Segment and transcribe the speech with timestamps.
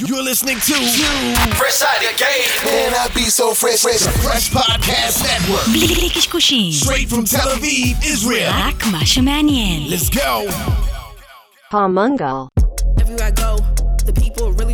[0.00, 0.72] You're listening to
[1.60, 2.64] Fresh Out of Game.
[2.64, 4.00] Man, I be so fresh, fresh.
[4.24, 5.68] Fresh Podcast Network.
[5.68, 8.50] בלי קשקושים, Straight from Tel Aviv, Israel.
[8.52, 9.90] רק מה שמעניין.
[9.90, 10.50] Let's go.
[11.70, 12.48] Palmungal.
[13.00, 13.56] Everywhere I go,
[14.06, 14.70] the people really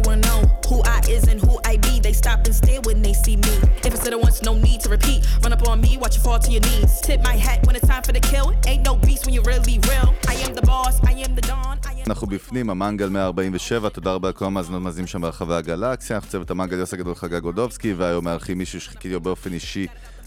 [2.48, 3.54] and stare when they see me.
[3.86, 5.20] If I said it once, no need to repeat.
[5.44, 6.92] Run up on me, watch you fall to your knees.
[7.06, 8.46] Tip my hat when it's time for the kill.
[8.70, 10.08] Ain't no beast when you're really real.
[10.32, 11.76] I am the boss, I am the dawn.
[12.06, 16.78] אנחנו בפנים, המנגל 147, תודה רבה לכל המאזינות מאזינים שם ברחבי הגלקסיה, אנחנו צוות המנגל
[16.78, 19.86] יוסי גדול חגג גודובסקי, והיום מארחים מישהו שחיכיתי לו באופן אישי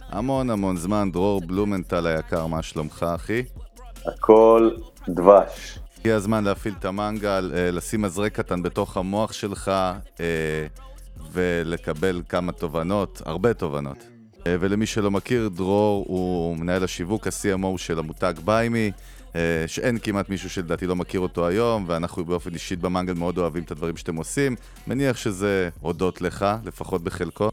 [0.09, 3.43] המון המון זמן, דרור בלומנטל היקר, מה שלומך אחי?
[4.05, 4.71] הכל
[5.09, 5.79] דבש.
[5.99, 9.71] הגיע הזמן להפעיל את המנגל, אה, לשים מזרק קטן בתוך המוח שלך
[10.19, 10.65] אה,
[11.31, 13.97] ולקבל כמה תובנות, הרבה תובנות.
[14.47, 18.91] אה, ולמי שלא מכיר, דרור הוא מנהל השיווק, ה-CMO של המותג ביימי,
[19.35, 23.63] אה, שאין כמעט מישהו שלדעתי לא מכיר אותו היום, ואנחנו באופן אישית במנגל מאוד אוהבים
[23.63, 24.55] את הדברים שאתם עושים.
[24.87, 27.49] מניח שזה הודות לך, לפחות בחלקו.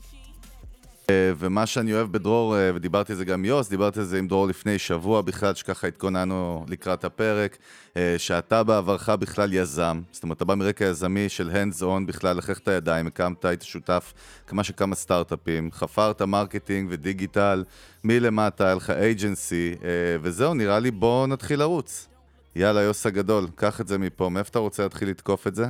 [1.11, 4.28] אה, ומה שאני אוהב בדרור, אה, ודיברתי על זה גם יוס, דיברתי על זה עם
[4.28, 7.56] דרור לפני שבוע בכלל, שככה התכוננו לקראת הפרק,
[7.97, 12.37] אה, שאתה בעברך בכלל יזם, זאת אומרת, אתה בא מרקע יזמי של hands on בכלל,
[12.36, 14.12] לכלכת את הידיים, הקמת, היית שותף
[14.47, 17.65] כמה שכמה סטארט-אפים, חברת marketing ודיגיטל,
[18.05, 19.75] מלמטה, היה לך אייג'נסי,
[20.22, 22.09] וזהו, נראה לי בוא נתחיל לרוץ.
[22.56, 25.67] יאללה, יוס הגדול, קח את זה מפה, מאיפה אתה רוצה להתחיל לתקוף את זה?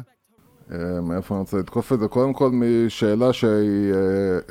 [0.73, 2.09] אה, מאיפה אני רוצה לתקוף את זה?
[2.09, 3.99] קודם כל משאלה שהיא אה,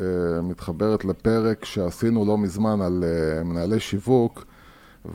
[0.06, 3.04] אה, מתחברת לפרק שעשינו לא מזמן על
[3.46, 4.46] מנהלי שיווק,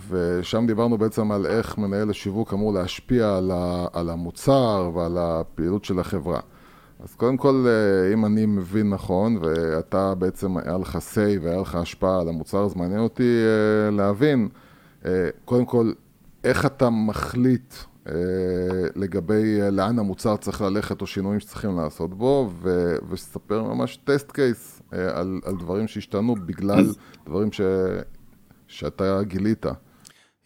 [0.08, 5.84] ושם דיברנו בעצם על איך מנהל השיווק אמור להשפיע על, ה, על המוצר ועל הפעילות
[5.84, 6.40] של החברה.
[7.04, 7.66] אז קודם כל,
[8.12, 12.76] אם אני מבין נכון, ואתה בעצם היה לך say והיה לך השפעה על המוצר, אז
[12.76, 13.42] מעניין אותי
[13.92, 14.48] להבין,
[15.44, 15.92] קודם כל,
[16.44, 17.74] איך אתה מחליט
[18.96, 24.32] לגבי אה, לאן המוצר צריך ללכת או שינויים שצריכים לעשות בו, ו- וספר ממש test
[24.32, 26.84] case אה, על, על דברים שהשתנו בגלל
[27.26, 27.60] דברים ש-
[28.68, 29.66] שאתה גילית.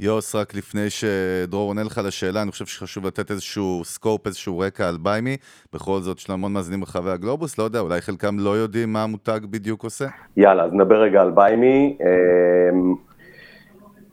[0.01, 4.89] יוס, רק לפני שדרור עונה לך לשאלה, אני חושב שחשוב לתת איזשהו scope, איזשהו רקע
[4.89, 5.37] על BUYME.
[5.73, 9.03] בכל זאת, יש לנו המון מאזינים ברחבי הגלובוס, לא יודע, אולי חלקם לא יודעים מה
[9.03, 10.07] המותג בדיוק עושה.
[10.37, 11.99] יאללה, אז נדבר רגע על BUYME.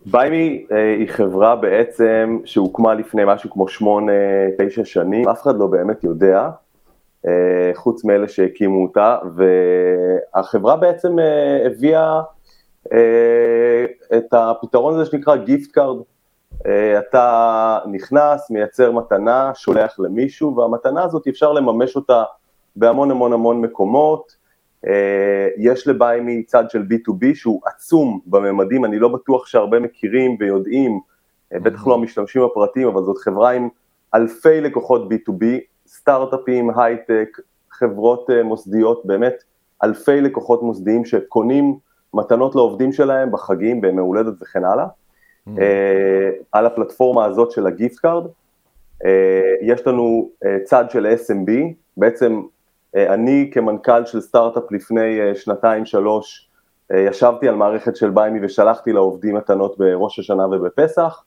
[0.05, 4.11] BUYME אה, היא חברה בעצם שהוקמה לפני משהו כמו שמונה,
[4.57, 6.49] תשע שנים, אף אחד לא באמת יודע,
[7.27, 12.21] אה, חוץ מאלה שהקימו אותה, והחברה בעצם אה, הביאה
[12.93, 13.85] אה,
[14.17, 15.97] את הפתרון הזה שנקרא gift card.
[16.99, 22.23] אתה נכנס, מייצר מתנה, שולח למישהו, והמתנה הזאת אפשר לממש אותה
[22.75, 24.42] בהמון המון המון מקומות.
[24.87, 30.99] אה, יש לביימי צד של B2B שהוא עצום בממדים, אני לא בטוח שהרבה מכירים ויודעים,
[31.53, 33.69] אה, בטח לא המשתמשים הפרטיים, אבל זאת חברה עם
[34.13, 35.45] אלפי לקוחות B2B,
[35.87, 37.37] סטארט-אפים, הייטק,
[37.71, 39.43] חברות אה, מוסדיות, באמת
[39.83, 41.77] אלפי לקוחות מוסדיים שקונים
[42.13, 44.85] מתנות לעובדים שלהם בחגים, בימי הולדת וכן הלאה,
[46.51, 48.23] על הפלטפורמה הזאת של ה gift card.
[49.61, 50.29] יש לנו
[50.63, 51.51] צד של SMB,
[51.97, 52.41] בעצם
[52.95, 56.49] אני כמנכ"ל של סטארט-אפ לפני אה, שנתיים שלוש
[56.91, 61.23] אה, ישבתי על מערכת של BUYME ושלחתי לעובדים מתנות בראש השנה ובפסח,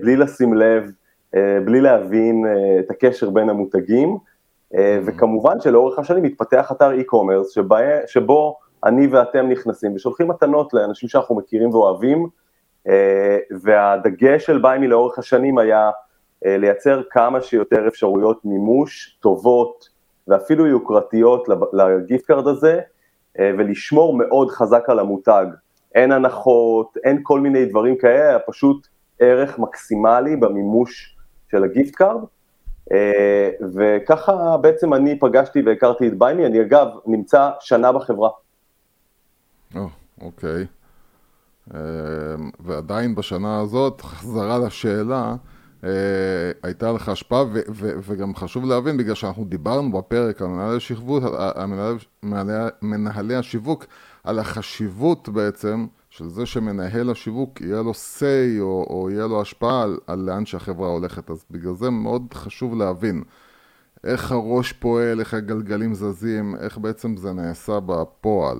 [0.00, 0.90] בלי לשים לב,
[1.64, 2.44] בלי להבין
[2.80, 4.16] את הקשר בין המותגים,
[5.06, 7.60] וכמובן שלאורך השנים מתפתח אתר e-commerce
[8.06, 12.28] שבו אני ואתם נכנסים ושולחים מתנות לאנשים שאנחנו מכירים ואוהבים,
[13.62, 15.90] והדגש של ביימי לאורך השנים היה
[16.44, 19.95] לייצר כמה שיותר אפשרויות מימוש טובות,
[20.28, 22.80] ואפילו יוקרתיות לגיפט קארד הזה,
[23.38, 25.46] אה, ולשמור מאוד חזק על המותג.
[25.94, 28.86] אין הנחות, אין כל מיני דברים כאלה, פשוט
[29.18, 31.16] ערך מקסימלי במימוש
[31.50, 32.20] של הגיפט קארד.
[32.92, 38.30] אה, וככה בעצם אני פגשתי והכרתי את ביימי, אני אגב נמצא שנה בחברה.
[39.76, 39.88] או,
[40.20, 40.66] אוקיי.
[41.74, 41.80] אה,
[42.60, 45.34] ועדיין בשנה הזאת, חזרה לשאלה,
[45.84, 45.90] אה,
[46.62, 51.24] הייתה לך השפעה, ו- ו- וגם חשוב להבין, בגלל שאנחנו דיברנו בפרק על מנהלי השיווק,
[51.54, 51.66] על
[52.22, 53.86] מנהלי, מנהלי, השיווק,
[54.24, 59.82] על החשיבות בעצם של זה שמנהל השיווק יהיה לו say או, או יהיה לו השפעה
[59.82, 63.22] על, על לאן שהחברה הולכת, אז בגלל זה מאוד חשוב להבין
[64.04, 68.58] איך הראש פועל, איך הגלגלים זזים, איך בעצם זה נעשה בפועל.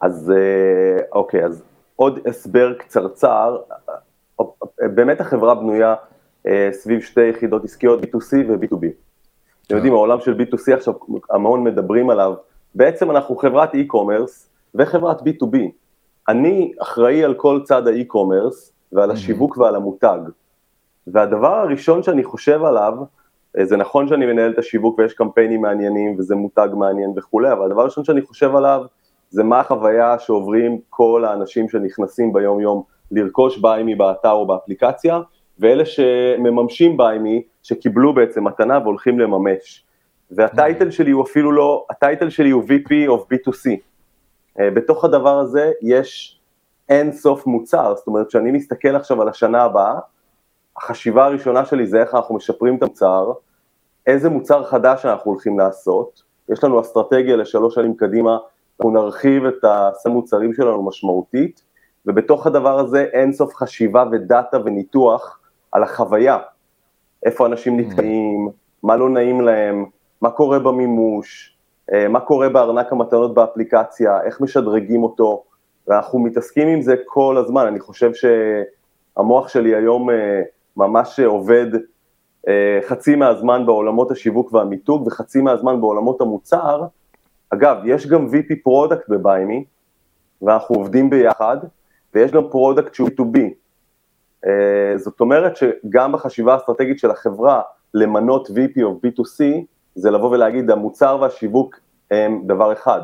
[0.00, 1.62] אז אה, אוקיי, אז
[1.96, 3.56] עוד הסבר קצרצר,
[4.80, 5.94] באמת החברה בנויה אה,
[6.72, 8.86] סביב שתי יחידות עסקיות, B2C ו-B2B.
[9.66, 10.94] אתם יודעים, העולם של B2C עכשיו,
[11.30, 12.34] המון מדברים עליו,
[12.74, 15.56] בעצם אנחנו חברת e-commerce וחברת B2B.
[16.28, 20.18] אני אחראי על כל צד האי-קומרס ועל השיווק ועל המותג.
[21.06, 22.94] והדבר הראשון שאני חושב עליו
[23.58, 27.64] אה, זה נכון שאני מנהל את השיווק ויש קמפיינים מעניינים וזה מותג מעניין וכולי, אבל
[27.64, 28.84] הדבר הראשון שאני חושב עליו
[29.30, 35.20] זה מה החוויה שעוברים כל האנשים שנכנסים ביום יום לרכוש ביימי באתר או באפליקציה,
[35.60, 39.84] ואלה שמממשים ביימי, שקיבלו בעצם מתנה והולכים לממש.
[40.30, 43.70] והטייטל שלי הוא אפילו לא, הטייטל שלי הוא VP of B2C.
[44.60, 46.40] אה, בתוך הדבר הזה יש
[46.88, 49.98] אין סוף מוצר, זאת אומרת שאני מסתכל עכשיו על השנה הבאה,
[50.76, 53.32] החשיבה הראשונה שלי זה איך אנחנו משפרים את המוצר,
[54.06, 58.38] איזה מוצר חדש אנחנו הולכים לעשות, יש לנו אסטרטגיה לשלוש שנים קדימה,
[58.78, 59.64] אנחנו נרחיב את
[60.06, 61.62] המוצרים שלנו משמעותית,
[62.06, 65.39] ובתוך הדבר הזה אין סוף חשיבה ודאטה וניתוח
[65.72, 66.38] על החוויה,
[67.26, 67.80] איפה אנשים.
[67.80, 68.48] נתקעים,
[68.82, 69.86] מה לא נעים להם,
[70.22, 71.56] מה קורה במימוש,
[71.92, 75.42] אה, מה קורה בארנק המתנות באפליקציה, איך משדרגים אותו,
[75.88, 80.42] ואנחנו מתעסקים עם זה כל הזמן, אני חושב שהמוח שלי היום אה,
[80.76, 81.66] ממש עובד
[82.48, 86.84] אה, חצי מהזמן בעולמות השיווק והמיתוג וחצי מהזמן בעולמות המוצר.
[87.50, 89.64] אגב, יש גם VP product בביימי,
[90.42, 91.56] ואנחנו עובדים ביחד,
[92.14, 93.39] ויש גם product שהוא B2B.
[94.96, 97.62] זאת אומרת שגם בחשיבה האסטרטגית של החברה
[97.94, 99.44] למנות VP of B2C,
[99.94, 103.00] זה לבוא ולהגיד המוצר והשיווק הם דבר אחד.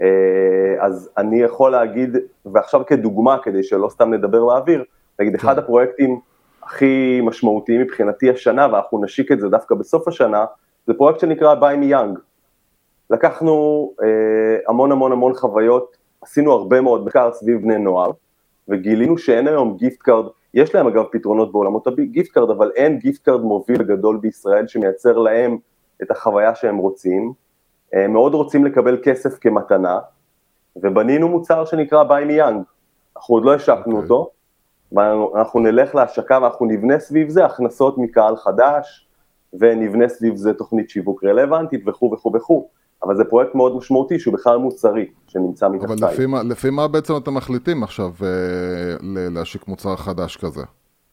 [0.00, 4.84] אה, אז אני יכול להגיד, ועכשיו כדוגמה, כדי שלא סתם נדבר לאוויר,
[5.20, 6.20] נגיד אחד הפרויקטים
[6.62, 10.44] הכי משמעותיים מבחינתי השנה, ואנחנו נשיק את זה דווקא בסוף השנה,
[10.86, 12.18] זה פרויקט שנקרא ביימי young.
[13.10, 14.06] לקחנו אה,
[14.68, 18.10] המון המון המון חוויות, עשינו הרבה מאוד מחקר סביב בני נוער,
[18.70, 20.24] וגילינו שאין היום גיפט קארד,
[20.54, 25.18] יש להם אגב פתרונות בעולמות הגיפט קארד, אבל אין גיפט קארד מוביל גדול בישראל שמייצר
[25.18, 25.58] להם
[26.02, 27.32] את החוויה שהם רוצים,
[27.92, 29.98] הם מאוד רוצים לקבל כסף כמתנה,
[30.76, 32.62] ובנינו מוצר שנקרא ביי מי יאנג,
[33.16, 34.02] אנחנו עוד לא השקנו okay.
[34.02, 34.02] אוקיי.
[34.02, 34.30] אותו,
[34.92, 39.06] ואנחנו נלך להשקה ואנחנו נבנה סביב זה הכנסות מקהל חדש,
[39.52, 42.68] ונבנה סביב זה תוכנית שיווק רלוונטית וכו' וכו' וכו',
[43.02, 45.94] אבל זה פרויקט מאוד משמעותי שהוא בכלל מוצרי, שנמצא מתחתיי.
[45.96, 48.28] אבל לפי מה, לפי מה בעצם אתם מחליטים עכשיו אה,
[49.30, 50.62] להשיק מוצר חדש כזה?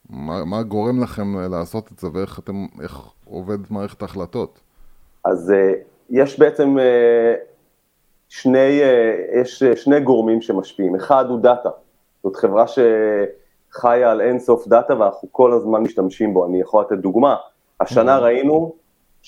[0.09, 4.59] מה, מה גורם לכם לעשות את זה ואיך אתם, איך עובדת מערכת ההחלטות?
[5.25, 5.53] אז uh,
[6.09, 6.81] יש בעצם uh,
[8.29, 11.69] שני, uh, יש שני גורמים שמשפיעים, אחד הוא דאטה,
[12.23, 17.35] זאת חברה שחיה על אינסוף דאטה ואנחנו כל הזמן משתמשים בו, אני יכול לתת דוגמה,
[17.81, 18.73] השנה ראינו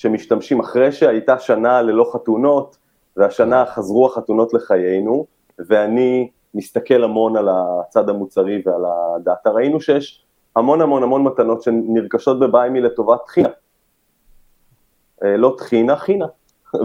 [0.00, 2.78] שמשתמשים אחרי שהייתה שנה ללא חתונות,
[3.16, 5.26] והשנה חזרו החתונות לחיינו,
[5.58, 10.24] ואני מסתכל המון על הצד המוצרי ועל הדאטה, ראינו שיש
[10.56, 13.48] המון המון המון מתנות שנרכשות בביימי לטובת חתונה.
[15.24, 16.26] אה, לא טחינה, חינה.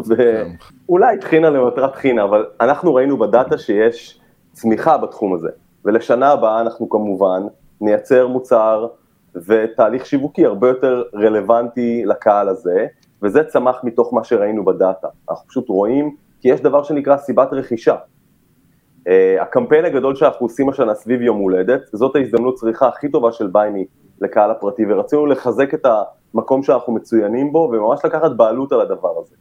[0.06, 4.20] ואולי טחינה למטרת טחינה, אבל אנחנו ראינו בדאטה שיש
[4.52, 5.50] צמיחה בתחום הזה,
[5.86, 7.44] ולשנה הבאה אנחנו כמובן
[7.82, 8.88] נייצר מוצר
[9.36, 12.88] ותהליך שיווקי הרבה יותר רלוונטי לקהל הזה,
[13.24, 15.08] וזה צמח מתוך מה שראינו בדאטה.
[15.30, 17.96] אנחנו פשוט רואים, כי יש דבר שנקרא סיבת רכישה.
[17.96, 23.48] Uh, הקמפיין הגדול שאנחנו עושים השנה סביב יום הולדת, זאת ההזדמנות צריכה הכי טובה של
[23.48, 23.86] ביימי
[24.22, 25.86] לקהל הפרטי, ורצינו לחזק את
[26.34, 29.36] המקום שאנחנו מצוינים בו, וממש לקחת בעלות על הדבר הזה.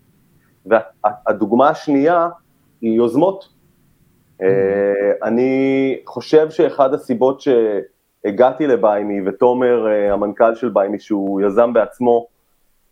[0.67, 2.29] והדוגמה השנייה
[2.81, 3.45] היא יוזמות.
[3.45, 4.45] Mm-hmm.
[5.23, 12.27] אני חושב שאחד הסיבות שהגעתי לביימי, ותומר, אה, המנכ"ל של ביימי, שהוא יזם בעצמו,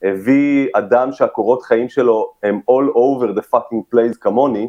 [0.03, 4.69] הביא אדם שהקורות חיים שלו הם all over the fucking place כמוני,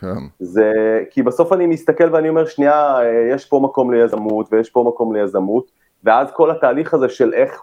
[0.00, 0.16] כן.
[0.38, 0.72] זה
[1.10, 2.98] כי בסוף אני מסתכל ואני אומר, שנייה,
[3.30, 5.70] יש פה מקום ליזמות ויש פה מקום ליזמות,
[6.04, 7.62] ואז כל התהליך הזה של איך,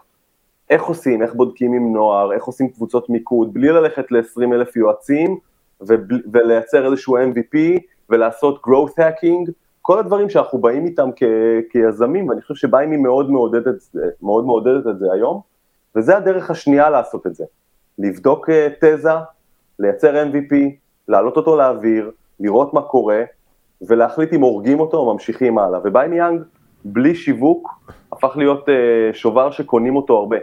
[0.70, 5.38] איך עושים, איך בודקים עם נוער, איך עושים קבוצות מיקוד, בלי ללכת ל-20 אלף יועצים
[5.80, 7.56] ובל, ולייצר איזשהו MVP
[8.10, 9.50] ולעשות growth hacking,
[9.82, 13.76] כל הדברים שאנחנו באים איתם כ- כיזמים, ואני חושב שבאים היא מאוד מעודדת
[14.22, 15.51] מאוד מעודדת את זה היום,
[15.96, 17.44] וזה הדרך השנייה לעשות את זה,
[17.98, 19.10] לבדוק uh, תזה,
[19.78, 20.54] לייצר MVP,
[21.08, 23.22] להעלות אותו לאוויר, לראות מה קורה,
[23.88, 26.42] ולהחליט אם הורגים אותו או ממשיכים הלאה, וביימי young
[26.84, 27.68] בלי שיווק,
[28.12, 28.72] הפך להיות uh,
[29.12, 30.36] שובר שקונים אותו הרבה.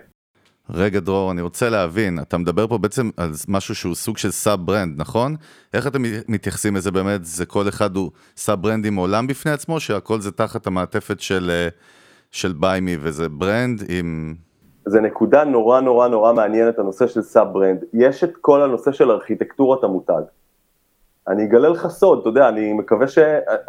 [0.69, 5.01] רגע דרור, אני רוצה להבין, אתה מדבר פה בעצם על משהו שהוא סוג של sub-brand,
[5.01, 5.35] נכון?
[5.73, 7.25] איך אתם מתייחסים לזה באמת?
[7.25, 11.67] זה כל אחד הוא sub-brand עם עולם בפני עצמו, שהכל זה תחת המעטפת של, אה,
[12.31, 14.35] של ביימי וזה brand עם...
[14.85, 17.83] זה נקודה נורא נורא נורא מעניינת, הנושא של sub-brand.
[17.93, 20.21] יש את כל הנושא של ארכיטקטורת המותג.
[21.27, 23.17] אני אגלה לך סוד, אתה יודע, אני מקווה ש...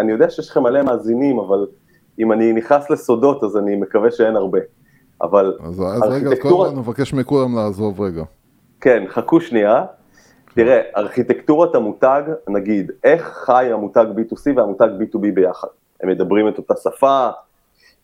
[0.00, 1.66] אני יודע שיש לכם מלא מאזינים, אבל
[2.18, 4.58] אם אני נכנס לסודות, אז אני מקווה שאין הרבה.
[5.22, 8.22] אבל אז, אז רגע, אז קודם כל נבקש מכולם לעזוב רגע.
[8.80, 9.84] כן, חכו שנייה.
[10.54, 15.68] תראה, ארכיטקטורת המותג, נגיד, איך חי המותג B2C והמותג B2B ביחד?
[16.02, 17.28] הם מדברים את אותה שפה,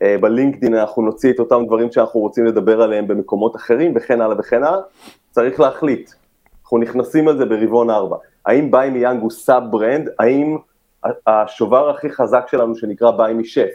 [0.02, 4.62] בלינקדאין אנחנו נוציא את אותם דברים שאנחנו רוצים לדבר עליהם במקומות אחרים וכן הלאה וכן
[4.64, 4.80] הלאה,
[5.30, 6.10] צריך להחליט.
[6.62, 8.16] אנחנו נכנסים על זה ברבעון 4.
[8.46, 10.08] האם ביימי young הוא sub-brand?
[10.18, 10.56] האם
[11.26, 13.70] השובר הכי חזק שלנו שנקרא ביימי שף?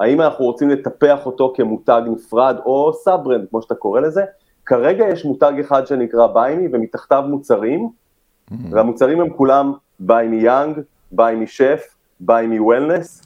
[0.00, 4.24] האם אנחנו רוצים לטפח אותו כמותג נפרד או sub-brand, כמו שאתה קורא לזה?
[4.66, 8.54] כרגע יש מותג אחד שנקרא ביימי ומתחתיו מוצרים, mm-hmm.
[8.70, 10.80] והמוצרים הם כולם ביימי young,
[11.12, 13.22] ביימי שף, ביימי wellness,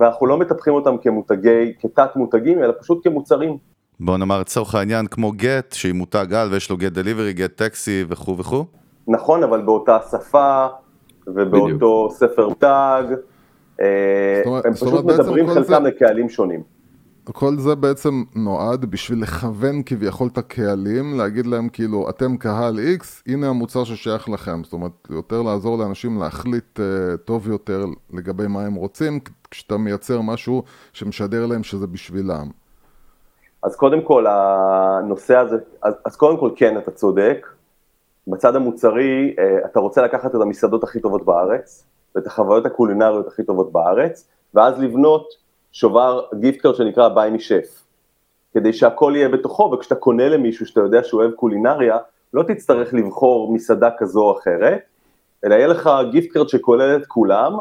[0.00, 3.56] ואנחנו לא מטפחים אותם כמותגי, כתת מותגים, אלא פשוט כמוצרים.
[4.00, 8.04] בוא נאמר לצורך העניין כמו גט, שהיא מותג על ויש לו גט דליברי, גט טקסי
[8.08, 8.64] וכו' וכו'.
[9.08, 10.66] נכון, אבל באותה שפה
[11.26, 12.12] ובאותו בדיוק.
[12.12, 13.04] ספר מותג,
[13.80, 15.78] אה, הם פשוט מדברים חלקם זה...
[15.78, 16.75] לקהלים שונים.
[17.32, 23.04] כל זה בעצם נועד בשביל לכוון כביכול את הקהלים, להגיד להם כאילו, אתם קהל X,
[23.26, 24.64] הנה המוצר ששייך לכם.
[24.64, 30.20] זאת אומרת, יותר לעזור לאנשים להחליט uh, טוב יותר לגבי מה הם רוצים, כשאתה מייצר
[30.20, 32.46] משהו שמשדר להם שזה בשבילם.
[33.62, 37.46] אז קודם כל, הנושא הזה, אז, אז קודם כל כן, אתה צודק.
[38.26, 43.42] בצד המוצרי, uh, אתה רוצה לקחת את המסעדות הכי טובות בארץ, ואת החוויות הקולינריות הכי
[43.42, 45.45] טובות בארץ, ואז לבנות
[45.76, 47.84] שובר גיפט קארד שנקרא ביימי שף,
[48.54, 51.96] כדי שהכל יהיה בתוכו, וכשאתה קונה למישהו שאתה יודע שהוא אוהב קולינריה,
[52.34, 54.80] לא תצטרך לבחור מסעדה כזו או אחרת,
[55.44, 57.52] אלא יהיה לך גיפט קארד שכולל את כולם,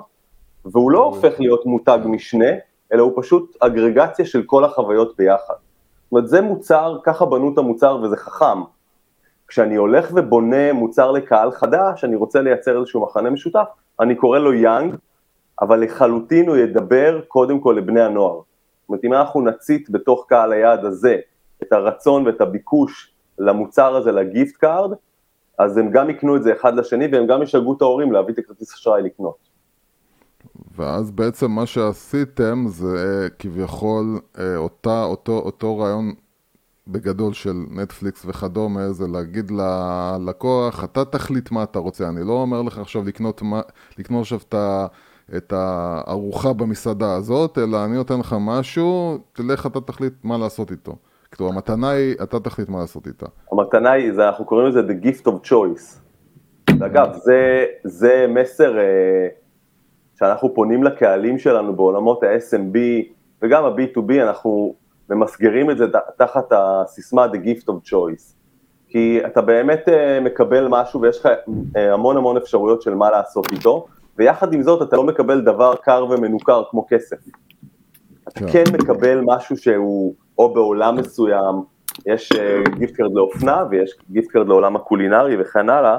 [0.65, 2.49] והוא לא הופך להיות מותג משנה,
[2.93, 5.53] אלא הוא פשוט אגרגציה של כל החוויות ביחד.
[6.03, 8.61] זאת אומרת, זה מוצר, ככה בנו את המוצר וזה חכם.
[9.47, 13.65] כשאני הולך ובונה מוצר לקהל חדש, אני רוצה לייצר איזשהו מכנה משותף,
[13.99, 14.95] אני קורא לו young,
[15.61, 18.35] אבל לחלוטין הוא ידבר קודם כל לבני הנוער.
[18.35, 21.17] זאת אומרת, אם אנחנו נציט בתוך קהל היעד הזה
[21.63, 24.91] את הרצון ואת הביקוש למוצר הזה, לגיפט קארד,
[25.57, 28.39] אז הם גם יקנו את זה אחד לשני והם גם ישגעו את ההורים להביא את
[28.39, 29.35] הכרטיס אשראי לקנות.
[30.75, 36.13] ואז בעצם מה שעשיתם זה כביכול אה, אותה, אותו, אותו רעיון
[36.87, 42.61] בגדול של נטפליקס וכדומה, זה להגיד ללקוח, אתה תחליט מה אתה רוצה, אני לא אומר
[42.61, 43.41] לך עכשיו לקנות,
[43.97, 44.87] לקנות עכשיו את ה...
[45.37, 50.95] את הארוחה במסעדה הזאת, אלא אני נותן לך משהו, תלך אתה תחליט מה לעשות איתו.
[51.35, 53.25] כלומר, המתנה היא, אתה תחליט מה לעשות איתה.
[53.51, 55.99] המתנה היא, זה, אנחנו קוראים לזה The Gift of Choice.
[56.79, 59.27] ואגב, זה, זה מסר אה,
[60.19, 62.77] שאנחנו פונים לקהלים שלנו בעולמות ה-SMB
[63.41, 64.75] וגם ה-B2B, אנחנו
[65.09, 65.85] ממסגרים את זה
[66.17, 68.35] תחת הסיסמה The Gift of Choice.
[68.87, 71.29] כי אתה באמת אה, מקבל משהו ויש לך
[71.75, 73.85] אה, המון המון אפשרויות של מה לעשות איתו,
[74.17, 77.17] ויחד עם זאת אתה לא מקבל דבר קר ומנוכר כמו כסף.
[78.27, 81.55] אתה כן, כן מקבל משהו שהוא או בעולם מסוים,
[82.05, 85.97] יש uh, card לאופנה ויש גיפט קארד לעולם הקולינרי וכן הלאה,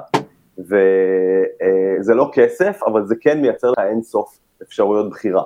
[0.59, 5.43] וזה uh, לא כסף, אבל זה כן מייצר לך אינסוף אפשרויות בחירה.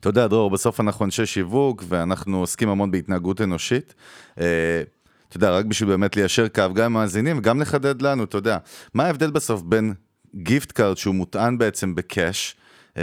[0.00, 3.94] אתה יודע, דרור, בסוף אנחנו אנשי שיווק, ואנחנו עוסקים המון בהתנהגות אנושית.
[4.34, 8.58] אתה יודע, רק בשביל באמת ליישר קו גם עם המאזינים וגם לחדד לנו, אתה יודע,
[8.94, 9.94] מה ההבדל בסוף בין
[10.34, 12.56] גיפט קארד שהוא מוטען בעצם ב cash,
[12.96, 13.02] אה,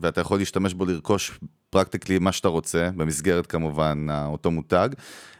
[0.00, 4.88] ואתה יכול להשתמש בו לרכוש פרקטיקלי מה שאתה רוצה, במסגרת כמובן אותו מותג,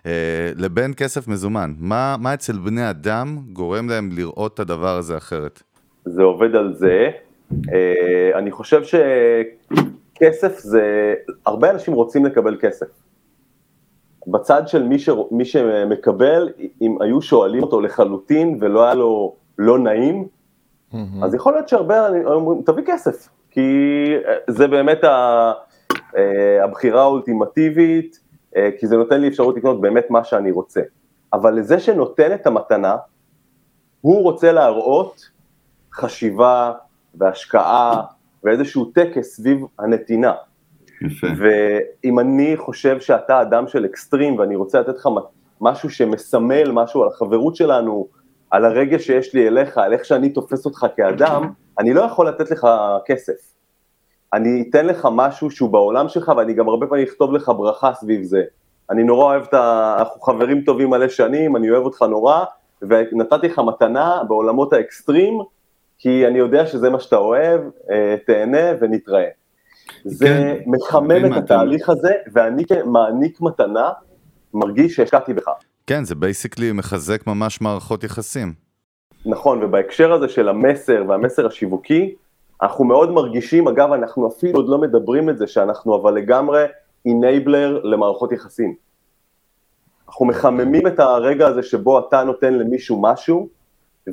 [0.07, 1.75] אה, לבין כסף מזומן.
[1.79, 5.63] מה, מה אצל בני אדם גורם להם לראות את הדבר הזה אחרת?
[6.05, 7.11] זה עובד על זה.
[7.73, 11.15] אה, אני חושב שכסף זה,
[11.47, 12.87] הרבה אנשים רוצים לקבל כסף.
[14.27, 15.09] בצד של מי, ש...
[15.31, 16.49] מי שמקבל,
[16.83, 20.29] אם היו שואלים אותו לחלוטין ולא היה לו לא נעים,
[20.97, 21.25] Mm-hmm.
[21.25, 23.61] אז יכול להיות שהרבה אומרים, תביא כסף, כי
[24.27, 25.53] אה, זה באמת ה,
[26.17, 28.21] אה, הבחירה האולטימטיבית,
[28.57, 30.81] אה, כי זה נותן לי אפשרות לקנות באמת מה שאני רוצה.
[31.33, 32.97] אבל לזה שנותן את המתנה,
[34.01, 35.31] הוא רוצה להראות
[35.93, 36.73] חשיבה
[37.15, 38.03] והשקעה
[38.45, 40.33] ואיזשהו טקס סביב הנתינה.
[41.03, 41.27] יפה.
[41.39, 45.09] ואם אני חושב שאתה אדם של אקסטרים ואני רוצה לתת לך
[45.61, 48.09] משהו שמסמל משהו על החברות שלנו,
[48.51, 52.51] על הרגש שיש לי אליך, על איך שאני תופס אותך כאדם, אני לא יכול לתת
[52.51, 52.69] לך
[53.07, 53.57] כסף.
[54.33, 58.23] אני אתן לך משהו שהוא בעולם שלך, ואני גם הרבה פעמים אכתוב לך ברכה סביב
[58.23, 58.43] זה.
[58.91, 59.97] אני נורא אוהב את ה...
[59.99, 62.45] אנחנו חברים טובים מלא שנים, אני אוהב אותך נורא,
[62.83, 65.39] ונתתי לך מתנה בעולמות האקסטרים,
[65.99, 67.61] כי אני יודע שזה מה שאתה אוהב,
[67.91, 69.29] אה, תהנה ונתראה.
[70.05, 73.91] זה כן, מחמם את התהליך הזה, ואני כמעניק מתנה,
[74.55, 75.49] מרגיש שהשקעתי בך.
[75.87, 78.53] כן, זה basically מחזק ממש מערכות יחסים.
[79.27, 82.15] נכון, ובהקשר הזה של המסר והמסר השיווקי,
[82.63, 86.65] אנחנו מאוד מרגישים, אגב, אנחנו אפילו עוד לא מדברים את זה, שאנחנו אבל לגמרי
[87.07, 88.75] enabler למערכות יחסים.
[90.09, 93.49] אנחנו מחממים את הרגע הזה שבו אתה נותן למישהו משהו,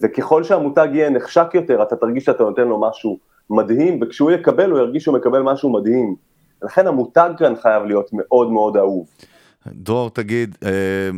[0.01, 4.79] וככל שהמותג יהיה נחשק יותר, אתה תרגיש שאתה נותן לו משהו מדהים, וכשהוא יקבל, הוא
[4.79, 6.15] ירגיש שהוא מקבל משהו מדהים.
[6.63, 9.07] לכן המותג כאן חייב להיות מאוד מאוד אהוב.
[9.67, 11.09] דרור, תגיד, אה,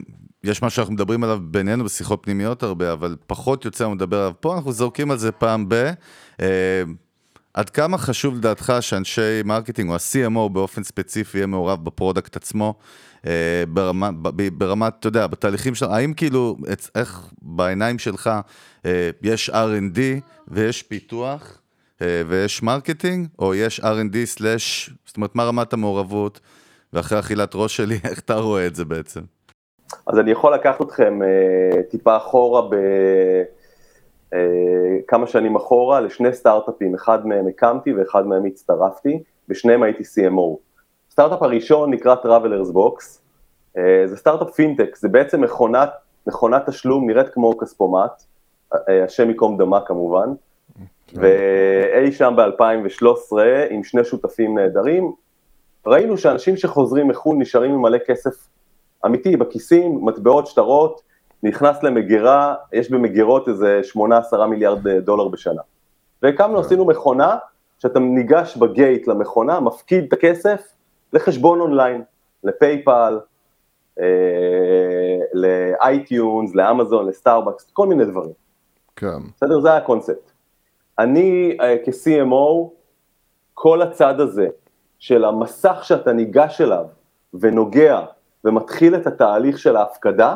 [0.45, 4.33] יש משהו שאנחנו מדברים עליו בינינו בשיחות פנימיות הרבה, אבל פחות יוצא לנו לדבר עליו
[4.39, 5.73] פה, אנחנו זורקים על זה פעם ב...
[6.41, 6.83] אה,
[7.53, 12.73] עד כמה חשוב לדעתך שאנשי marketing או ה-CMO באופן ספציפי יהיה מעורב ב product עצמו,
[13.25, 14.09] אה, ברמה,
[14.57, 16.57] ברמת, אתה יודע, בתהליכים שלנו, האם כאילו,
[16.95, 18.29] איך בעיניים שלך
[19.21, 19.99] יש R&D
[20.47, 21.61] ויש פיתוח
[22.01, 26.39] ויש marketing, או יש R&D slash, זאת אומרת, מה רמת המעורבות,
[26.93, 29.21] ואחרי אכילת ראש שלי, איך אתה רואה את זה בעצם?
[30.07, 31.25] אז אני יכול לקחת אתכם אה,
[31.91, 32.61] טיפה אחורה
[35.01, 40.57] בכמה אה, שנים אחורה לשני סטארט-אפים, אחד מהם הקמתי ואחד מהם הצטרפתי, בשניהם הייתי CMO.
[41.09, 43.19] הסטארט-אפ הראשון נקרא Travelers Box,
[43.77, 45.89] אה, זה סטארט-אפ פינטק, זה בעצם מכונת,
[46.27, 48.23] מכונת תשלום, נראית כמו כספומט,
[48.73, 50.29] uh, השם ייקום דמה כמובן,
[51.07, 51.21] כן.
[51.21, 53.37] ואי שם ב-2013
[53.69, 55.11] עם שני שותפים נהדרים,
[55.85, 58.47] ראינו שאנשים שחוזרים מחו"ל נשארים עם מלא כסף
[59.05, 61.01] אמיתי, בכיסים, מטבעות, שטרות,
[61.43, 63.81] נכנס למגירה, יש במגירות איזה
[64.33, 65.61] 8-10 מיליארד דולר בשנה.
[66.21, 66.65] והקמנו, כן.
[66.65, 67.37] עשינו מכונה,
[67.79, 70.61] שאתה ניגש בגייט למכונה, מפקיד את הכסף
[71.13, 72.03] לחשבון אונליין,
[72.43, 73.19] ל PayPal,
[73.99, 74.05] אה,
[75.33, 78.33] ל iTunes, לאמזון, לסטארבקס, כל מיני דברים.
[78.95, 79.19] כן.
[79.35, 79.59] בסדר?
[79.59, 80.31] זה היה הקונספט.
[80.99, 82.69] אני אה, כ-CMO,
[83.53, 84.47] כל הצד הזה
[84.99, 86.85] של המסך שאתה ניגש אליו
[87.33, 88.01] ונוגע
[88.45, 90.35] ומתחיל את התהליך של ההפקדה,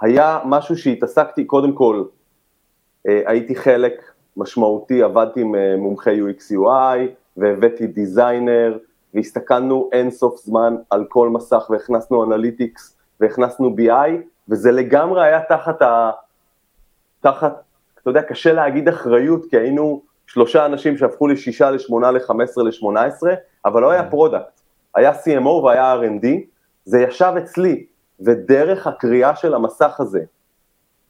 [0.00, 2.04] היה משהו שהתעסקתי, קודם כל,
[3.08, 6.98] אה, הייתי חלק משמעותי, עבדתי עם אה, מומחי UX UI
[7.36, 8.78] והבאתי designer
[9.14, 14.10] והסתכלנו אינסוף זמן על כל מסך והכנסנו analytics והכנסנו BI
[14.48, 16.10] וזה לגמרי היה תחת ה...
[17.20, 17.62] תחת,
[18.02, 23.04] אתה יודע, קשה להגיד אחריות כי היינו שלושה אנשים שהפכו לשישה, לשמונה, לחמש עשרה, לשמונה
[23.04, 24.61] עשרה, אבל לא היה product.
[24.96, 26.26] היה CMO והיה R&D,
[26.84, 27.86] זה ישב אצלי,
[28.20, 30.20] ודרך הקריאה של המסך הזה,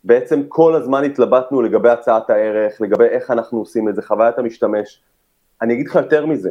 [0.04, 5.02] בעצם כל הזמן התלבטנו לגבי הצעת הערך, לגבי איך אנחנו עושים את זה, חוויית המשתמש.
[5.62, 6.50] אני אגיד לך יותר מזה,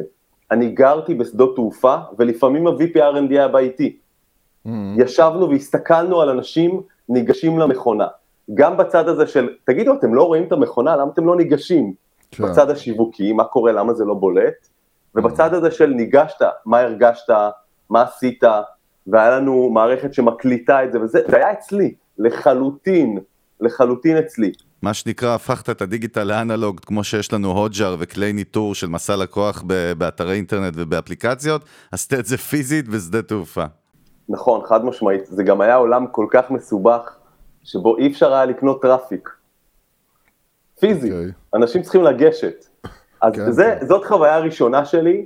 [0.50, 3.96] אני גרתי בשדות תעופה, ולפעמים ה-VP R&D היה בא איתי.
[4.66, 4.70] Mm-hmm.
[4.96, 8.06] ישבנו והסתכלנו על אנשים ניגשים למכונה.
[8.54, 11.92] גם בצד הזה של, תגידו, אתם לא רואים את המכונה, למה אתם לא ניגשים?
[12.30, 12.44] כן.
[12.44, 14.68] בצד השיווקי, מה קורה, למה זה לא בולט?
[15.14, 17.32] ובצד הזה של ניגשת, מה הרגשת,
[17.90, 18.42] מה עשית,
[19.06, 23.18] והיה לנו מערכת שמקליטה את זה, וזה זה היה אצלי, לחלוטין,
[23.60, 24.52] לחלוטין אצלי.
[24.82, 29.62] מה שנקרא, הפכת את הדיגיטל לאנלוג, כמו שיש לנו Hotjar וכלי ניטור של מסע לקוח
[29.98, 33.64] באתרי אינטרנט ובאפליקציות, עשית את זה פיזית בשדה תעופה.
[34.28, 35.26] נכון, חד משמעית.
[35.26, 37.16] זה גם היה עולם כל כך מסובך,
[37.64, 39.28] שבו אי אפשר היה לקנות traffic.
[40.80, 41.12] פיזי, okay.
[41.12, 41.32] אוקיי.
[41.54, 42.64] אנשים צריכים לגשת.
[43.22, 43.86] אז כן, זה, כן.
[43.86, 45.24] זאת חוויה ראשונה שלי,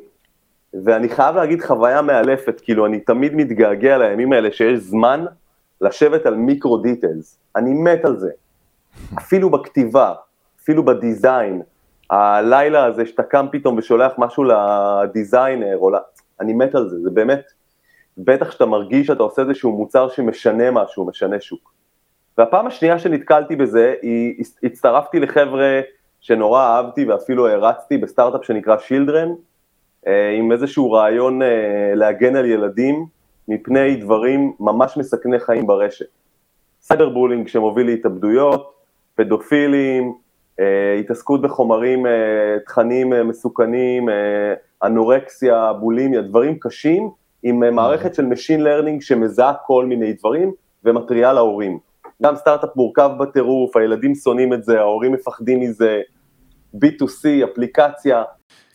[0.84, 5.24] ואני חייב להגיד חוויה מאלפת, כאילו אני תמיד מתגעגע לימים האלה שיש זמן
[5.80, 8.30] לשבת על micro details, אני מת על זה.
[9.18, 10.14] אפילו בכתיבה,
[10.62, 11.62] אפילו ב design,
[12.10, 15.98] הלילה הזה שאתה קם פתאום ושולח משהו ל designer, או לה...
[16.40, 17.42] אני מת על זה, זה באמת,
[18.18, 21.72] בטח שאתה מרגיש שאתה עושה איזשהו מוצר שמשנה משהו, משנה שוק.
[22.38, 25.80] והפעם השנייה שנתקלתי בזה, היא, הצטרפתי לחבר'ה
[26.26, 29.28] שנורא אהבתי ואפילו הרצתי בסטארט-אפ שנקרא Shieldren,
[30.06, 33.06] אה, עם איזשהו רעיון אה, להגן על ילדים
[33.48, 36.06] מפני דברים ממש מסכני חיים ברשת.
[36.80, 38.72] cyber bullying שמוביל להתאבדויות,
[39.14, 40.14] פדופילים,
[40.60, 42.06] אה, התעסקות בחומרים,
[42.66, 44.08] תכנים מסוכנים,
[44.82, 47.10] אנורקסיה, בולימיה, דברים קשים,
[47.42, 50.52] עם מערכת של Machine Learning שמזהה כל מיני דברים
[50.84, 51.78] ומתריעה להורים.
[52.22, 56.00] גם סטארט-אפ מורכב בטירוף, הילדים שונאים את זה, ההורים מפחדים מזה,
[56.84, 58.22] B2C, אפליקציה.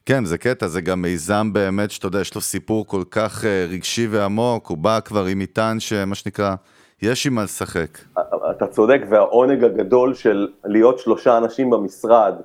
[0.06, 3.66] כן, זה קטע, זה גם מיזם באמת שאתה יודע, יש לו סיפור כל כך אה,
[3.70, 6.56] רגשי ועמוק, הוא בא כבר עם מטען שמה שנקרא,
[7.02, 7.98] יש עם מה לשחק.
[8.52, 12.36] אתה צודק, והעונג הגדול של להיות שלושה אנשים במשרד,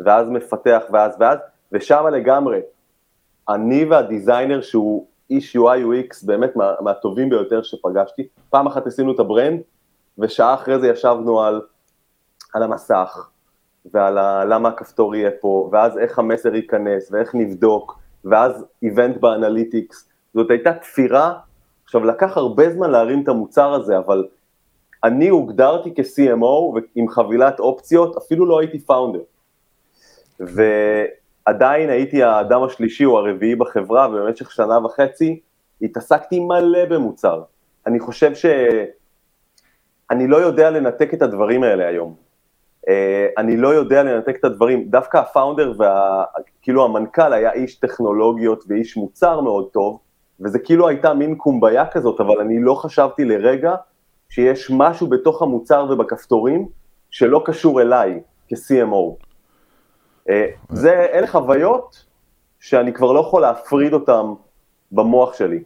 [0.00, 1.38] ואז מפתח, ואז ואז,
[1.72, 2.60] ושמה לגמרי,
[3.48, 9.14] אני וה designer שהוא איש UI UX באמת מה, מהטובים ביותר שפגשתי, פעם אחת עשינו
[9.14, 9.60] את ה brand,
[10.18, 11.60] ושעה אחרי זה ישבנו על,
[12.54, 13.28] על המסך,
[13.92, 19.24] ועל ה, למה הכפתור יהיה פה, ואז איך המסר ייכנס, ואיך נבדוק, ואז event ב
[19.24, 20.08] analytics.
[20.34, 21.34] זאת הייתה תפירה,
[21.84, 24.26] עכשיו לקח הרבה זמן להרים את המוצר הזה, אבל
[25.04, 29.22] אני הוגדרתי כ-CMO עם חבילת אופציות, אפילו לא הייתי founder.
[30.40, 35.40] ועדיין הייתי האדם השלישי או הרביעי בחברה, ובמשך שנה וחצי
[35.82, 37.42] התעסקתי מלא במוצר.
[37.86, 38.46] אני חושב ש...
[40.10, 42.14] אני לא יודע לנתק את הדברים האלה היום.
[43.38, 49.40] אני לא יודע לנתק את הדברים, דווקא הפאונדר וכאילו המנכ"ל היה איש טכנולוגיות ואיש מוצר
[49.40, 49.98] מאוד טוב,
[50.40, 53.74] וזה כאילו הייתה מין קומביה כזאת, אבל אני לא חשבתי לרגע
[54.28, 56.68] שיש משהו בתוך המוצר ובכפתורים
[57.10, 59.24] שלא קשור אליי כ-CMO.
[60.30, 62.04] אה, זה, אלה חוויות
[62.60, 64.22] שאני כבר לא יכול להפריד אותן
[64.92, 65.62] במוח שלי.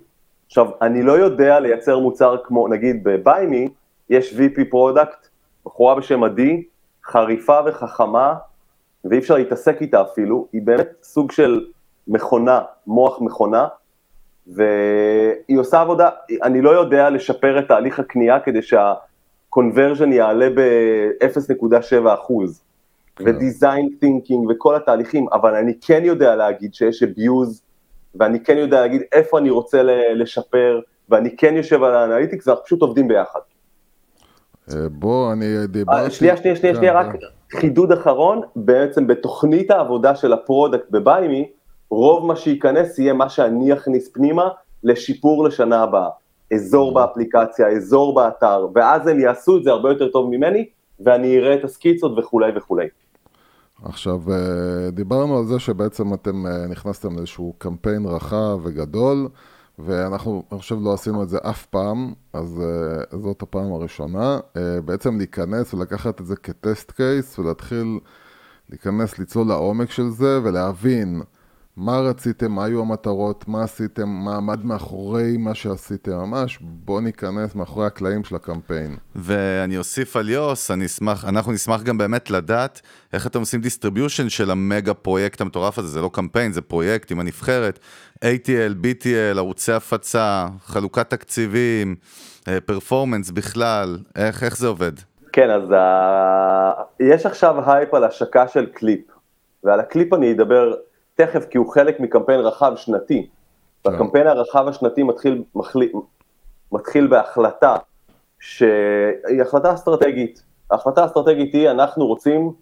[0.46, 3.70] עכשיו, אני לא יודע לייצר מוצר כמו, נגיד ב-BuyMe,
[4.10, 5.28] יש VP product,
[5.66, 6.64] בחורה בשם עדי,
[7.06, 8.34] חריפה וחכמה,
[9.04, 11.66] ואי אפשר להתעסק איתה אפילו, היא באמת סוג של
[12.08, 13.68] מכונה, מוח מכונה,
[14.46, 16.10] והיא עושה עבודה,
[16.42, 22.62] אני לא יודע לשפר את תהליך הקנייה כדי שה-conversion יעלה ב-0.7 אחוז,
[23.16, 23.24] כן.
[23.24, 27.60] ו-design thinking וכל התהליכים, אבל אני כן יודע להגיד שיש abuse,
[28.14, 29.82] ואני כן יודע להגיד איפה אני רוצה
[30.14, 33.40] לשפר, ואני כן יושב על ה analytics, ואנחנו פשוט עובדים ביחד.
[34.72, 36.04] אה, בוא, אני דיברתי...
[36.04, 37.16] אה, שנייה, שנייה, שנייה, שנייה, כן, רק
[37.52, 41.48] חידוד אחרון, בעצם בתוכנית העבודה של ה product ב BuyMe,
[41.90, 44.48] רוב מה שייכנס יהיה מה שאני אכניס פנימה
[44.84, 46.08] לשיפור לשנה הבאה.
[46.54, 50.66] אזור באפליקציה, אזור באתר, ואז הם יעשו את זה הרבה יותר טוב ממני,
[51.00, 52.86] ואני אראה את הסקיצות וכולי וכולי.
[53.84, 59.28] עכשיו, אה, דיברנו על זה שבעצם אתם אה, נכנסתם לאיזשהו קמפיין רחב וגדול,
[59.78, 62.62] ואנחנו, אני חושב, לא עשינו את זה אף פעם, אז
[63.12, 64.38] uh, זאת הפעם הראשונה.
[64.38, 68.00] Uh, בעצם להיכנס ולקחת את זה כטסט קייס, ולהתחיל
[68.70, 71.22] להיכנס, לצלול לעומק של זה, ולהבין
[71.76, 77.54] מה רציתם, מה היו המטרות, מה עשיתם, מה עמד מאחורי מה שעשיתם, ממש בואו ניכנס
[77.54, 78.96] מאחורי הקלעים של הקמפיין.
[79.14, 82.80] ואני אוסיף על יוס, אני אשמח, אנחנו נשמח גם באמת לדעת
[83.12, 87.20] איך אתם עושים distribution של המגה פרויקט המטורף הזה, זה לא קמפיין, זה פרויקט עם
[87.20, 87.78] הנבחרת,
[88.24, 91.96] ATL, BTL, ערוצי הפצה, חלוקת תקציבים,
[92.66, 94.92] performance אה, בכלל, איך, איך זה עובד?
[95.32, 95.74] כן, אז אה,
[97.00, 99.00] יש עכשיו הייפ על השקה של קליפ,
[99.64, 100.74] ועל הקליפ אני אדבר
[101.16, 103.28] תכף, כי הוא חלק מקמפיין רחב שנתי.
[103.84, 105.80] והקמפיין הרחב השנתי מתחיל, מחל...
[106.72, 107.76] מתחיל בהחלטה
[108.40, 110.42] שהיא החלטה אסטרטגית.
[110.70, 112.52] ההחלטה האסטרטגית היא, אנחנו רוצים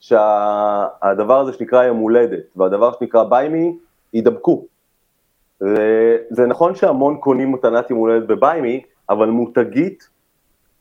[0.00, 1.40] שהדבר שה...
[1.40, 3.76] הזה שנקרא יום הולדת, והדבר שנקרא BuyMe,
[4.14, 4.64] יידבקו.
[6.30, 10.08] זה נכון שהמון קונים מתנת יום הולדת ב BuyMe, אבל מותגית,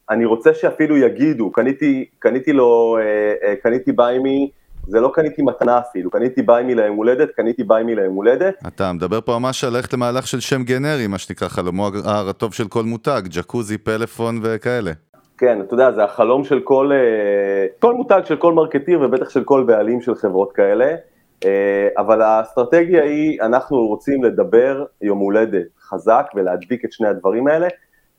[0.09, 4.51] אני רוצה שאפילו יגידו, קניתי, קניתי לו, אה, אה, קניתי BuyMe,
[4.87, 8.55] זה לא קניתי מתנה אפילו, קניתי BuyMe ליום הולדת, קניתי BuyMe ליום הולדת.
[8.67, 12.67] אתה מדבר פה ממש על ללכת למהלך של שם גנרי, מה שנקרא חלומו הרטוב של
[12.67, 14.91] כל מותג, ג'קוזי, פלאפון וכאלה.
[15.37, 19.43] כן, אתה יודע, זה החלום של כל, אה, כל מותג, של כל מרקטיר ובטח של
[19.43, 20.95] כל בעלים של חברות כאלה,
[21.45, 27.67] אה, אבל האסטרטגיה היא, אנחנו רוצים לדבר יום הולדת חזק ולהדביק את שני הדברים האלה,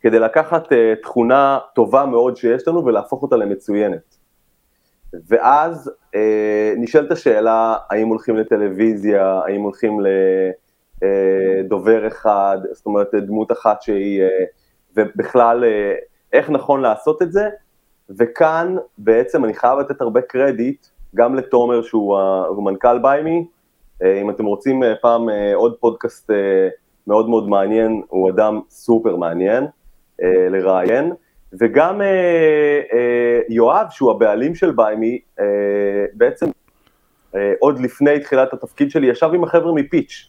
[0.01, 4.18] כדי לקחת אה, תכונה טובה מאוד שיש לנו ולהפוך אותה למצוינת.
[5.29, 10.01] ואז אה, נשאלת השאלה, האם הולכים לטלוויזיה, האם הולכים
[11.03, 14.45] לדובר אה, אחד, זאת אומרת דמות אחת שהיא, אה,
[14.97, 15.95] ובכלל אה,
[16.33, 17.49] איך נכון לעשות את זה,
[18.19, 23.45] וכאן בעצם אני חייב לתת הרבה קרדיט, גם לתומר שהוא מנכ"ל ביימי,
[24.03, 26.31] אה, אם אתם רוצים אה, פעם אה, עוד פודקאסט
[27.07, 29.67] מאוד מאוד מעניין, הוא אדם סופר מעניין
[30.51, 31.13] לראיין,
[31.53, 32.07] וגם אה,
[32.93, 35.45] אה, יואב, שהוא הבעלים של ביימי, אה,
[36.15, 36.47] בעצם
[37.35, 40.29] אה, עוד לפני תחילת התפקיד שלי, ישב עם החבר'ה מפיץ',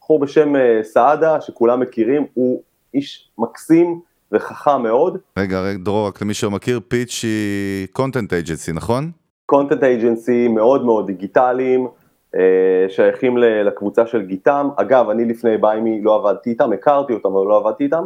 [0.00, 2.62] בחור בשם אה, סעדה, שכולם מכירים, הוא
[2.94, 4.00] איש מקסים
[4.32, 5.18] וחכם מאוד.
[5.38, 9.10] רגע, רגע, דרור, רק למי שמכיר, פיץ' היא content agency, נכון?
[9.46, 11.88] content agency מאוד מאוד דיגיטליים,
[12.34, 14.68] אה, שייכים לקבוצה של גיטם.
[14.76, 18.04] אגב, אני לפני ביימי לא עבדתי איתם, הכרתי אותם, אבל לא עבדתי איתם.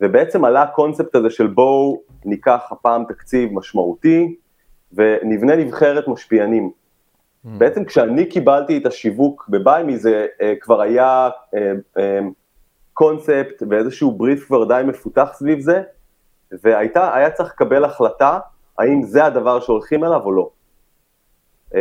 [0.00, 4.36] ובעצם עלה הקונספט הזה של בואו ניקח הפעם תקציב משמעותי
[4.92, 6.70] ונבנה נבחרת משפיענים.
[7.46, 7.48] Mm.
[7.58, 11.28] בעצם כשאני קיבלתי את השיווק בביימי זה uh, כבר היה
[12.92, 15.82] קונספט uh, uh, ואיזשהו בריף כבר די מפותח סביב זה,
[16.62, 18.38] והיה צריך לקבל החלטה
[18.78, 20.50] האם זה הדבר שהולכים אליו או לא.
[21.70, 21.76] Uh,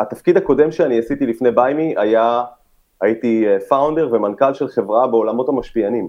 [0.00, 2.44] התפקיד הקודם שאני עשיתי לפני ביימי היה,
[3.00, 6.08] הייתי פאונדר ומנכ"ל של חברה בעולמות המשפיענים.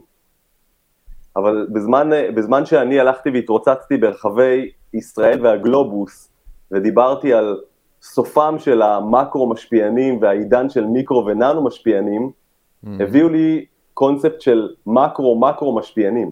[1.35, 6.31] אבל בזמן, בזמן שאני הלכתי והתרוצצתי ברחבי ישראל והגלובוס,
[6.71, 7.57] ודיברתי על
[8.01, 12.87] סופם של המקרו משפיענים והעידן של מיקרו וננו משפיענים, mm-hmm.
[12.99, 16.31] הביאו לי קונספט של מקרו מקרו משפיענים.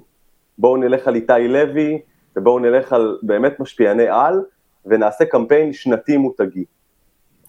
[0.58, 2.00] בואו נלך על איתי לוי,
[2.36, 4.42] ובואו נלך על באמת משפיעני על,
[4.86, 6.64] ונעשה קמפיין שנתי מותגי.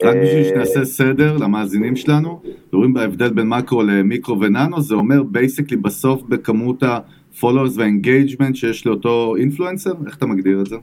[0.02, 5.22] רק בשביל אה, שנעשה סדר למאזינים שלנו, מדברים בהבדל בין מקרו למיקרו וננו, זה אומר
[5.22, 6.98] basically בסוף בכמות ה...
[7.40, 9.92] followers וה engagement שיש לאותו influencer?
[10.07, 10.77] איך אתה מגדיר את זה?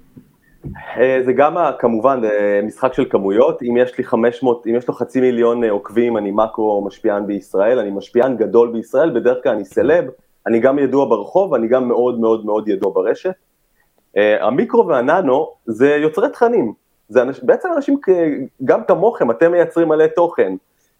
[0.97, 2.21] אה, זה גם כמובן
[2.63, 6.85] משחק של כמויות, אם יש לי 500, אם יש לו חצי מיליון עוקבים, אני מאקרו
[6.85, 10.05] משפיען בישראל, אני משפיען גדול בישראל, בדרך כלל אני סלב,
[10.47, 13.33] אני גם ידוע ברחוב, אני גם מאוד מאוד מאוד ידוע ברשת.
[14.17, 16.73] המיקרו והננו זה יוצרי תכנים,
[17.09, 17.97] זה אנש, בעצם אנשים
[18.65, 20.53] גם כמוכם, אתם מייצרים מלא תוכן,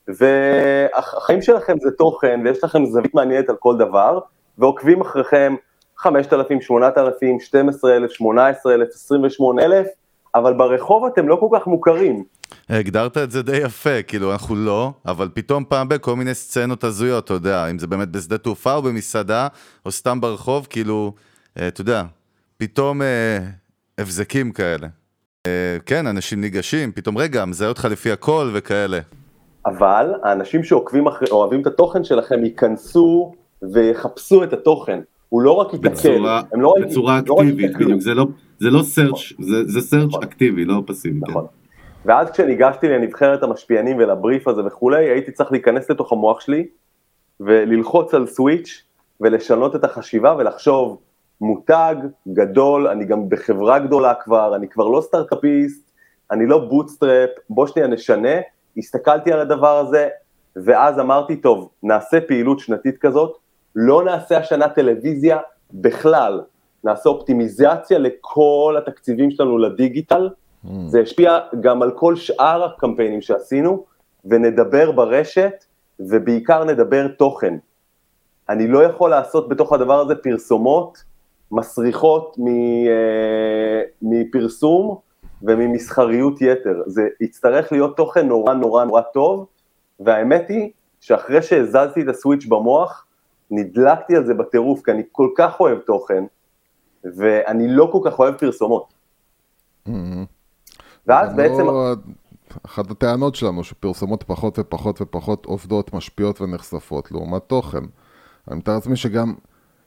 [0.07, 4.19] והחיים שלכם זה תוכן, ויש לכם זווית מעניינת על כל דבר,
[4.57, 5.55] ועוקבים אחריכם
[5.97, 9.87] 5,000, 8,000, 12,000, 18,000, 28,000,
[10.35, 12.23] אבל ברחוב אתם לא כל כך מוכרים.
[12.69, 17.25] הגדרת את זה די יפה, כאילו אנחנו לא, אבל פתאום פעם בכל מיני סצנות הזויות,
[17.25, 19.47] אתה יודע, אם זה באמת בשדה תעופה או במסעדה,
[19.85, 21.13] או סתם ברחוב, כאילו,
[21.59, 22.03] אה, אתה יודע,
[22.57, 23.37] פתאום אה,
[23.97, 24.87] הבזקים כאלה.
[25.47, 28.99] אה, כן, אנשים ניגשים, פתאום רגע, מזהה אותך לפי הכל וכאלה.
[29.65, 33.33] אבל האנשים שעוקבים אחרי, אוהבים את התוכן שלכם, ייכנסו
[33.73, 34.99] ויחפשו את התוכן.
[35.29, 36.83] הוא לא רק ייתקל, הם לא רק...
[36.85, 38.25] בצורה לא אקטיבית, בדיוק, זה לא,
[38.59, 40.23] זה לא search, זה, זה search נכון.
[40.23, 41.19] אקטיבי, לא פסיבי.
[41.25, 41.31] כן.
[41.31, 41.45] נכון.
[41.45, 41.65] כן.
[42.05, 46.67] ואז כשניגשתי לנבחרת המשפיענים ולבריף הזה וכולי, הייתי צריך להיכנס לתוך המוח שלי
[47.39, 48.83] וללחוץ על switch
[49.21, 51.01] ולשנות את החשיבה ולחשוב
[51.41, 51.95] מותג
[52.33, 55.91] גדול, אני גם בחברה גדולה כבר, אני כבר לא סטארט-אפיסט,
[56.31, 58.37] אני לא bootstrap, בוא שנייה נשנה,
[58.77, 60.09] הסתכלתי על הדבר הזה,
[60.55, 63.37] ואז אמרתי, טוב, נעשה פעילות שנתית כזאת,
[63.75, 65.37] לא נעשה השנה טלוויזיה
[65.73, 66.41] בכלל,
[66.83, 70.69] נעשה אופטימיזציה לכל התקציבים שלנו לדיגיטל, mm.
[70.87, 73.85] זה השפיע גם על כל שאר הקמפיינים שעשינו,
[74.25, 75.65] ונדבר ברשת,
[75.99, 77.57] ובעיקר נדבר תוכן.
[78.49, 81.03] אני לא יכול לעשות בתוך הדבר הזה פרסומות
[81.51, 84.97] מסריחות אה, מפרסום
[85.41, 86.81] וממסחריות יתר.
[86.85, 89.45] זה יצטרך להיות תוכן נורא נורא נורא טוב,
[89.99, 93.04] והאמת היא שאחרי שהזזתי את הסוויץ' במוח,
[93.51, 96.23] נדלקתי על זה בטירוף, כי אני כל כך אוהב תוכן,
[97.03, 98.93] ואני לא כל כך אוהב פרסומות.
[99.87, 99.91] Mm-hmm.
[101.07, 101.63] ואז לא בעצם...
[102.65, 107.83] אחת הטענות שלנו, שפרסומות פחות ופחות ופחות עובדות, משפיעות ונחשפות, לעומת תוכן.
[108.47, 109.33] אני מתאר לעצמי שגם,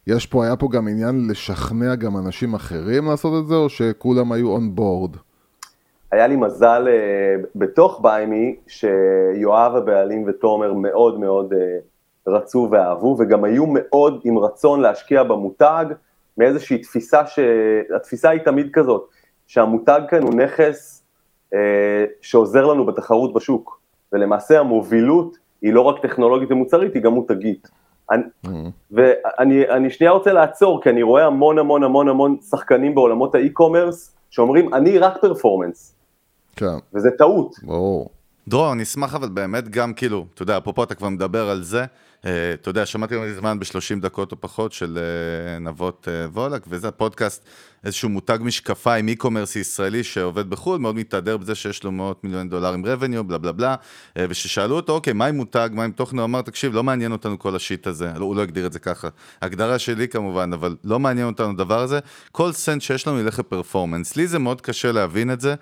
[0.07, 4.33] יש פה, היה פה גם עניין לשכנע גם אנשים אחרים לעשות את זה, או שכולם
[4.33, 5.17] היו און בורד?
[6.13, 11.57] היה לי מזל uh, בתוך ביימי, שיואב הבעלים ותומר מאוד מאוד uh,
[12.29, 15.85] רצו ואהבו, וגם היו מאוד עם רצון להשקיע במותג,
[16.39, 17.39] מאיזושהי תפיסה, ש...
[17.97, 19.09] התפיסה היא תמיד כזאת,
[19.47, 21.05] שהמותג כאן הוא נכס
[21.55, 21.57] uh,
[22.21, 23.81] שעוזר לנו בתחרות בשוק,
[24.13, 27.69] ולמעשה המובילות היא לא רק טכנולוגית ומוצרית, היא גם מותגית.
[28.11, 28.51] אני, mm-hmm.
[28.91, 34.75] ואני שנייה רוצה לעצור, כי אני רואה המון המון המון המון שחקנים בעולמות האי-קומרס, שאומרים,
[34.75, 35.95] אני רק פרפורמנס.
[36.57, 36.67] כן.
[36.95, 37.55] וזה טעות.
[37.63, 38.11] ברור.
[38.49, 41.81] דרור, אני אשמח אבל באמת גם כאילו, אתה יודע, אפרופו אתה כבר מדבר על זה,
[41.81, 41.87] אה,
[42.21, 46.89] אתה יודע, שמעתי לא מזמן ב-30 דקות או פחות של אה, נבות אה, וולק, וזה
[46.89, 47.45] הפודקאסט,
[47.85, 52.85] איזשהו מותג משקפיים, e-commerce ישראלי שעובד בחו"ל, מאוד מתהדר בזה שיש לו מאות מיליון דולרים
[52.85, 53.75] revenue, בלה בלה בלה,
[54.19, 57.39] וששאלו אותו, אוקיי, מה עם מותג, מה עם תוכן, הוא אמר, תקשיב, לא מעניין אותנו
[57.39, 59.09] כל השיט הזה, לא, הוא לא הגדיר את זה ככה,
[59.43, 61.99] הגדרה שלי כמובן, אבל לא מעניין אותנו הדבר הזה,
[62.33, 64.17] כל סנט שיש לנו ילך לפרפורמנס.
[64.17, 65.55] לי זה מאוד קשה להבין את זה,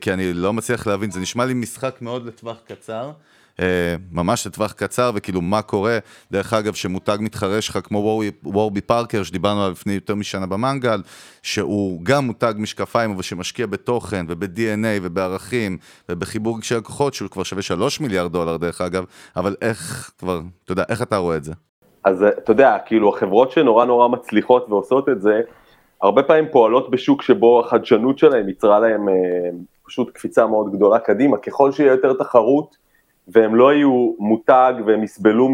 [0.00, 3.12] כי אני לא מצליח להבין, זה נשמע לי משחק מאוד לטווח קצר.
[3.60, 5.98] אה, ממש לטווח קצר, וכאילו מה קורה,
[6.32, 11.02] דרך אגב, שמותג מתחרה שלך כמו וורבי פארקר, שדיברנו עליו לפני יותר משנה במנגל,
[11.42, 17.62] שהוא גם מותג משקפיים, אבל שמשקיע בתוכן וב-DNA ובערכים ובחיבור רגשי לקוחות, שהוא כבר שווה
[17.62, 19.04] 3 מיליארד דולר דרך אגב,
[19.36, 21.52] אבל איך כבר, אתה יודע, איך אתה רואה את זה?
[22.04, 25.40] אז אתה יודע, כאילו החברות שנורא נורא מצליחות ועושות את זה,
[26.02, 29.14] הרבה פעמים פועלות בשוק שבו החדשנות שלהם יצרה להם אה,
[29.86, 32.76] פשוט קפיצה מאוד גדולה קדימה, ככל שיהיה יותר תחרות,
[33.28, 35.48] והם לא יהיו מותג והם יסבלו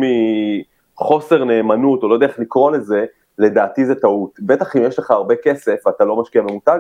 [0.95, 3.05] מחוסר נאמנות, או לא יודע איך לקרוא לזה,
[3.39, 4.41] לדעתי זה טעות.
[4.41, 6.79] בטח אם יש לך הרבה כסף ואתה לא משקיע במותג,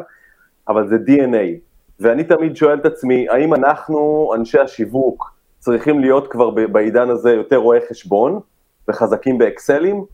[0.68, 1.58] אבל זה DNA.
[2.00, 7.56] ואני תמיד שואל את עצמי, האם אנחנו, אנשי השיווק, צריכים להיות כבר בעידן הזה יותר
[7.56, 8.40] רואי חשבון
[8.88, 10.04] וחזקים באקסלים,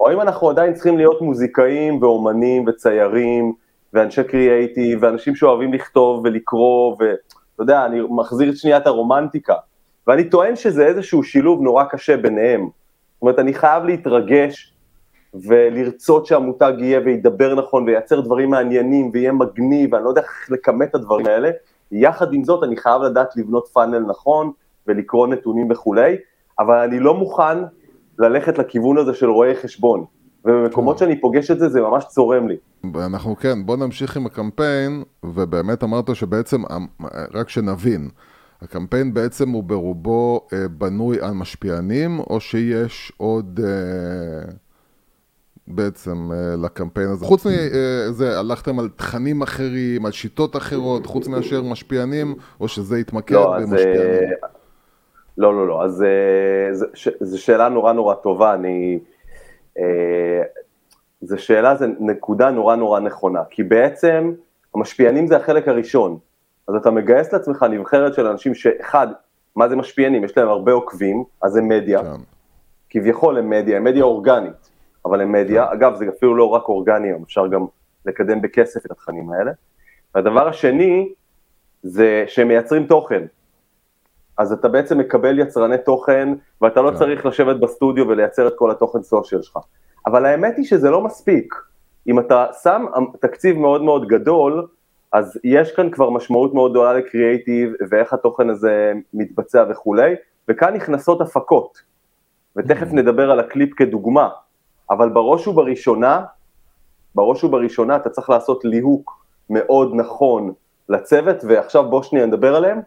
[0.00, 3.52] או האם אנחנו עדיין צריכים להיות מוזיקאים ואומנים וציירים
[3.92, 9.54] ואנשי קריאייטיב ואנשים שאוהבים לכתוב ולקרוא ואתה יודע, אני מחזיר שנייה את הרומנטיקה.
[10.08, 12.60] ואני טוען שזה איזשהו שילוב נורא קשה ביניהם.
[12.60, 14.74] זאת אומרת, אני חייב להתרגש
[15.34, 20.90] ולרצות שהמותג יהיה וידבר נכון וייצר דברים מעניינים ויהיה מגניב, ואני לא יודע איך לכמת
[20.90, 21.50] את הדברים האלה.
[21.92, 24.50] יחד עם זאת, אני חייב לדעת לבנות פאנל נכון
[24.86, 26.16] ולקרוא נתונים וכולי,
[26.58, 27.58] אבל אני לא מוכן
[28.18, 30.04] ללכת לכיוון הזה של רואי חשבון.
[30.44, 31.04] ובמקומות כן.
[31.04, 32.56] שאני פוגש את זה, זה ממש צורם לי.
[32.94, 36.62] אנחנו כן, בוא נמשיך עם הקמפיין, ובאמת אמרת שבעצם,
[37.34, 38.08] רק שנבין,
[38.62, 43.60] הקמפיין בעצם הוא ברובו אה, בנוי על משפיענים, או שיש עוד...
[43.64, 44.52] אה,
[45.70, 47.24] בעצם אה, לקמפיין הזה?
[47.24, 53.34] חוץ מזה, הלכתם על תכנים אחרים, על שיטות אחרות, חוץ מאשר משפיענים, או שזה התמקד
[53.34, 54.30] לא, אז, במשפיענים?
[55.38, 56.04] לא, לא, לא, אז
[57.20, 58.98] זו שאלה נורא נורא טובה, אני...
[61.22, 64.32] זו שאלה, זו נקודה נורא נורא נכונה, כי בעצם
[64.74, 66.18] המשפיענים זה החלק הראשון,
[66.68, 69.06] אז אתה מגייס לעצמך נבחרת של אנשים שאחד,
[69.56, 70.24] מה זה משפיענים?
[70.24, 72.20] יש להם הרבה עוקבים, אז הם מדיה, כן.
[72.90, 74.70] כביכול הם מדיה, הם מדיה אורגנית,
[75.04, 75.72] אבל הם מדיה, כן.
[75.72, 77.66] אגב זה אפילו לא רק אורגני, אפשר גם
[78.06, 79.52] לקדם בכסף את התכנים האלה.
[80.14, 81.12] והדבר השני,
[81.82, 83.22] זה שהם מייצרים תוכן.
[84.38, 86.28] אז אתה בעצם מקבל יצרני תוכן,
[86.60, 86.96] ואתה לא כן.
[86.96, 89.58] צריך לשבת בסטודיו ולייצר את כל התוכן סושיאל שלך.
[90.06, 91.54] אבל האמת היא שזה לא מספיק.
[92.06, 92.86] אם אתה שם
[93.20, 94.66] תקציב מאוד מאוד גדול,
[95.12, 100.14] אז יש כאן כבר משמעות מאוד גדולה לקריאייטיב ואיך התוכן הזה מתבצע וכולי,
[100.48, 101.82] וכאן נכנסות הפקות,
[102.56, 104.28] ותכף נדבר על הקליפ כדוגמה,
[104.90, 106.24] אבל בראש ובראשונה,
[107.14, 110.52] בראש ובראשונה אתה צריך לעשות ליהוק מאוד נכון
[110.88, 112.80] לצוות, ועכשיו בוא שנייה נדבר עליהם,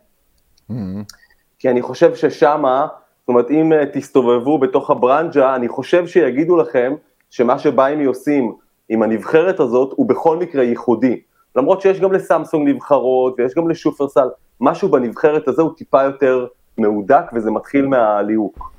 [1.60, 2.88] כי אני חושב ששמה,
[3.20, 6.94] זאת אומרת אם אה, תסתובבו בתוך הברנג'ה, אני חושב שיגידו לכם
[7.30, 8.56] שמה שביימי עושים
[8.90, 11.22] עם הנבחרת הזאת הוא בכל מקרה ייחודי.
[11.56, 14.28] למרות שיש גם לסמסונג נבחרות ויש גם לשופרסל,
[14.62, 18.72] משהו בנבחרת הזה הוא טיפה יותר מהודק וזה מתחיל מהליהוק.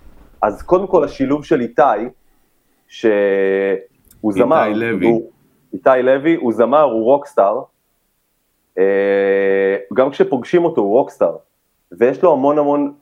[0.43, 1.83] אז קודם כל השילוב של איתי,
[2.89, 5.31] שהוא זמר, איתי לוי, הוא,
[5.73, 7.63] איתי לוי הוא זמר, הוא rockstar,
[8.79, 11.37] אה, גם כשפוגשים אותו הוא rockstar,
[11.93, 12.93] ויש לו המון המון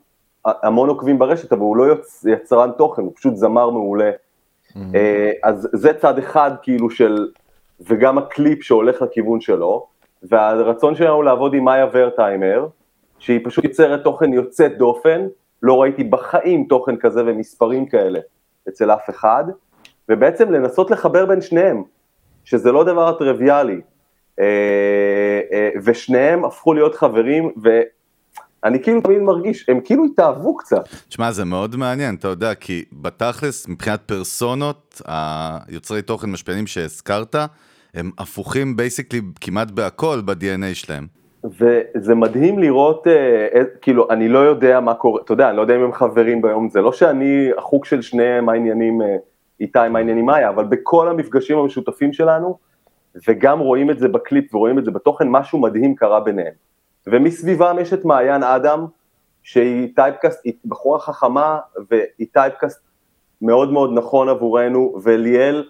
[0.45, 4.11] המון עוקבים ברשת, אבל הוא לא יוצ, יצרן תוכן, הוא פשוט זמר מעולה.
[4.11, 4.77] Mm-hmm.
[5.43, 7.27] אז זה צד אחד כאילו של
[7.87, 9.87] וגם הקליפ שהולך לכיוון שלו,
[10.23, 12.67] והרצון שלנו לעבוד עם מאיה ורטהיימר,
[13.19, 15.27] שהיא פשוט יוצרת תוכן יוצאת דופן,
[15.63, 18.19] לא ראיתי בחיים תוכן כזה ומספרים כאלה
[18.69, 19.43] אצל אף אחד,
[20.09, 21.83] ובעצם לנסות לחבר בין שניהם,
[22.43, 23.81] שזה לא דבר טריוויאלי,
[24.39, 24.45] אה,
[25.53, 27.51] אה, ושניהם הפכו להיות חברים,
[28.63, 30.83] ואני כאילו תמיד מרגיש, הם כאילו התאהבו קצת.
[31.09, 37.35] תשמע, זה מאוד מעניין, אתה יודע, כי בתכלס, מבחינת פרסונות, היוצרי תוכן משפיענים שהזכרת,
[37.93, 41.07] הם הפוכים basically כמעט בהכל ב-DNA שלהם.
[41.43, 45.61] וזה מדהים לראות, אה, אה, כאילו, אני לא יודע מה קורה, אתה יודע, אני לא
[45.61, 49.15] יודע אם הם חברים ביום, זה לא שאני החוט של שניהם, העניינים אה,
[49.59, 52.57] איתי, מה העניינים מאיה, אבל בכל המפגשים המשותפים שלנו,
[53.27, 56.53] וגם רואים את זה בקליפ ורואים את זה בתוכן, משהו מדהים קרה ביניהם.
[57.07, 58.85] ומסביבם יש את מעיין אדם,
[59.43, 62.81] שהיא typecast, היא בחורה חכמה, והיא typecast
[63.41, 65.63] מאוד מאוד נכון עבורנו, וליאל,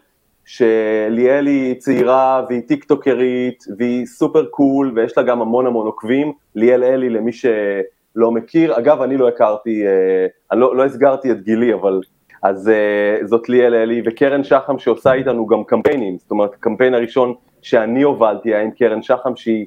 [0.45, 6.83] שליאל היא צעירה והיא טיקטוקרית והיא super cool ויש לה גם המון המון עוקבים, ליאל
[6.83, 11.73] אלי למי שלא מכיר, אגב אני לא הכרתי, אה, אני לא, לא הסגרתי את גילי
[11.73, 12.01] אבל
[12.43, 17.33] אז uh, זאת ליאל אלי וקרן שחם שעושה איתנו גם קמפיינים, זאת אומרת הקמפיין הראשון
[17.61, 19.65] שאני הובלתי היה עם קרן שחם שהיא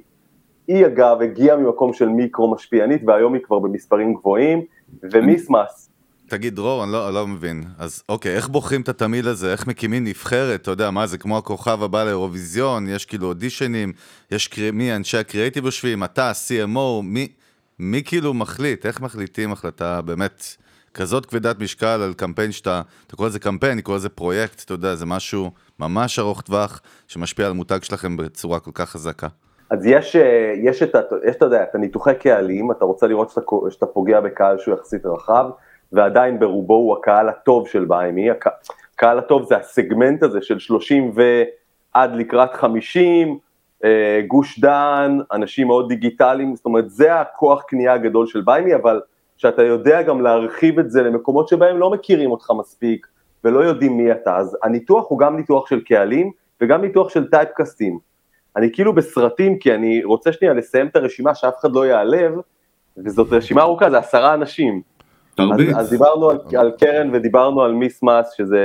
[0.69, 4.63] היא אגב הגיעה ממקום של מיקרו משפיענית והיום היא כבר במספרים גבוהים
[5.03, 5.84] ומיסמס
[6.29, 7.65] תגיד, דרור, אני לא, לא מבין.
[7.79, 9.53] אז אוקיי, איך בוחרים את התמיד הזה?
[9.53, 10.63] איך מקימים נבחרת?
[10.63, 12.89] אתה יודע, מה זה כמו הכוכב הבא לאירוויזיון?
[12.89, 13.93] יש כאילו אודישנים,
[14.31, 17.29] יש קרי, מי אנשי הקריאיטיב יושבים, אתה, CMO, מי,
[17.79, 18.87] מי כאילו מחליט?
[18.87, 20.45] איך מחליטים החלטה באמת
[20.95, 24.75] כזאת כבדת משקל על קמפיין שאתה, אתה קורא לזה קמפיין, אני קורא לזה פרויקט, אתה
[24.75, 29.29] יודע, זה משהו ממש ארוך טווח, שמשפיע על מותג שלכם בצורה כל כך חזקה.
[29.71, 33.41] אז יש, אה, יש, את, יש, אתה יודע, את הניתוחי קהלים, אתה רוצה לראות שאתה,
[33.71, 35.45] שאתה פוגע בקהל שהוא יחסית רחב,
[35.95, 38.49] ועדיין ברובו הוא הקהל הטוב של BuyMe,
[38.95, 43.39] הקהל הטוב זה הסגמנט הזה של 30 ועד לקראת 50,
[43.85, 49.01] אה, גוש דן, אנשים מאוד דיגיטליים, זאת אומרת זה הכוח קנייה הגדול של BuyMe, אבל
[49.37, 53.07] שאתה יודע גם להרחיב את זה למקומות שבהם לא מכירים אותך מספיק
[53.45, 56.31] ולא יודעים מי אתה, אז הניתוח הוא גם ניתוח של קהלים
[56.61, 57.99] וגם ניתוח של טייפקאסטים.
[58.57, 62.33] אני כאילו בסרטים, כי אני רוצה שנייה לסיים את הרשימה שאף אחד לא ייעלב,
[62.97, 64.94] וזאת רשימה ארוכה, זה עשרה אנשים.
[65.37, 65.77] תרביץ.
[65.77, 68.59] אז, אז דיברנו על, על קרן ודיברנו על מיסמאס, שזה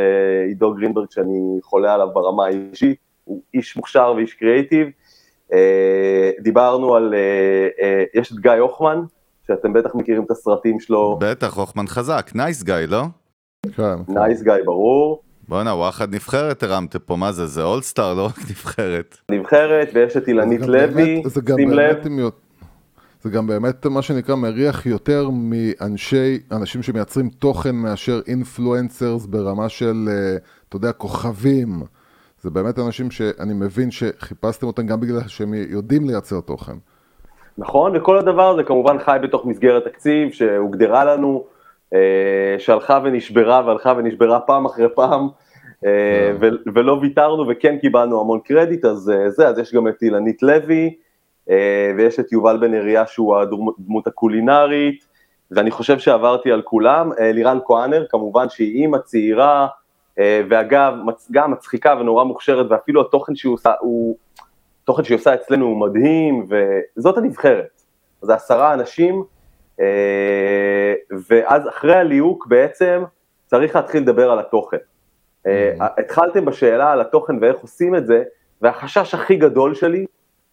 [0.48, 4.88] עידו גרינברג שאני חולה עליו ברמה האישית, הוא איש מוכשר ואיש קריאיטיב.
[5.54, 9.02] אה, דיברנו על, אה, אה, יש את גיא הוחמן,
[9.48, 11.18] שאתם בטח מכירים את הסרטים שלו.
[11.22, 13.04] בטח, הוחמן חזק, nice guy, לא?
[13.76, 13.96] כן.
[14.08, 15.22] nice guy, ברור.
[15.48, 19.18] בואנה, וואחד נבחרת הרמתם פה, מה זה, זה all-star, לא רק נבחרת.
[19.32, 21.28] נבחרת, ויש את אילנית לוי, שים לב.
[21.28, 22.06] זה גם באמת
[23.90, 30.38] מה שנקרא מריח יותר מאנשי, אנשים שמייצרים תוכן מאשר influencers ברמה של, אה,
[30.70, 31.70] אתה יודע, כוכבים.
[32.42, 36.74] זה באמת אנשים שאני מבין שחיפשתם אותם גם בגלל שהם יודעים לייצר תוכן.
[37.58, 41.46] נכון, וכל הדבר הזה כמובן חי בתוך מסגרת תקציב שהוגדרה לנו,
[41.94, 45.28] אה, שהלכה ונשברה והלכה ונשברה פעם אחרי פעם,
[45.86, 46.32] אה,
[46.76, 50.96] ולא ויתרנו וכן קיבלנו המון קרדיט, אז זה, אז יש גם את אילנית לוי,
[51.98, 55.06] ויש את יובל בן אריה שהוא הדמות הקולינרית,
[55.52, 59.68] ואני חושב שעברתי על כולם, לירן כהנר, כמובן שהיא אימא צעירה,
[60.20, 60.94] ואגב,
[61.32, 64.16] גם מצחיקה ונורא מוכשרת, ואפילו התוכן שהיא עושה, הוא,
[64.84, 66.46] תוכן שהיא עושה אצלנו הוא מדהים,
[66.98, 67.82] וזאת הנבחרת.
[68.22, 69.24] זה עשרה אנשים,
[71.30, 73.04] ואז אחרי הליהוק בעצם
[73.46, 74.78] צריך להתחיל לדבר על התוכן.
[74.78, 75.50] Mm-hmm.
[75.80, 78.24] התחלתם בשאלה על התוכן ואיך עושים את זה,
[78.62, 80.06] והחשש הכי גדול שלי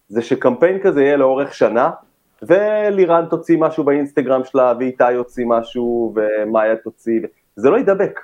[0.07, 1.89] זה שקמפיין כזה יהיה לאורך שנה,
[2.41, 7.19] ולירן תוציא משהו באינסטגרם שלה, ואיתי יוציא משהו, ומאיה תוציא,
[7.55, 8.19] זה לא יידבק.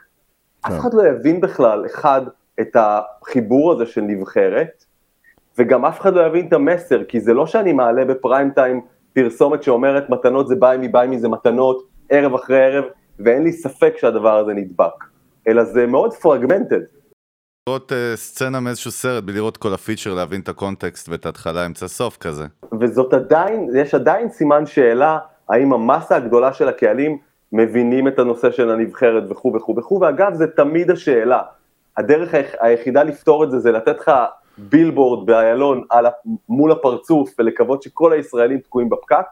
[0.62, 0.78] אף כן.
[0.78, 2.22] אחד לא יבין בכלל, אחד,
[2.62, 4.86] את החיבור הזה של נבחרת,
[5.58, 8.82] וגם אף אחד לא יבין את המסר, כי זה לא שאני מעלה בפריים טיים
[9.14, 12.84] פרסומת שאומרת מתנות זה ביימי, ביימי זה מתנות, ערב אחרי ערב,
[13.20, 15.04] ואין לי ספק שהדבר הזה נדבק,
[15.48, 16.82] אלא זה מאוד fragmented.
[17.70, 21.26] לראות uh, סצנה מאיזשהו סרט, בלי לראות כל ה feature, להבין את ה context ואת
[21.26, 22.46] ההתחלה, אמצע סוף כזה.
[22.82, 27.18] וזאת עדיין, יש עדיין סימן שאלה, האם המסה הגדולה של הקהלים
[27.52, 31.42] מבינים את הנושא של הנבחרת וכו' וכו' וכו', ואגב, זה תמיד השאלה.
[31.98, 34.12] הדרך היחידה לפתור את זה, זה לתת לך
[34.58, 35.84] בילבורד באיילון
[36.50, 39.26] מול הפרצוף ולקוות שכל הישראלים תקועים בפקק,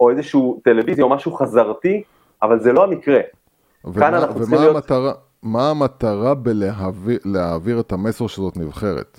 [0.00, 2.02] או איזשהו טלוויזיה או משהו חזרתי,
[2.42, 3.20] אבל זה לא המקרה.
[3.84, 4.90] ומה, כאן אנחנו צריכים להיות...
[5.42, 9.18] מה המטרה בלהעביר את המסר שזאת נבחרת?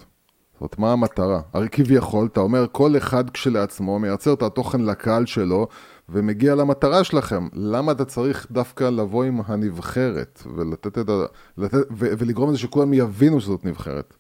[0.54, 1.40] זאת אומרת, מה המטרה?
[1.54, 5.68] הרי כביכול, אתה אומר, כל אחד כשלעצמו מייצר את התוכן לקהל שלו
[6.10, 7.48] ומגיע למטרה שלכם.
[7.54, 11.26] למה אתה צריך דווקא לבוא עם הנבחרת ולתת את ה...
[11.58, 11.78] לתת...
[11.92, 12.06] ו...
[12.18, 14.14] ולגרום לזה שכולם יבינו שזאת נבחרת?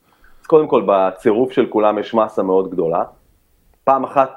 [0.48, 3.04] קודם כל, בצירוף של כולם יש מסה מאוד גדולה.
[3.84, 4.30] פעם אחת,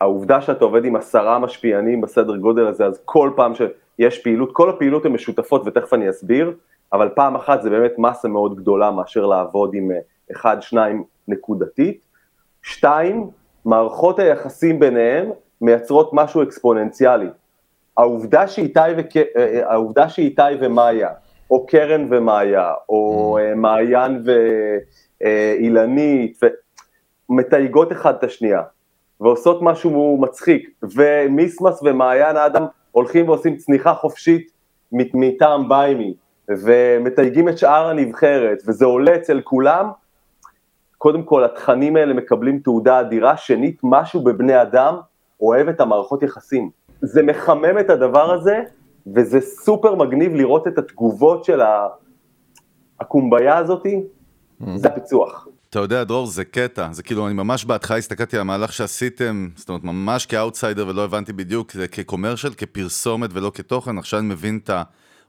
[0.00, 4.70] העובדה שאתה עובד עם עשרה משפיענים בסדר גודל הזה, אז כל פעם שיש פעילות, כל
[4.70, 6.52] הפעילות הן משותפות ותכף אני אסביר,
[6.92, 9.98] אבל פעם אחת זה באמת מסה מאוד גדולה מאשר לעבוד עם אה,
[10.32, 12.00] אחד, שניים נקודתית.
[12.62, 13.30] שתיים,
[13.64, 15.30] מערכות היחסים ביניהם
[15.60, 17.28] מייצרות משהו אקספוננציאלי.
[17.96, 19.16] העובדה שאיתי, וכ...
[19.16, 21.10] אה, אה, העובדה שאיתי ומאיה,
[21.50, 23.54] או קרן ומאיה, או mm.
[23.54, 24.24] מעיין
[25.20, 26.40] ואילנית,
[27.28, 28.62] מתייגות אחד את השנייה,
[29.20, 34.50] ועושות משהו מצחיק, ומיסמס ומעיין אדם הולכים ועושים צניחה חופשית
[34.92, 36.14] מטעם ביימי,
[36.50, 39.90] ומתייגים את שאר הנבחרת, וזה עולה אצל כולם,
[40.98, 44.96] קודם כל התכנים האלה מקבלים תעודה אדירה, שנית משהו בבני אדם
[45.40, 46.70] אוהב את המערכות יחסים.
[47.00, 48.62] זה מחמם את הדבר הזה,
[49.14, 51.60] וזה סופר מגניב לראות את התגובות של
[53.00, 54.66] הקומביה הזאתי, mm-hmm.
[54.76, 55.48] זה הפיצוח.
[55.70, 59.68] אתה יודע, דרור, זה קטע, זה כאילו, אני ממש בהתחלה הסתכלתי על המהלך שעשיתם, זאת
[59.68, 64.70] אומרת, ממש כאוטסיידר ולא הבנתי בדיוק, זה כקומרשל, כפרסומת ולא כתוכן, עכשיו אני מבין את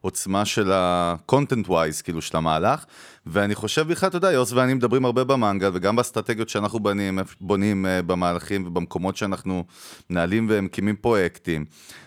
[0.04, 2.86] העוצמה של ה-content wise, כאילו, של המהלך,
[3.26, 7.86] ואני חושב בכלל, אתה יודע, יוס ואני מדברים הרבה במנגל, וגם באסטרטגיות שאנחנו בונים, בונים
[7.86, 9.64] uh, במהלכים ובמקומות שאנחנו
[10.10, 11.66] מנהלים ומקימים פרויקטים.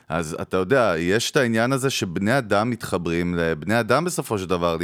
[0.09, 4.77] אז אתה יודע, יש את העניין הזה שבני אדם מתחברים לבני אדם בסופו של דבר,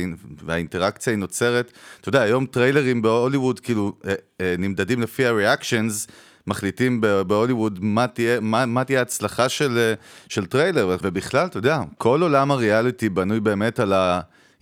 [0.44, 1.72] והאינטראקציה היא נוצרת.
[2.00, 6.06] אתה יודע, היום טריילרים בהוליווד כאילו אה, אה, נמדדים לפי ה reactions,
[6.46, 9.94] מחליטים בהוליווד מה תהיה, מה, מה תהיה ההצלחה של, אה,
[10.28, 13.92] של טריילר, ובכלל, אתה יודע, כל עולם הריאליטי בנוי באמת על.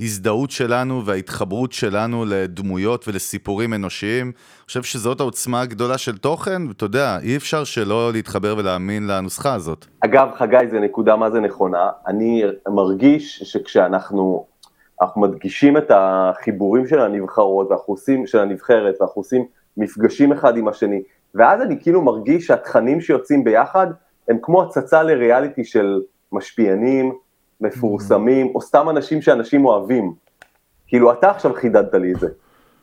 [0.00, 4.26] ההזדהות שלנו וההתחברות שלנו לדמויות ולסיפורים אנושיים.
[4.26, 9.54] אני חושב שזאת העוצמה הגדולה של תוכן, ואתה יודע, אי אפשר שלא להתחבר ולהאמין לנוסחה
[9.54, 9.86] הזאת.
[10.00, 11.90] אגב, חגי, זו נקודה מה זה נכונה.
[12.06, 14.46] אני מרגיש שכשאנחנו
[15.02, 19.44] אנחנו מדגישים את החיבורים של הנבחרות, ואנחנו עושים, של הנבחרת, ואנחנו עושים
[19.76, 21.02] מפגשים אחד עם השני,
[21.34, 23.86] ואז אני כאילו מרגיש שהתכנים שיוצאים ביחד
[24.28, 27.12] הם כמו הצצה לריאליטי של משפיענים,
[27.60, 30.14] מפורסמים, או סתם אנשים שאנשים אוהבים.
[30.86, 32.28] כאילו, אתה עכשיו חידדת לי את זה.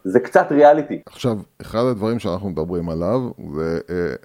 [0.03, 1.01] זה קצת ריאליטי.
[1.05, 3.19] עכשיו, אחד הדברים שאנחנו מדברים עליו,
[3.55, 4.15] זה, אה,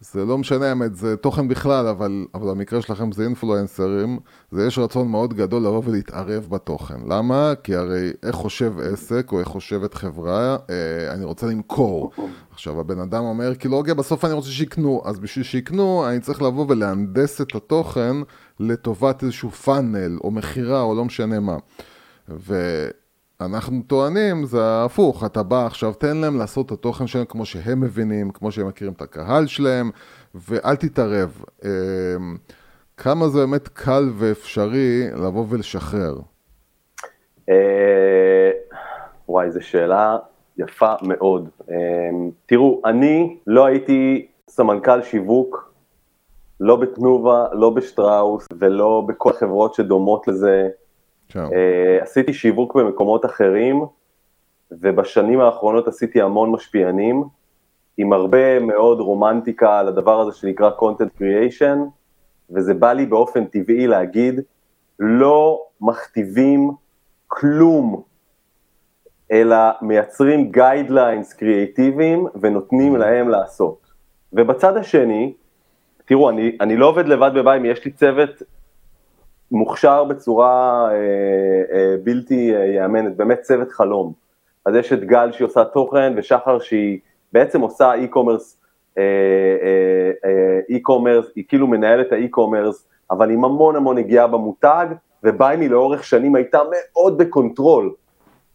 [0.00, 4.18] זה לא משנה האמת, זה תוכן בכלל, אבל, אבל המקרה שלכם זה אינפלואנסרים,
[4.50, 7.08] זה יש רצון מאוד גדול לבוא ולהתערב בתוכן.
[7.08, 7.52] למה?
[7.62, 12.12] כי הרי איך חושב עסק, או איך חושבת חברה, אה, אני רוצה למכור.
[12.52, 16.42] עכשיו, הבן אדם אומר, כאילו, אוקיי, בסוף אני רוצה שיקנו, אז בשביל שיקנו, אני צריך
[16.42, 18.16] לבוא ולהנדס את התוכן.
[18.60, 21.56] לטובת איזשהו פאנל או מכירה או לא משנה מה.
[23.40, 27.80] ואנחנו טוענים, זה הפוך, אתה בא עכשיו, תן להם לעשות את התוכן שלהם כמו שהם
[27.80, 29.90] מבינים, כמו שהם מכירים את הקהל שלהם,
[30.34, 31.44] ואל תתערב.
[31.64, 31.70] אמ,
[32.96, 36.14] כמה זה באמת קל ואפשרי לבוא ולשחרר?
[37.48, 38.50] אה,
[39.28, 40.18] וואי, זו שאלה
[40.58, 41.48] יפה מאוד.
[41.70, 45.74] אמ, תראו, אני לא הייתי סמנכ"ל שיווק
[46.60, 50.68] לא בתנובה, לא בשטראוס ולא בכל החברות שדומות לזה
[52.00, 53.84] עשיתי שיווק במקומות אחרים,
[54.70, 57.24] ובשנים האחרונות עשיתי המון משפיענים,
[57.96, 61.78] עם הרבה מאוד רומנטיקה על הדבר הזה שנקרא content creation,
[62.50, 64.40] וזה בא לי באופן טבעי להגיד,
[64.98, 66.70] לא מכתיבים
[67.26, 68.02] כלום,
[69.32, 73.92] אלא מייצרים guidelines קריאיטיביים ונותנים להם לעשות.
[74.32, 75.34] ובצד השני,
[76.04, 78.42] תראו, אני, אני לא עובד לבד בבית, יש לי צוות
[79.50, 80.96] מוכשר בצורה אה,
[81.72, 84.12] אה, בלתי אה, תיאמן, באמת צוות חלום.
[84.66, 86.98] אז יש את גל שהיא עושה תוכן, ושחר שהיא
[87.32, 88.56] בעצם עושה e-commerce,
[88.98, 89.02] אה,
[89.62, 94.86] אה, אה, e-commerce, היא כאילו מנהלת ה e-commerce, אבל עם המון המון נגיעה במותג,
[95.22, 97.94] וביימי לאורך שנים הייתה מאוד ב control,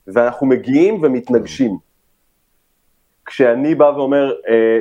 [0.07, 1.77] ואנחנו מגיעים ומתנגשים.
[3.25, 4.33] כשאני בא ואומר,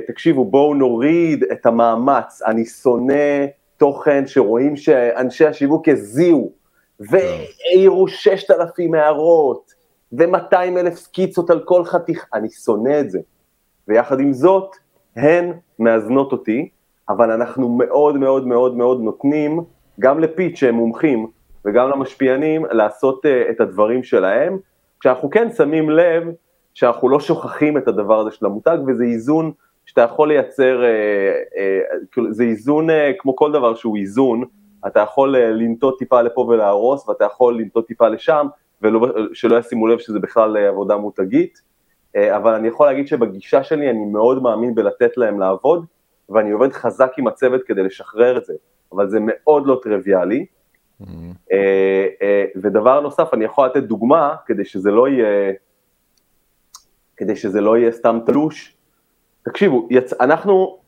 [0.06, 3.46] תקשיבו, בואו נוריד את המאמץ, אני שונא
[3.78, 6.52] תוכן שרואים שאנשי השיווק הזיעו,
[7.00, 9.72] והעירו 6,000 הערות,
[10.12, 13.18] ו-200 אלף סקיצות על כל חתיך, אני שונא את זה.
[13.88, 14.76] ויחד עם זאת,
[15.16, 16.68] הן מאזנות אותי,
[17.08, 19.60] אבל אנחנו מאוד מאוד מאוד מאוד נותנים,
[20.00, 21.26] גם לפיץ' שהם מומחים,
[21.64, 24.58] וגם למשפיענים, לעשות uh, את הדברים שלהם,
[25.00, 26.22] כשאנחנו כן שמים לב
[26.74, 29.52] שאנחנו לא שוכחים את הדבר הזה של המותג, וזה איזון
[29.88, 34.44] שאתה יכול לייצר, uh, uh, זה איזון uh, כמו כל דבר שהוא איזון,
[34.86, 38.46] אתה יכול לנטות טיפה לפה ולהרוס, ואתה יכול לנטות טיפה לשם,
[38.82, 41.60] ושלא ישימו לב שזה בכלל עבודה מותגית.
[42.16, 45.86] אה, אבל אני יכול להגיד שבגישה שלי אני מאוד מאמין בלתת להם לעבוד,
[46.28, 48.54] ואני עובד חזק עם הצוות כדי לשחרר את זה,
[48.92, 50.46] אבל זה מאוד לא טריוויאלי.
[51.02, 51.06] Mm-hmm.
[51.52, 55.52] אה, אה, ודבר נוסף, אני יכול לתת דוגמה, כדי שזה לא יהיה,
[57.16, 58.77] כדי שזה לא יהיה סתם תלוש.
[59.48, 60.12] תקשיבו, יצ...
[60.20, 60.78] אנחנו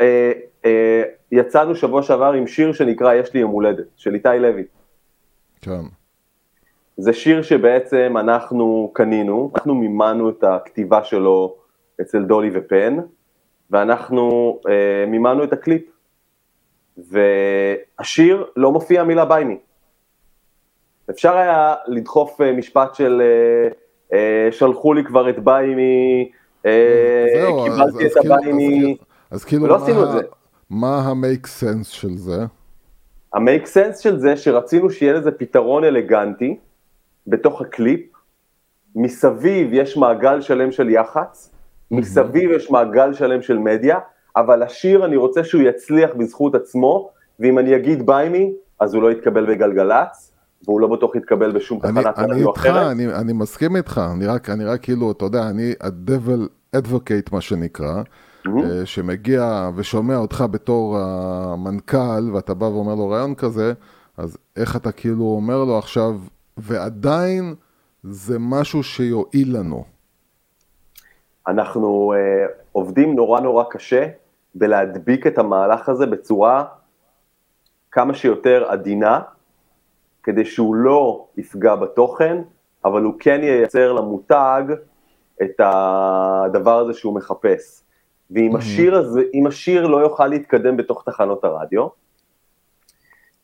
[0.00, 0.32] אה,
[0.64, 1.02] אה,
[1.32, 4.64] יצאנו שבוע שעבר עם שיר שנקרא יש לי יום הולדת, של איתי לוי.
[5.60, 5.82] כן.
[6.96, 11.56] זה שיר שבעצם אנחנו קנינו, אנחנו מימנו את הכתיבה שלו
[12.00, 12.96] אצל דולי ופן,
[13.70, 15.82] ואנחנו אה, מימנו את הקליפ.
[16.98, 19.58] ובשיר לא מופיע מילה ביימי.
[21.10, 23.68] אפשר היה לדחוף אה, משפט של אה,
[24.12, 26.30] אה, שלחו לי כבר את ביימי,
[26.62, 28.96] קיבלתי אז, את כאילו- הביימי,
[29.30, 30.20] אז כאילו, ולא עשינו את זה.
[30.70, 32.44] מה ה make sense של זה?
[33.34, 36.56] ה make sense של זה שרצינו שיהיה לזה פתרון אלגנטי,
[37.26, 38.00] בתוך הקליפ,
[38.94, 41.50] מסביב יש מעגל שלם של יח"צ,
[41.90, 43.98] מסביב יש מעגל שלם של מדיה,
[44.36, 49.10] אבל השיר אני רוצה שהוא יצליח בזכות עצמו, ואם אני אגיד ביימי, אז הוא לא
[49.10, 50.29] יתקבל בגלגלצ,
[50.64, 52.92] והוא לא בטוח יתקבל בשום תחנת רדיו אחרת.
[52.92, 57.40] אני, אני מסכים איתך, אני רק, אני רק כאילו, אתה יודע, אני ה-devil advocate מה
[57.40, 58.02] שנקרא,
[58.46, 58.50] mm-hmm.
[58.84, 63.72] שמגיע ושומע אותך בתור המנכ"ל, ואתה בא ואומר לו רעיון כזה,
[64.16, 66.14] אז איך אתה כאילו אומר לו עכשיו,
[66.56, 67.54] ועדיין
[68.02, 69.84] זה משהו שיועיל לנו.
[71.48, 74.06] אנחנו uh, עובדים נורא נורא קשה
[74.54, 76.64] בלהדביק את המהלך הזה בצורה
[77.90, 79.20] כמה שיותר עדינה,
[80.22, 82.42] כדי שהוא לא יפגע בתוכן,
[82.84, 84.62] אבל הוא כן ייצר למותג
[85.42, 87.82] את הדבר הזה שהוא מחפש.
[88.30, 91.86] ואם השיר הזה, אם השיר לא יוכל להתקדם בתוך תחנות הרדיו,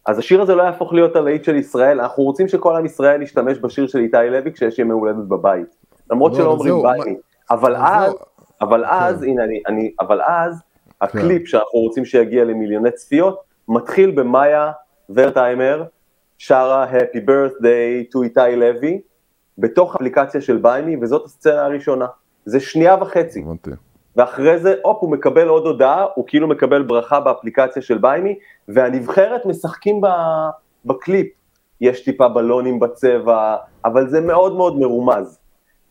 [0.07, 3.59] אז השיר הזה לא יהפוך להיות הלהיט של ישראל, אנחנו רוצים שכל עם ישראל ישתמש
[3.59, 5.77] בשיר של איתי לוי כשיש ימי הולדת בבית,
[6.11, 7.17] למרות לא, שלא אומרים ביימי,
[7.51, 8.15] אבל אז,
[8.61, 8.91] אבל כן.
[8.93, 10.63] אז, הנה אני, אני, אבל אז,
[11.01, 11.47] הקליפ כן.
[11.47, 14.73] שאנחנו רוצים שיגיע למיליוני צפיות, מתחיל במאיה
[15.11, 15.85] ורטהיימר,
[16.39, 19.01] שרה Happy birthday to איתי לוי,
[19.59, 22.07] בתוך אפליקציה של ביימי, וזאת הסצנה הראשונה,
[22.45, 23.45] זה שנייה וחצי.
[24.17, 29.47] ואחרי זה, הופ, הוא מקבל עוד הודעה, הוא כאילו מקבל ברכה באפליקציה של ביימי, והנבחרת
[29.47, 30.01] משחקים
[30.85, 31.27] בקליפ.
[31.81, 35.39] יש טיפה בלונים בצבע, אבל זה מאוד מאוד מרומז.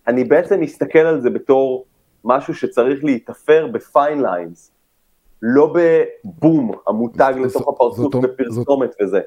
[0.07, 1.85] אני בעצם מסתכל על זה בתור
[2.23, 4.71] משהו שצריך להיתפר ב fine lines,
[5.41, 9.21] לא בבום, המותג לתוך הפרצוף בפרסומת וזה.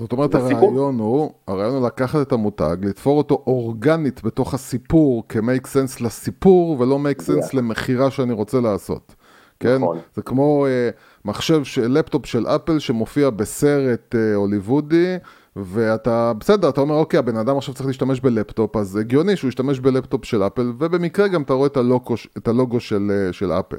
[0.00, 5.41] זאת אומרת, הרעיון הוא, הרעיון הוא לקחת את המותג, לתפור אותו אורגנית בתוך הסיפור, כ
[5.41, 9.14] make sense לסיפור, ולא make sense למכירה שאני רוצה לעשות.
[9.60, 9.76] כן?
[9.76, 9.98] נכון.
[10.14, 15.16] זה כמו uh, מחשב, של, לפטופ של אפל שמופיע בסרט uh, הוליוודי,
[15.56, 19.80] ואתה, בסדר, אתה אומר, אוקיי, הבן אדם עכשיו צריך להשתמש בלפטופ, אז הגיוני שהוא ישתמש
[19.80, 23.78] בלפטופ של אפל, ובמקרה גם אתה רואה את הלוגו, את הלוגו של, uh, של אפל.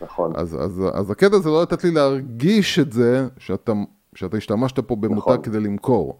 [0.00, 0.32] נכון.
[0.36, 3.72] אז, אז, אז הקטע זה לא לתת לי להרגיש את זה, שאתה
[4.16, 5.42] שאתה השתמשת פה במותג נכון.
[5.42, 6.18] כדי למכור.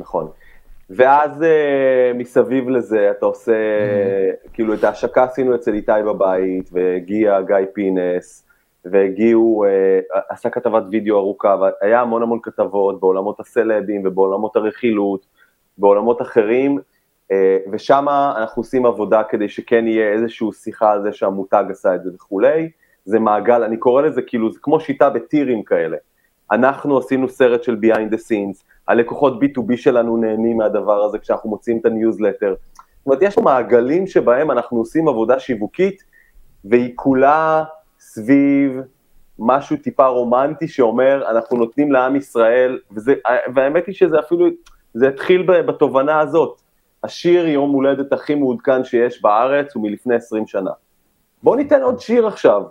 [0.00, 0.28] נכון.
[0.90, 4.48] ואז uh, מסביב לזה אתה עושה, mm-hmm.
[4.52, 8.44] כאילו את ההשקה עשינו אצל איתי בבית, והגיע גיא פינס,
[8.84, 15.26] והגיעו, uh, עשה כתבת וידאו ארוכה, והיה המון המון כתבות בעולמות הסלבים ובעולמות הרכילות,
[15.78, 16.78] בעולמות אחרים,
[17.32, 22.02] אה, ושם אנחנו עושים עבודה כדי שכן יהיה איזושהי שיחה על זה שהמותג עשה את
[22.04, 22.70] זה וכולי,
[23.04, 25.96] זה מעגל, אני קורא לזה כאילו, זה כמו שיטת טירים כאלה.
[26.52, 31.78] אנחנו עשינו סרט של behind the scenes, הלקוחות B2B שלנו נהנים מהדבר הזה כשאנחנו מוציאים
[31.80, 32.54] את הניוזלטר.
[32.98, 36.02] זאת אומרת, יש מעגלים שבהם אנחנו עושים עבודה שיווקית,
[36.64, 37.64] והיא כולה
[37.98, 38.80] סביב
[39.38, 43.14] משהו טיפה רומנטי שאומר, אנחנו נותנים לעם ישראל, וזה,
[43.54, 44.46] והאמת היא שזה אפילו,
[44.94, 46.60] זה התחיל בתובנה הזאת.
[47.04, 50.70] השיר יום הולדת הכי מעודכן שיש בארץ הוא מלפני 20 שנה.
[51.42, 52.62] בוא ניתן עוד שיר עכשיו.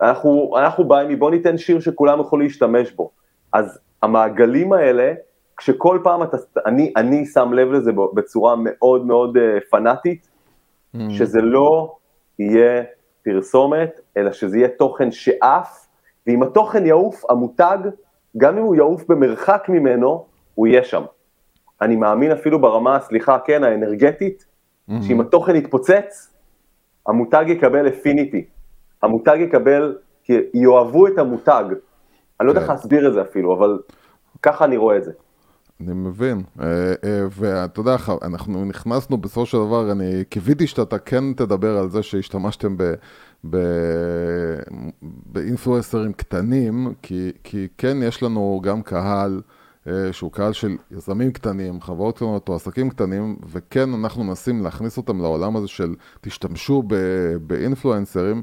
[0.00, 3.10] אנחנו, אנחנו באים, בוא ניתן שיר שכולם יכולים להשתמש בו.
[3.56, 5.12] אז המעגלים האלה,
[5.56, 6.36] כשכל פעם אתה,
[6.66, 9.40] אני, אני שם לב לזה בצורה מאוד מאוד uh,
[9.70, 10.28] פנאטית,
[10.96, 10.98] mm.
[11.10, 11.96] שזה לא
[12.38, 12.82] יהיה
[13.24, 15.86] פרסומת, אלא שזה יהיה תוכן שעף,
[16.26, 17.78] ואם התוכן יעוף, המותג,
[18.36, 21.02] גם אם הוא יעוף במרחק ממנו, הוא יהיה שם.
[21.82, 24.92] אני מאמין אפילו ברמה, סליחה, כן, האנרגטית, mm-hmm.
[25.02, 26.34] שאם התוכן יתפוצץ,
[27.06, 28.44] המותג יקבל אפיניטי.
[29.02, 31.64] המותג יקבל, כי יאהבו את המותג.
[32.40, 32.74] אני לא יודע איך כן.
[32.74, 33.78] להסביר את זה אפילו, אבל
[34.42, 35.12] ככה אני רואה את זה.
[35.80, 36.66] אני מבין, אה,
[37.04, 42.02] אה, ואתה יודע, אנחנו נכנסנו בסופו של דבר, אני קיוויתי שאתה כן תדבר על זה
[42.02, 42.76] שהשתמשתם
[45.26, 49.40] באינפלואסרים קטנים, כי, כי כן יש לנו גם קהל
[49.86, 54.96] אה, שהוא קהל של יזמים קטנים, חברות קטנות או עסקים קטנים, וכן אנחנו מנסים להכניס
[54.96, 56.82] אותם לעולם הזה של תשתמשו
[57.40, 58.42] באינפלואנסרים.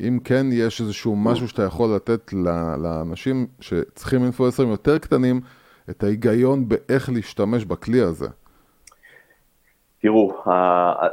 [0.00, 2.32] אם כן יש איזשהו משהו שאתה יכול לתת
[2.78, 5.40] לאנשים שצריכים אינפלואנסרים יותר קטנים,
[5.90, 8.28] את ההיגיון באיך להשתמש בכלי הזה.
[10.02, 10.32] תראו,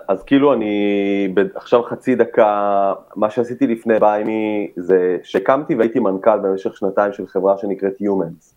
[0.07, 6.77] אז כאילו אני עכשיו חצי דקה, מה שעשיתי לפני ביימי זה שהקמתי והייתי מנכ"ל במשך
[6.77, 8.53] שנתיים של חברה שנקראת Humans.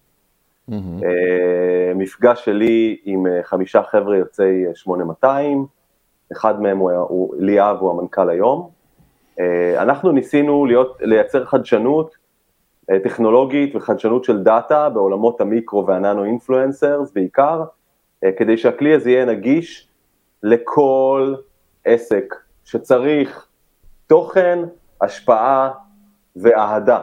[0.71, 1.05] Mm-hmm.
[1.95, 5.67] מפגש שלי עם אה, חמישה חבר'ה יוצאי 8200,
[6.33, 8.82] אחד מהם הוא, הוא ליאב, הוא המנכ"ל היום.
[9.41, 12.17] אה, אנחנו ניסינו להיות, לייצר חדשנות
[13.05, 17.65] טכנולוגית וחדשנות של דאטה בעולמות המיקרו והננו influencers בעיקר,
[18.37, 19.89] כדי שהכלי הזה יהיה נגיש
[20.43, 21.35] לכל
[21.85, 23.47] עסק שצריך
[24.07, 24.59] תוכן,
[25.01, 25.71] השפעה
[26.37, 27.03] ואהדה.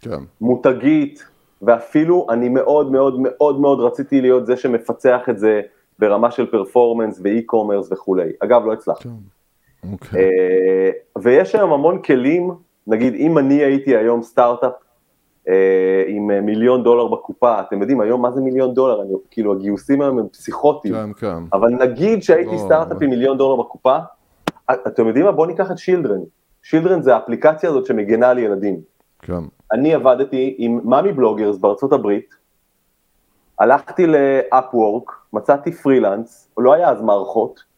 [0.00, 0.18] כן.
[0.40, 1.24] מותגית,
[1.62, 5.60] ואפילו אני מאוד מאוד מאוד מאוד רציתי להיות זה שמפצח את זה
[5.98, 8.32] ברמה של performance ו e-commerce וכולי.
[8.40, 9.04] אגב, לא הצלחתי.
[9.08, 9.14] כן.
[9.92, 10.20] אוקיי.
[10.20, 10.90] אה,
[11.22, 12.50] ויש היום המון כלים,
[12.86, 14.72] נגיד אם אני הייתי היום סטארט-אפ
[15.48, 19.52] אה, עם אה, מיליון דולר בקופה, אתם יודעים היום מה זה מיליון דולר, אני, כאילו
[19.52, 21.42] הגיוסים היום הם פסיכוטיים, כן, כן.
[21.52, 23.98] אבל נגיד שהייתי לא, סטארט-אפ עם מיליון דולר בקופה,
[24.70, 25.32] אתם יודעים מה?
[25.32, 26.20] בואו ניקח את שילדרן,
[26.62, 28.80] שילדרן זה האפליקציה הזאת שמגנה על ילדים.
[29.22, 29.42] כן.
[29.72, 32.34] אני עבדתי עם mommy bloggers בארצות הברית,
[33.58, 37.71] הלכתי לאפוורק, מצאתי פרילנס, לא היה אז מערכות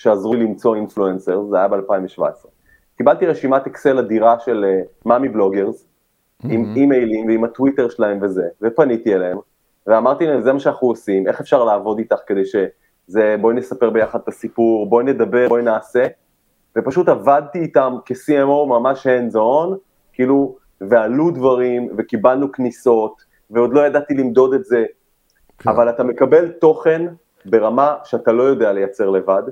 [0.00, 2.48] שעזרו לי למצוא אינפלואנסר, זה היה ב-2017.
[2.96, 4.64] קיבלתי רשימת אקסל אדירה של
[5.06, 6.46] מאמי uh, בלוגרס, mm-hmm.
[6.50, 9.38] עם אימיילים ועם הטוויטר שלהם וזה, ופניתי אליהם,
[9.86, 14.18] ואמרתי להם, זה מה שאנחנו עושים, איך אפשר לעבוד איתך כדי שזה, בואי נספר ביחד
[14.22, 16.06] את הסיפור, בואי נדבר, בואי נעשה,
[16.78, 19.74] ופשוט עבדתי איתם כ-CMO ממש hands on,
[20.12, 24.84] כאילו, ועלו דברים, וקיבלנו כניסות, ועוד לא ידעתי למדוד את זה,
[25.58, 25.70] כן.
[25.70, 27.06] אבל אתה מקבל תוכן
[27.44, 29.42] ברמה שאתה לא יודע לייצר לבד,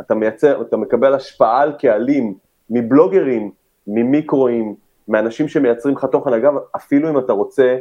[0.00, 2.34] אתה מייצר, אתה מקבל השפעה על קהלים
[2.70, 3.50] מבלוגרים,
[3.86, 4.74] ממיקרואים,
[5.08, 7.78] מאנשים שמייצרים לך תוכן, אגב, אפילו אם אתה רוצה,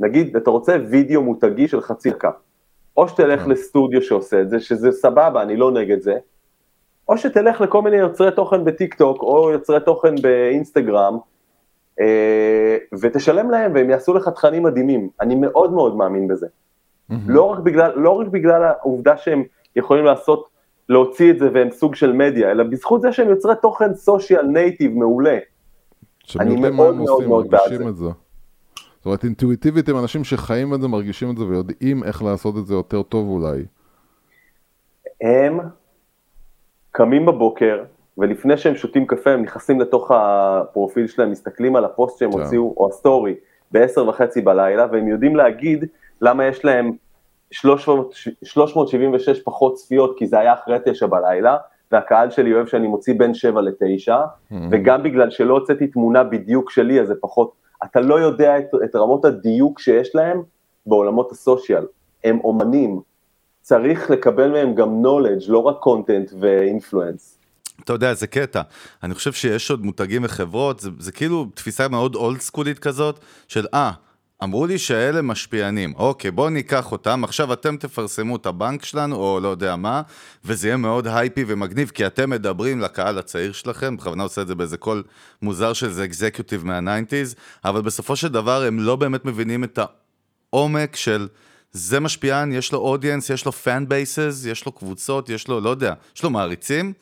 [0.00, 2.30] נגיד, אתה רוצה וידאו מותגי של חצי דקה,
[2.96, 3.50] או שתלך כן.
[3.50, 6.14] לסטודיו שעושה את זה, שזה סבבה, אני לא נגד זה,
[7.08, 11.18] או שתלך לכל מיני יוצרי תוכן בטיק טוק, או יוצרי תוכן באינסטגרם,
[12.00, 16.46] אה, ותשלם להם והם יעשו לך תכנים מדהימים, אני מאוד מאוד מאמין בזה.
[16.46, 17.14] Mm-hmm.
[17.26, 19.44] לא, רק בגלל, לא רק בגלל העובדה שהם
[19.76, 20.48] יכולים לעשות,
[20.88, 24.92] להוציא את זה והם סוג של מדיה, אלא בזכות זה שהם יוצרי תוכן סושיאל נייטיב
[24.94, 25.38] מעולה.
[26.40, 27.88] אני מאוד מאוד מאוד בעד זה.
[27.88, 28.04] את זה.
[28.04, 32.66] זאת אומרת, אינטואיטיבית הם אנשים שחיים את זה, מרגישים את זה ויודעים איך לעשות את
[32.66, 33.64] זה יותר טוב אולי.
[35.20, 35.58] הם
[36.90, 37.84] קמים בבוקר,
[38.18, 42.38] ולפני שהם שותים קפה הם נכנסים לתוך הפרופיל שלהם, מסתכלים על הפוסט שהם כן.
[42.38, 43.34] הוציאו, או הסטורי,
[43.72, 45.84] ב-10 וחצי בלילה, והם יודעים להגיד
[46.20, 47.03] למה יש להם 300,
[47.54, 51.56] 376 פחות צפיות, כי זה היה אחרי 9 בלילה,
[51.92, 53.72] והקהל שלי אוהב שאני מוציא בין 7 ל-9,
[54.08, 54.54] mm-hmm.
[54.70, 57.52] וגם בגלל שלא הוצאתי תמונה בדיוק שלי, אז זה פחות,
[57.84, 60.42] אתה לא יודע את, את רמות הדיוק שיש להם
[60.86, 61.86] בעולמות הסושיאל,
[62.24, 63.00] הם אומנים,
[63.60, 67.38] צריך לקבל מהם גם knowledge, לא רק content ו influence.
[67.84, 68.62] אתה יודע, זה קטע.
[69.02, 73.18] אני חושב שיש עוד מותגים וחברות, זה, זה כאילו תפיסה מאוד old school ית כזאת,
[73.48, 73.90] של אה,
[74.44, 75.94] אמרו לי שאלה משפיענים.
[75.96, 80.02] אוקיי, בואו ניקח אותם, עכשיו אתם תפרסמו את הבנק שלנו, או לא יודע מה,
[80.44, 84.54] וזה יהיה מאוד הייפי ומגניב, כי אתם מדברים לקהל הצעיר שלכם, בכוונה עושה את זה
[84.54, 85.02] באיזה קול
[85.42, 89.78] מוזר של זה executive מה nineties, אבל בסופו של דבר הם לא באמת מבינים את
[90.52, 91.28] העומק של...
[91.72, 95.70] זה משפיען, יש לו audience, יש לו fan bases, יש לו קבוצות, יש לו, לא
[95.70, 96.92] יודע, יש לו מעריצים.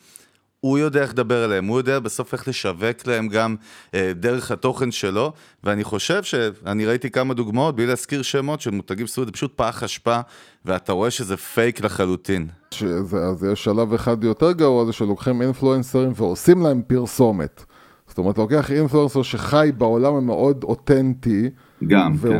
[0.63, 3.55] הוא יודע איך לדבר אליהם, הוא יודע בסוף איך לשווק להם גם
[3.93, 5.31] אה, דרך התוכן שלו,
[5.63, 9.83] ואני חושב שאני ראיתי כמה דוגמאות, בלי להזכיר שמות של מותגים סטודנט, זה פשוט פח
[9.83, 10.19] אשפה,
[10.65, 12.47] ואתה רואה שזה פייק לחלוטין.
[12.71, 17.63] שזה, אז יש שלב אחד יותר גרוע, זה שלוקחים influencer ים ועושים להם פרסומת.
[18.07, 21.49] זאת אומרת, לוקח influencer שחי בעולם המאוד אותנטי,
[21.87, 22.39] גם, כן.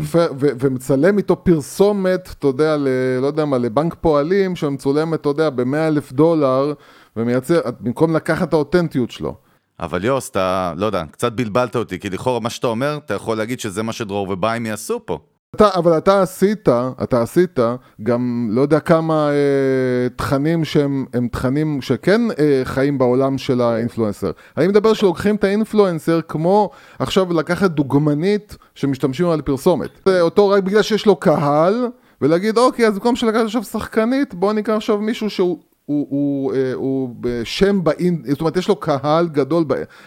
[0.60, 2.88] ומצלם איתו פרסומת, אתה יודע, ל,
[3.22, 6.74] לא יודע מה, לבנק פועלים, שמצולמת, אתה יודע, ב-100 אלף דולר,
[7.18, 9.36] ומייצר, במקום לקחת את האותנטיות שלו.
[9.80, 13.38] אבל יוס, אתה, לא יודע, קצת בלבלת אותי, כי לכאורה מה שאתה אומר, אתה יכול
[13.38, 15.20] להגיד שזה מה שדרור וביים יעשו פה.
[15.56, 16.70] אתה, אבל אתה עשית,
[17.04, 17.60] אתה עשית
[18.04, 24.32] גם לא יודע כמה אה, תכנים שהם תכנים שכן אה, חיים בעולם של האינפלואנסר.
[24.58, 30.08] אני מדבר שלוקחים את האינפלואנסר כמו עכשיו לקחת דוגמנית שמשתמשים על פרסומת.
[30.22, 31.88] אותו רק בגלל שיש לו קהל,
[32.22, 36.74] ולהגיד אוקיי, אז במקום שלקחת עכשיו שחקנית, בוא ניקח עכשיו מישהו שהוא הוא, הוא, אה,
[36.74, 38.24] הוא שם באינ...
[38.30, 39.66] זאת אומרת, יש לו קהל גדול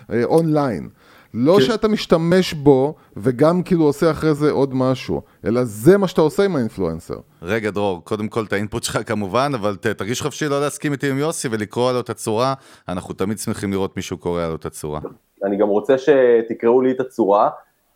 [0.09, 0.83] באונליין.
[0.83, 0.89] אה,
[1.35, 1.65] לא כן.
[1.65, 6.45] שאתה משתמש בו וגם כאילו עושה אחרי זה עוד משהו, אלא זה מה שאתה עושה
[6.45, 7.19] עם האינפלואנסר.
[7.43, 11.11] רגע דרור, קודם כל את האינפוט שלך כמובן, אבל ת, תרגיש חופשי לא להסכים איתי
[11.11, 12.55] עם יוסי ולקרוא עליו את הצורה,
[12.89, 15.01] אנחנו תמיד שמחים לראות מישהו קורא עליו את הצורה.
[15.45, 17.51] אני גם רוצה שתקראו לי את הצורה.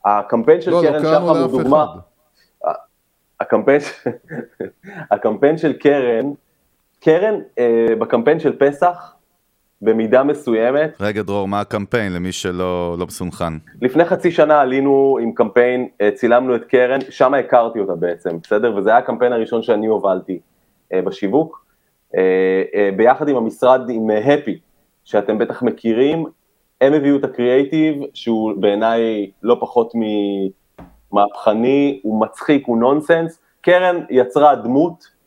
[0.04, 1.86] הקמפיין של לא, לא קרן לא שחר הוא דוגמה.
[3.40, 3.80] הקמפיין,
[5.12, 6.30] הקמפיין של קרן
[7.00, 9.14] קרן, אה, בקמפיין של פסח,
[9.82, 10.96] במידה מסוימת.
[11.00, 13.52] רגע דרור, מה הקמפיין למי שלא לא מסונכן?
[13.82, 18.76] לפני חצי שנה עלינו עם קמפיין, אה, צילמנו את קרן, שם הכרתי אותה בעצם, בסדר?
[18.76, 20.40] וזה היה הקמפיין הראשון שאני הובלתי
[20.92, 21.64] אה, בשיווק,
[22.16, 24.56] אה, אה, ביחד עם המשרד, עם הפי, אה,
[25.04, 26.24] שאתם בטח מכירים,
[26.80, 29.92] הם הביאו את הקריאייטיב, שהוא בעיניי לא פחות
[31.12, 33.40] ממהפכני, הוא מצחיק, הוא נונסנס.
[33.60, 35.19] קרן יצרה דמות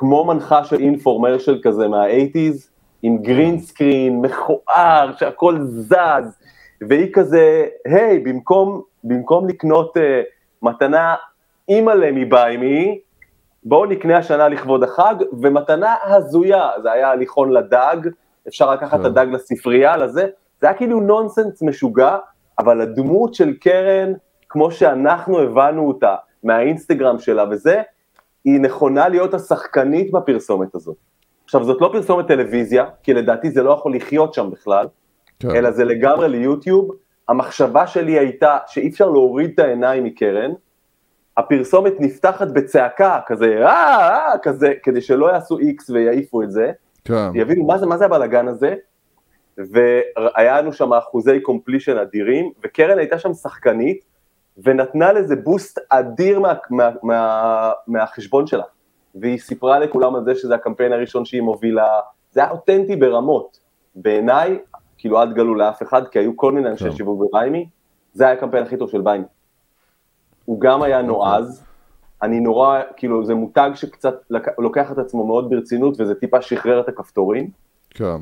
[0.00, 2.68] כמו מנחה של אינפורמרשל כזה מה-80's,
[3.02, 6.38] עם גרין סקרין, מכוער, שהכל זז,
[6.88, 10.00] והיא כזה, היי, hey, במקום, במקום לקנות uh,
[10.62, 11.14] מתנה
[11.68, 13.00] אימא'לה מביימי,
[13.64, 17.96] בואו נקנה השנה לכבוד החג, ומתנה הזויה, זה היה הליכון לדג,
[18.48, 20.26] אפשר לקחת את הדג לספרייה, לזה,
[20.60, 22.16] זה היה כאילו נונסנס משוגע,
[22.58, 24.12] אבל הדמות של קרן,
[24.48, 27.82] כמו שאנחנו הבנו אותה מהאינסטגרם שלה וזה,
[28.44, 30.96] היא נכונה להיות השחקנית בפרסומת הזאת.
[31.44, 34.86] עכשיו, זאת לא פרסומת טלוויזיה, כי לדעתי זה לא יכול לחיות שם בכלל,
[35.40, 35.50] כן.
[35.50, 36.90] אלא זה לגמרי ליוטיוב.
[37.28, 40.50] המחשבה שלי הייתה שאי אפשר להוריד את העיניים מקרן,
[41.36, 46.72] הפרסומת נפתחת בצעקה, כזה, אה, אה, כזה, כדי שלא יעשו איקס ויעיפו את זה,
[47.04, 47.30] כן.
[47.34, 48.74] יבינו מה זה, מה זה הבלאגן הזה,
[49.58, 54.04] והיה לנו שם אחוזי קומפלישן אדירים, וקרן הייתה שם שחקנית,
[54.64, 58.64] ונתנה לזה בוסט אדיר מה, מה, מה, מהחשבון שלה.
[59.14, 62.00] והיא סיפרה לכולם על זה שזה הקמפיין הראשון שהיא מובילה,
[62.30, 63.60] זה היה אותנטי ברמות.
[63.94, 64.58] בעיניי,
[64.98, 67.68] כאילו אל תגלו לאף אחד, כי היו כל מיני אנשי שיווק בביימי,
[68.12, 69.24] זה היה הקמפיין הכי טוב של ביימי.
[70.44, 71.08] הוא גם היה אוקיי.
[71.08, 71.64] נועז,
[72.22, 74.14] אני נורא, כאילו זה מותג שקצת
[74.58, 77.50] לוקח את עצמו מאוד ברצינות וזה טיפה שחרר את הכפתורים.
[77.90, 78.16] כן.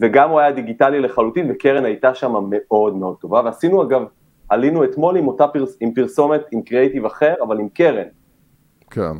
[0.00, 4.02] וגם הוא היה דיגיטלי לחלוטין וקרן הייתה שם מאוד מאוד טובה, ועשינו אגב
[4.52, 8.08] עלינו אתמול עם אותה פרס, עם פרסומת, עם קריאיטיב אחר, אבל עם קרן.
[8.90, 9.12] כן.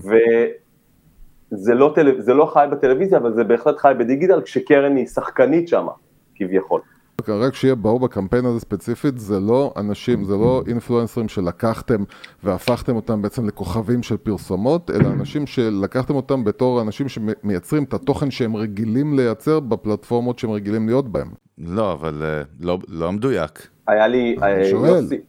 [1.52, 2.32] וזה לא, טל...
[2.32, 5.86] לא חי בטלוויזיה, אבל זה בהחלט חי בדיגיטל, כשקרן היא שחקנית שם,
[6.34, 6.80] כביכול.
[7.28, 12.02] רק שיהיה ברור בקמפיין הזה ספציפית, זה לא אנשים, זה לא אינפלואנסרים שלקחתם
[12.42, 18.30] והפכתם אותם בעצם לכוכבים של פרסומות, אלא אנשים שלקחתם אותם בתור אנשים שמייצרים את התוכן
[18.30, 21.28] שהם רגילים לייצר בפלטפורמות שהם רגילים להיות בהם.
[21.58, 23.68] לא, אבל אה, לא, לא מדויק.
[23.88, 25.20] היה לי, אה, יוסי,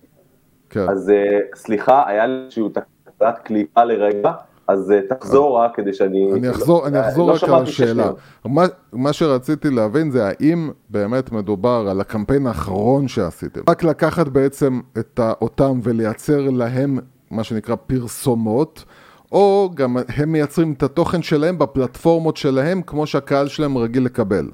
[0.69, 0.89] כן.
[0.89, 4.31] אז אה, סליחה, היה לי איזשהו תקלת קליפה לרגע,
[4.67, 6.33] אז אה, תחזור רק כדי שאני...
[6.33, 8.11] אני אחזור, אני אחזור לא רק על השאלה.
[8.45, 13.61] מה, מה שרציתי להבין זה האם באמת מדובר על הקמפיין האחרון שעשיתם.
[13.69, 16.99] רק לקחת בעצם את אותם ולייצר להם
[17.31, 18.85] מה שנקרא פרסומות,
[19.31, 24.49] או גם הם מייצרים את התוכן שלהם בפלטפורמות שלהם כמו שהקהל שלהם רגיל לקבל.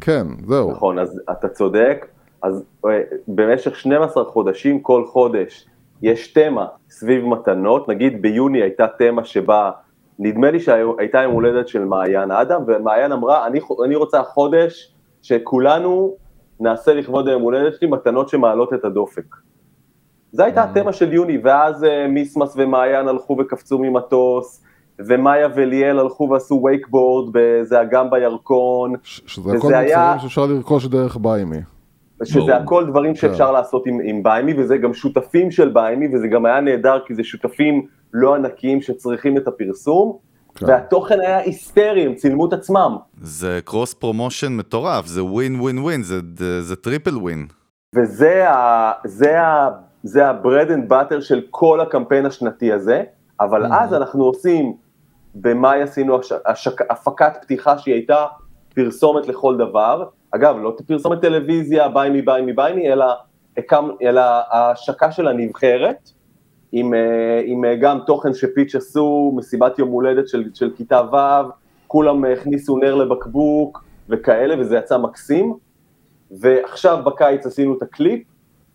[0.00, 0.70] כן, זהו.
[0.70, 2.06] נכון, אז אתה צודק.
[2.42, 5.66] אז אה, במשך 12 חודשים כל חודש
[6.02, 9.70] יש תמה סביב מתנות, נגיד ביוני הייתה תמה שבה,
[10.18, 16.14] נדמה לי שהייתה יום הולדת של מעיין אדם, ומעיין אמרה, אני, אני רוצה חודש שכולנו
[16.60, 19.36] נעשה לכבוד היום הולדת שלי מתנות שמעלות את הדופק.
[20.32, 24.64] זו הייתה התמה של יוני, ואז אה, מיסמס ומעיין הלכו וקפצו ממטוס,
[24.98, 28.92] ומאיה וליאל הלכו ועשו וייקבורד באיזה אגם בירקון.
[29.02, 31.60] שזה הכל מוצרים שאפשר לרכוש דרך ביימי.
[32.24, 33.52] שזה הכל דברים שאפשר כן.
[33.52, 37.24] לעשות עם, עם ביימי, וזה גם שותפים של ביימי, וזה גם היה נהדר, כי זה
[37.24, 40.16] שותפים לא ענקיים שצריכים את הפרסום,
[40.54, 40.66] כן.
[40.66, 42.96] והתוכן היה היסטרי, הם צילמו את עצמם.
[43.20, 46.20] זה cross promotion מטורף, זה ווין ווין ווין, זה,
[46.60, 47.46] זה triple win.
[47.94, 49.70] וזה ה, זה ה,
[50.02, 53.02] זה ה-bread and butter של כל הקמפיין השנתי הזה,
[53.40, 53.74] אבל mm-hmm.
[53.74, 54.74] אז אנחנו עושים,
[55.34, 58.26] במאי עשינו השק, השק, הפקת פתיחה שהיא הייתה
[58.74, 63.06] פרסומת לכל דבר, אגב, לא פרסומת טלוויזיה, ביי מי ביי מי ביי מי, אלא,
[64.02, 64.20] אלא
[64.50, 66.10] ההשקה של הנבחרת,
[66.72, 71.50] עם, אה, עם אה, גם תוכן שפיץ' עשו, מסיבת יום הולדת של, של כיתה ו',
[71.86, 75.54] כולם הכניסו נר לבקבוק וכאלה, וזה יצא מקסים.
[76.30, 78.22] ועכשיו בקיץ עשינו את הקליפ,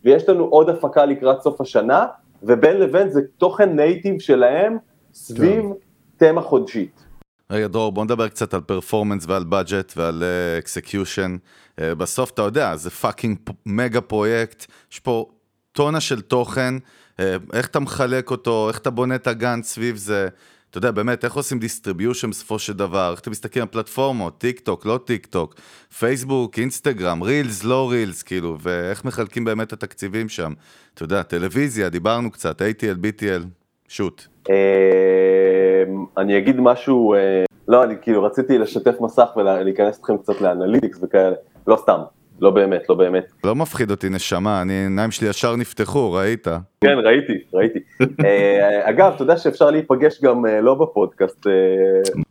[0.04, 2.06] ויש לנו עוד הפקה לקראת סוף השנה,
[2.44, 4.78] ובין לבין זה תוכן native שלהם
[5.14, 5.72] סביב כן.
[6.18, 7.05] תמה חודשית.
[7.50, 10.24] רגע דרור בוא נדבר קצת על performance ועל budget ועל
[10.60, 11.38] execution.
[11.38, 15.30] Uh, uh, בסוף אתה יודע, זה fucking מגה פרויקט, יש פה
[15.72, 17.20] טונה של תוכן, uh,
[17.54, 20.28] איך אתה מחלק אותו, איך אתה בונה את ה Gantt סביב זה.
[20.70, 23.12] אתה יודע, באמת, איך עושים distribution בסופו של דבר?
[23.12, 25.56] איך אתה מסתכל על פלטפורמות, טיק טוק, לא טיק טוק,
[26.00, 30.54] פייסבוק, אינסטגרם, רילס, לא רילס, כאילו, ואיך מחלקים באמת את התקציבים שם?
[30.94, 33.44] אתה יודע, טלוויזיה, דיברנו קצת, ATL, BTL,
[33.88, 34.28] שוט.
[34.50, 41.00] אמ, אני אגיד משהו, אה, לא, אני כאילו רציתי לשתף מסך ולהיכנס אתכם קצת לאנליטיקס
[41.04, 41.36] וכאלה,
[41.68, 42.00] לא סתם.
[42.42, 43.32] לא באמת, לא באמת.
[43.44, 46.48] לא מפחיד אותי נשמה, אני, העיניים שלי ישר נפתחו, ראית?
[46.82, 47.80] כן, ראיתי, ראיתי.
[48.26, 51.48] אה, אגב, אתה יודע שאפשר להיפגש גם אה, לא בפודקאסט.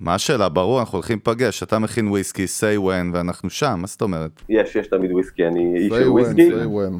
[0.00, 0.48] מה השאלה?
[0.48, 4.42] ברור, אנחנו הולכים להיפגש, אתה מכין וויסקי, say when, ואנחנו שם, מה זאת אומרת?
[4.48, 6.48] יש, יש תמיד וויסקי, אני איש של וויסקי.
[6.50, 6.94] say when.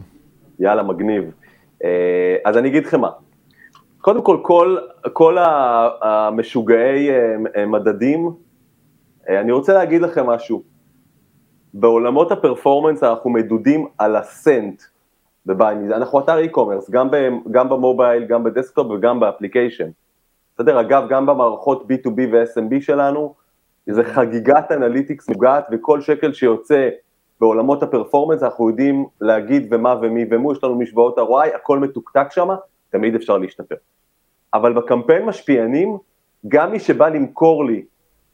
[0.60, 1.24] יאללה, מגניב.
[2.44, 3.10] אז אני אגיד לכם מה,
[4.04, 4.76] קודם כל, כל,
[5.12, 5.36] כל
[6.02, 7.10] המשוגעי
[7.56, 8.30] אה, מדדים,
[9.28, 10.62] אה, אני רוצה להגיד לכם משהו.
[11.74, 14.82] בעולמות ה performance אנחנו מדודים על הסנט
[15.46, 17.08] בביינד, אנחנו אתר e-commerce, גם,
[17.50, 19.88] גם במובייל, גם בדסקטופ וגם ב application.
[20.54, 23.34] בסדר, אגב, גם במערכות B2B ו-SMB שלנו,
[23.86, 26.88] זה חגיגת analytics משוגעת, וכל שקל שיוצא
[27.40, 32.26] בעולמות ה performance, אנחנו יודעים להגיד ומה ומי ומו, יש לנו משוואות ROI, הכל מתוקתק
[32.30, 32.48] שם,
[32.90, 33.74] תמיד אפשר להשתפר.
[34.54, 35.98] אבל בקמפיין משפיענים,
[36.48, 37.84] גם מי שבא למכור לי,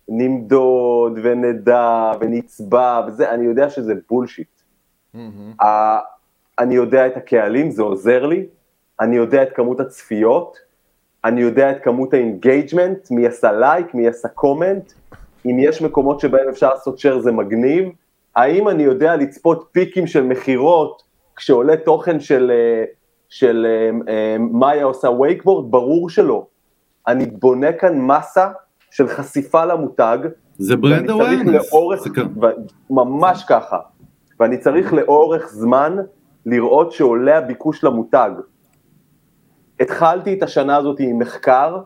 [0.08, 4.48] נמדוד ונדע ונצבע וזה, אני יודע שזה bullshit.
[5.14, 5.64] Mm-hmm.
[6.58, 8.46] אני יודע את הקהלים, זה עוזר לי,
[9.00, 10.58] אני יודע את כמות הצפיות,
[11.24, 14.92] אני יודע את כמות ה engagement, מי עשה לייק, מי עשה comment,
[15.46, 17.88] אם יש מקומות שבהם אפשר לעשות share זה מגניב,
[18.36, 21.02] האם אני יודע לצפות פיקים של מכירות
[21.36, 22.99] כשעולה תוכן של uh,
[23.30, 26.46] של אה, אה, מאיה עושה וייקבורד, ברור שלא.
[27.06, 28.48] אני בונה כאן מסה
[28.90, 30.18] של חשיפה למותג.
[30.58, 31.72] זה brand awareness.
[32.90, 33.78] ממש ככה.
[34.40, 35.96] ואני צריך לאורך זמן
[36.46, 38.30] לראות שעולה הביקוש למותג.
[39.80, 41.80] התחלתי את השנה הזאת עם מחקר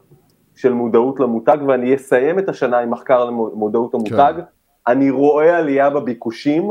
[0.55, 4.32] של מודעות למותג, ואני אסיים את השנה עם מחקר למודעות למותג.
[4.36, 4.42] כן.
[4.86, 6.70] אני רואה עלייה בביקושים,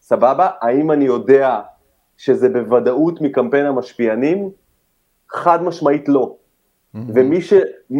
[0.00, 0.50] סבבה?
[0.60, 1.60] האם אני יודע
[2.18, 4.50] שזה בוודאות מקמפיין המשפיענים?
[5.30, 6.34] חד משמעית לא.
[6.96, 6.98] Mm-hmm.
[7.14, 7.52] ומי ש,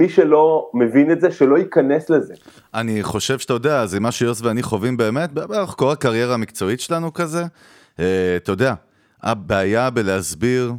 [0.08, 2.34] שלא מבין את זה, שלא ייכנס לזה.
[2.74, 7.12] אני חושב שאתה יודע, זה מה שיוס ואני חווים באמת, בערך כל הקריירה המקצועית שלנו
[7.12, 7.42] כזה.
[7.42, 8.00] Uh,
[8.36, 8.74] אתה יודע,
[9.22, 10.72] הבעיה בלהסביר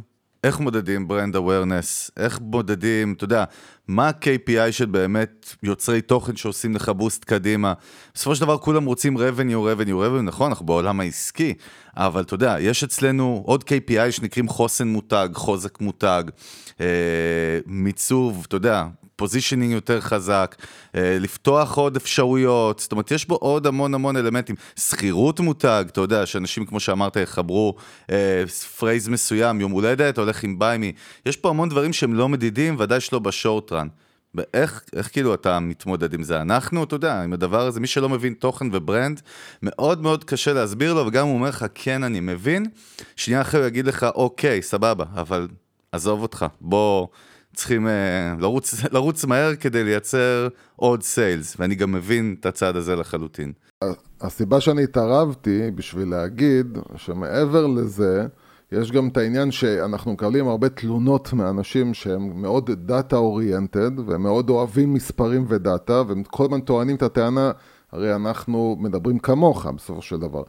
[0.44, 3.44] איך מודדים brand awareness, איך מודדים, אתה יודע,
[3.88, 7.72] מה ה-KPI של באמת יוצרי תוכן שעושים לך boost קדימה.
[8.14, 11.54] בסופו של דבר כולם רוצים revenue, revenue, revenue, נכון, אנחנו בעולם העסקי,
[11.96, 16.22] אבל אתה יודע, יש אצלנו עוד KPI שנקראים חוסן מותג, חוזק מותג,
[16.80, 16.86] אה,
[17.66, 18.86] מיצוב, אתה יודע,
[19.20, 20.56] positioning יותר חזק,
[20.94, 24.56] אה, לפתוח עוד אפשרויות, זאת אומרת, יש בו עוד המון המון אלמנטים.
[24.76, 27.74] זכירות מותג, אתה יודע, שאנשים, כמו שאמרת, יחברו
[28.10, 28.44] אה,
[28.78, 30.92] phrase מסוים, יום הולדת, הולך עם ביימי,
[31.26, 33.88] יש פה המון דברים שהם לא מדידים, ודאי שלא ב short run.
[34.34, 36.40] ואיך איך כאילו אתה מתמודד עם זה?
[36.40, 39.20] אנחנו, אתה יודע, עם הדבר הזה, מי שלא מבין תוכן ו brand,
[39.62, 42.66] מאוד מאוד קשה להסביר לו, וגם הוא אומר לך, כן, אני מבין,
[43.16, 45.48] שנייה אחרי הוא יגיד לך, אוקיי, סבבה, אבל
[45.92, 47.06] עזוב אותך, בוא...
[47.54, 47.90] צריכים uh,
[48.40, 53.52] לרוץ, לרוץ מהר כדי לייצר עוד sales, ואני גם מבין את הצד הזה לחלוטין.
[54.20, 58.26] הסיבה שאני התערבתי בשביל להגיד שמעבר לזה,
[58.72, 64.50] יש גם את העניין שאנחנו מקבלים הרבה תלונות מאנשים שהם מאוד data oriented, והם מאוד
[64.50, 67.50] אוהבים מספרים ודאטה, והם כל הזמן טוענים את הטענה,
[67.92, 70.42] הרי אנחנו מדברים כמוך בסופו של דבר.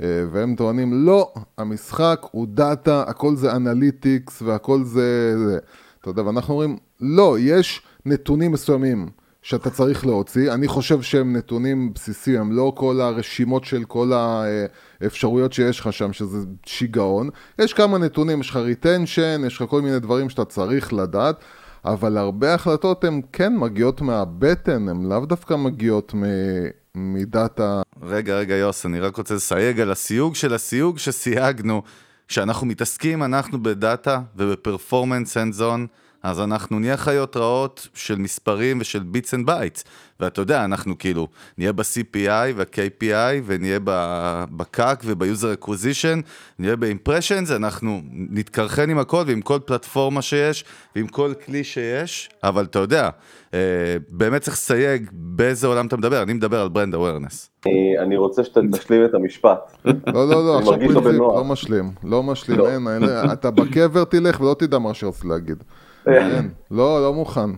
[0.00, 5.34] אה, והם טוענים, לא, המשחק הוא דאטה, הכל זה analytics והכל זה...
[5.46, 5.58] זה.
[6.06, 9.08] אתה יודע, ואנחנו אומרים, לא, יש נתונים מסוימים
[9.42, 15.52] שאתה צריך להוציא, אני חושב שהם נתונים בסיסיים, הם לא כל הרשימות של כל האפשרויות
[15.52, 17.30] שיש לך שם, שזה שיגעון.
[17.58, 21.36] יש כמה נתונים, יש לך retention, יש לך כל מיני דברים שאתה צריך לדעת.
[21.84, 26.14] אבל הרבה החלטות הן כן מגיעות מהבטן, הן לאו דווקא מגיעות
[26.94, 27.82] מדאטה.
[28.02, 31.82] רגע, רגע, יוס, אני רק רוצה לסייג על הסיוג של הסיוג שסייגנו.
[32.28, 35.86] כשאנחנו מתעסקים, אנחנו בדאטה וב performance and so on.
[36.26, 39.84] אז אנחנו נהיה חיות רעות של מספרים ושל bits and bytes.
[40.20, 46.22] ואתה יודע, אנחנו כאילו נהיה ב-CPI וה-KPI ונהיה ב-CAC וב-user acquisition,
[46.58, 50.64] נהיה ב-impressions, אנחנו נתקרחן עם הכל ועם כל פלטפורמה שיש
[50.96, 53.10] ועם כל כלי שיש, אבל אתה יודע,
[53.54, 53.58] אה,
[54.08, 57.50] באמת צריך לסייג באיזה עולם אתה מדבר, אני מדבר על brand awareness.
[58.02, 59.72] אני רוצה שתשלים את המשפט.
[59.84, 59.94] לא,
[60.28, 62.68] לא, לא, עכשיו פרינציפ, לא משלים, לא משלים, לא.
[62.68, 65.64] אין, אתה בקבר תלך ולא תדע מה שרציתי להגיד.
[66.70, 67.50] לא, לא מוכן.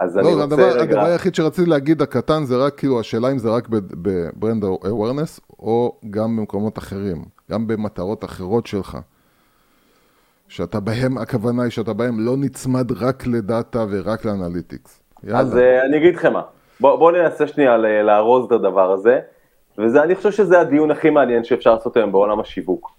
[0.00, 0.82] אז לא, אני רוצה רגע...
[0.82, 5.40] הדבר היחיד שרציתי להגיד הקטן זה רק, כאילו, השאלה אם זה רק ב brand awareness
[5.58, 8.98] או גם במקומות אחרים, גם במטרות אחרות שלך.
[10.48, 15.02] שאתה בהם, הכוונה היא שאתה בהם לא נצמד רק לדאטה ורק ל analytics.
[15.34, 16.42] אז uh, אני אגיד לכם מה,
[16.80, 19.20] בואו בוא ננסה שנייה לארוז את הדבר הזה,
[19.78, 22.90] ואני חושב שזה הדיון הכי מעניין שאפשר לעשות היום בעולם השיווק.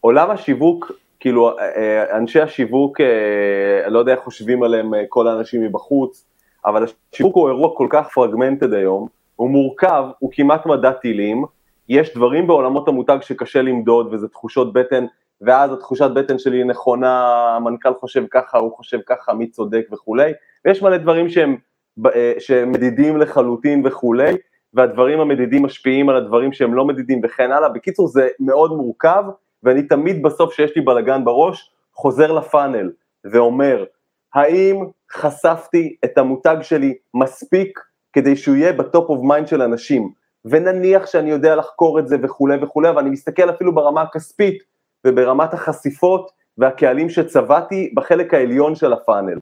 [0.00, 0.92] עולם השיווק
[1.26, 6.26] כאילו, אה, אה, אנשי השיווק, אה, לא יודע איך חושבים עליהם כל האנשים מבחוץ,
[6.64, 11.44] אבל השיווק הוא אירוע כל כך פרגמנטד היום, הוא מורכב, הוא כמעט מדע טילים,
[11.88, 15.06] יש דברים בעולמות המותג שקשה למדוד וזה תחושות בטן,
[15.40, 20.32] ואז התחושת בטן שלי נכונה, המנכ"ל חושב ככה, הוא חושב ככה, מי צודק וכולי,
[20.64, 21.56] ויש מלא דברים שהם,
[22.38, 24.34] שהם מדידים לחלוטין וכולי,
[24.74, 29.24] והדברים המדידים משפיעים על הדברים שהם לא מדידים וכן הלאה, בקיצור זה מאוד מורכב,
[29.62, 32.90] ואני תמיד בסוף שיש לי בלאגן בראש, חוזר ל funnel
[33.24, 33.84] ואומר,
[34.34, 37.80] האם חשפתי את המותג שלי מספיק
[38.12, 40.10] כדי שהוא יהיה ב top of mind של אנשים,
[40.44, 44.62] ונניח שאני יודע לחקור את זה וכולי וכולי, אבל אני מסתכל אפילו ברמה הכספית
[45.06, 49.38] וברמת החשיפות והקהלים שצבעתי בחלק העליון של ה funnel.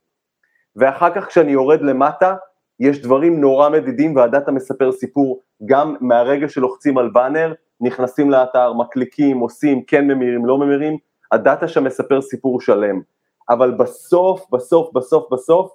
[0.77, 2.37] ואחר כך כשאני יורד למטה,
[2.81, 7.53] יש דברים נורא מדידים והדאטה מספר סיפור גם מהרגע שלוחצים על באנר
[7.85, 10.99] נכנסים לאתר, מקליקים, עושים, כן ממירים, לא ממירים,
[11.33, 13.01] הדאטה שם מספר סיפור שלם.
[13.51, 15.73] אבל בסוף, בסוף, בסוף, בסוף,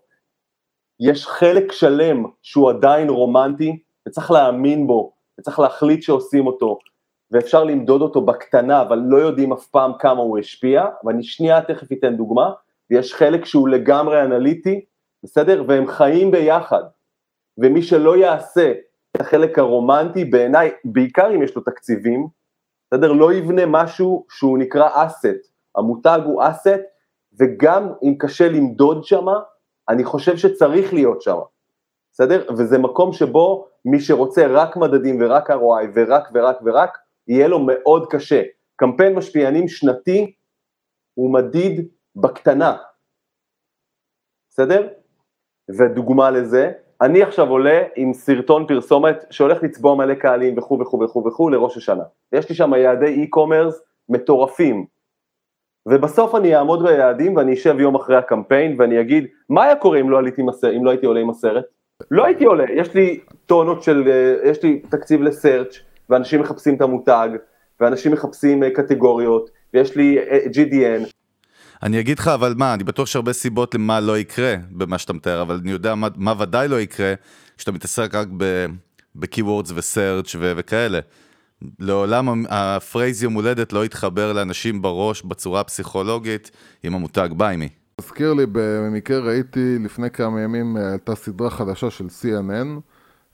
[1.00, 6.80] יש חלק שלם שהוא עדיין רומנטי, וצריך להאמין בו, וצריך להחליט שעושים אותו,
[7.32, 11.92] ואפשר למדוד אותו בקטנה, אבל לא יודעים אף פעם כמה הוא השפיע, ואני שנייה תכף
[11.92, 12.52] אתן דוגמה,
[12.92, 14.86] ויש חלק שהוא לגמרי אנליטי,
[15.24, 15.64] בסדר?
[15.68, 16.84] והם חיים ביחד,
[17.58, 18.74] ומי שלא יעשה
[19.18, 22.28] החלק הרומנטי בעיניי, בעיקר אם יש לו תקציבים,
[22.88, 23.12] בסדר?
[23.12, 26.82] לא יבנה משהו שהוא נקרא אסט, המותג הוא אסט,
[27.40, 29.40] וגם אם קשה למדוד שמה,
[29.90, 31.44] אני חושב שצריך להיות שמה,
[32.12, 32.48] בסדר?
[32.58, 36.98] וזה מקום שבו מי שרוצה רק מדדים ורק ROI ורק ורק ורק,
[37.28, 38.42] יהיה לו מאוד קשה.
[38.76, 40.34] קמפיין משפיענים שנתי
[41.14, 42.78] הוא מדיד בקטנה,
[44.50, 44.88] בסדר?
[45.78, 46.72] ודוגמה לזה,
[47.02, 51.78] אני עכשיו עולה עם סרטון פרסומת שהולך לצבוע מלא קהלים וכו' וכו' וכו' וכו' לראש
[51.78, 52.04] השנה.
[52.32, 53.76] יש לי שם יעדי e-commerce
[54.10, 54.86] מטורפים.
[55.86, 60.10] ובסוף אני אעמוד ביעדים ואני אשב יום אחרי הקמפיין ואני אגיד, מה היה קורה אם
[60.10, 61.66] לא, מסר, אם לא הייתי עולה עם הסרט?
[62.12, 64.04] לא הייתי עולה, יש לי טונות של,
[64.44, 65.80] יש לי תקציב ל search
[66.10, 67.30] ואנשים מחפשים את המותג,
[67.80, 71.08] ואנשים מחפשים אה, קטגוריות, ויש לי אה, GDN,
[71.84, 75.42] אני אגיד לך, אבל מה, אני בטוח שהרבה סיבות למה לא יקרה במה שאתה מתאר,
[75.42, 77.14] אבל אני יודע מה, מה ודאי לא יקרה,
[77.58, 78.28] כשאתה מתעסק רק
[79.16, 81.00] ב-keywords ו-search ו- וכאלה.
[81.80, 86.52] לעולם ה phrase יום הולדת לא יתחבר לאנשים בראש בצורה הפסיכולוגית
[86.84, 87.70] עם המותג BuyMe.
[88.02, 92.80] תזכיר לי, במקרה ראיתי לפני כמה ימים, אה, הייתה סדרה חדשה של CNN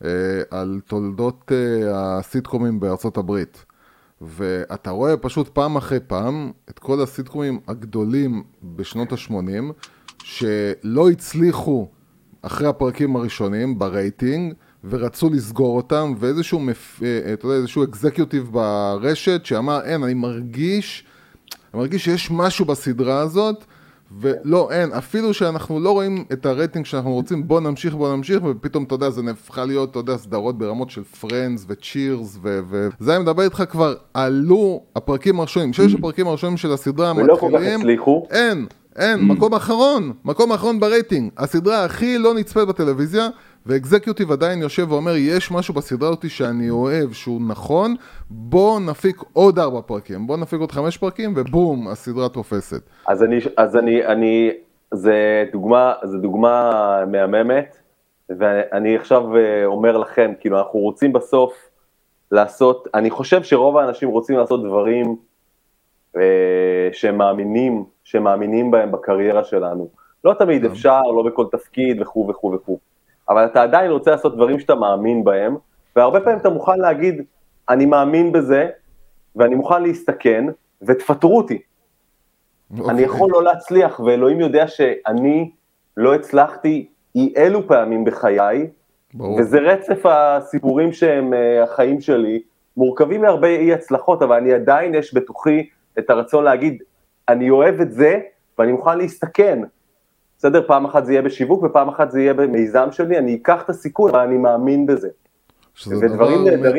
[0.05, 0.09] אה,
[0.51, 3.64] על תולדות אה, הסיטקומים בארצות הברית.
[4.27, 9.73] ואתה רואה פשוט פעם אחרי פעם את כל הסיטקומים הגדולים בשנות ה-80
[10.23, 11.87] שלא הצליחו
[12.41, 14.53] אחרי הפרקים הראשונים ברייטינג
[14.83, 17.03] ורצו לסגור אותם ואיזשהו, מפ...
[17.03, 21.05] אה, אתה יודע, איזשהו executive ברשת שאמר אין, אני מרגיש,
[21.73, 23.65] אני מרגיש שיש משהו בסדרה הזאת
[24.19, 28.83] ולא, אין, אפילו שאנחנו לא רואים את הרייטינג שאנחנו רוצים, בוא נמשיך, בוא נמשיך, ופתאום,
[28.83, 33.23] אתה יודע, זה נהפכה להיות, אתה יודע, סדרות ברמות של Friends ו Cheers, וזה אני
[33.23, 37.79] מדבר איתך כבר, עלו הפרקים הראשונים, שיש הפרקים הראשונים של הסדרה המתחילים,
[38.31, 43.27] אין, אין, מקום אחרון, מקום אחרון ברייטינג, הסדרה הכי לא נצפית בטלוויזיה,
[43.65, 47.95] ו executive עדיין יושב ואומר, יש משהו בסדרה הזאת שאני אוהב, שהוא נכון,
[48.29, 52.81] בוא נפיק עוד ארבע פרקים, בוא נפיק עוד חמש פרקים, ובום, הסדרה תופסת.
[53.07, 54.51] אז אני, אז אני, אני,
[54.91, 57.77] זה דוגמה, זה דוגמה מהממת,
[58.29, 61.69] ואני עכשיו אה, אומר לכם, כאילו, אנחנו רוצים בסוף
[62.31, 65.15] לעשות, אני חושב שרוב האנשים רוצים לעשות דברים
[66.17, 69.89] אה, שהם מאמינים, שהם מאמינים בהם בקריירה שלנו.
[70.23, 72.77] לא תמיד אפשר, לא בכל תפקיד וכו' וכו' וכו'.
[73.29, 75.55] אבל אתה עדיין רוצה לעשות דברים שאתה מאמין בהם,
[75.95, 77.21] והרבה פעמים אתה מוכן להגיד,
[77.69, 78.69] אני מאמין בזה,
[79.35, 80.45] ואני מוכן להסתכן,
[80.81, 81.55] ותפטרו אותי.
[81.55, 82.75] Okay.
[82.75, 83.03] אני אוקיי.
[83.03, 85.51] יכול לא להצליח, ואלוהים יודע שאני
[85.97, 88.67] לא הצלחתי אי אלו פעמים בחיי,
[89.13, 89.39] ברור.
[89.39, 92.41] וזה רצף הסיפורים שהם uh, החיים שלי,
[92.77, 95.69] מורכבים מהרבה אי הצלחות, אבל אני עדיין יש בתוכי
[95.99, 96.83] את הרצון להגיד,
[97.29, 98.19] אני אוהב את זה,
[98.59, 99.59] ואני מוכן להסתכן.
[100.37, 100.61] בסדר?
[100.67, 104.09] פעם אחת זה יהיה בשיווק ופעם אחת זה יהיה במיזם שלי, אני אקח את הסיכון,
[104.09, 105.07] אבל אני מאמין בזה.
[105.73, 106.29] שזה דבר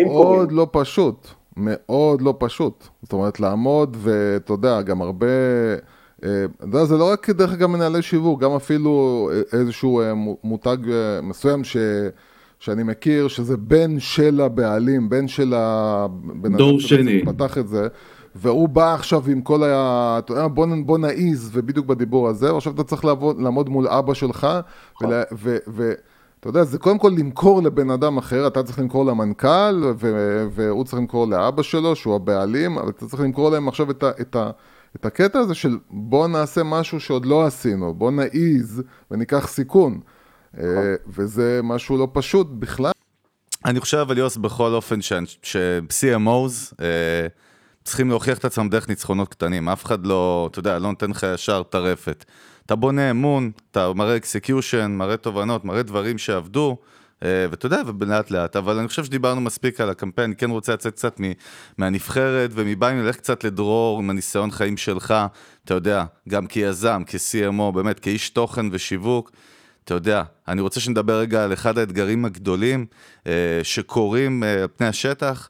[0.06, 2.84] מאוד לא פשוט, מאוד לא פשוט.
[3.02, 5.26] זאת אומרת, לעמוד, ואתה יודע, גם הרבה...
[6.24, 10.12] אה, אתה יודע, זה לא רק דרך אגב מנהלי שיווק, גם אפילו איזשהו אה,
[10.44, 11.76] מותג אה, מסוים ש...
[12.58, 16.06] שאני מכיר, שזה בן של הבעלים, בן של ה...
[16.42, 17.24] דור שני.
[17.24, 17.88] פתח את זה.
[18.36, 20.16] והוא בא עכשיו עם כל ה...
[20.18, 24.14] אתה יודע, בוא, בוא נעיז, ובדיוק בדיבור הזה, ועכשיו אתה צריך לעבוד, לעמוד מול אבא
[24.14, 24.46] שלך,
[24.94, 25.10] נכון.
[25.66, 30.84] ואתה יודע, זה קודם כל למכור לבן אדם אחר, אתה צריך למכור למנכ"ל, ו, והוא
[30.84, 34.36] צריך למכור לאבא שלו, שהוא הבעלים, אבל אתה צריך למכור להם עכשיו את, ה, את,
[34.36, 34.50] ה,
[34.96, 40.00] את הקטע הזה של בוא נעשה משהו שעוד לא עשינו, בוא נעיז וניקח סיכון.
[40.54, 40.66] נכון.
[41.08, 42.92] וזה משהו לא פשוט בכלל.
[43.64, 47.26] אני חושב, אבל יוס, בכל אופן, ש-CMOs, אה,
[47.86, 51.26] צריכים להוכיח את עצמם דרך ניצחונות קטנים, אף אחד לא, אתה יודע, לא נותן לך
[51.34, 52.24] ישר טרפת.
[52.66, 56.76] אתה בונה אמון, אתה מראה execution, מראה תובנות, מראה דברים שעבדו,
[57.22, 60.72] אה, ואתה יודע, ולאט לאט, אבל אני חושב שדיברנו מספיק על הקמפיין, אני כן רוצה
[60.72, 61.20] לצאת קצת
[61.78, 65.14] מהנבחרת ומ BuyMe, נלך קצת לדרור עם הניסיון חיים שלך,
[65.64, 69.30] אתה יודע, גם כיזם, כ-CMO, באמת, כאיש תוכן ושיווק.
[69.84, 72.86] אתה יודע, אני רוצה שנדבר רגע על אחד האתגרים הגדולים
[73.26, 73.32] אה,
[73.62, 75.48] שקורים אה, על פני השטח,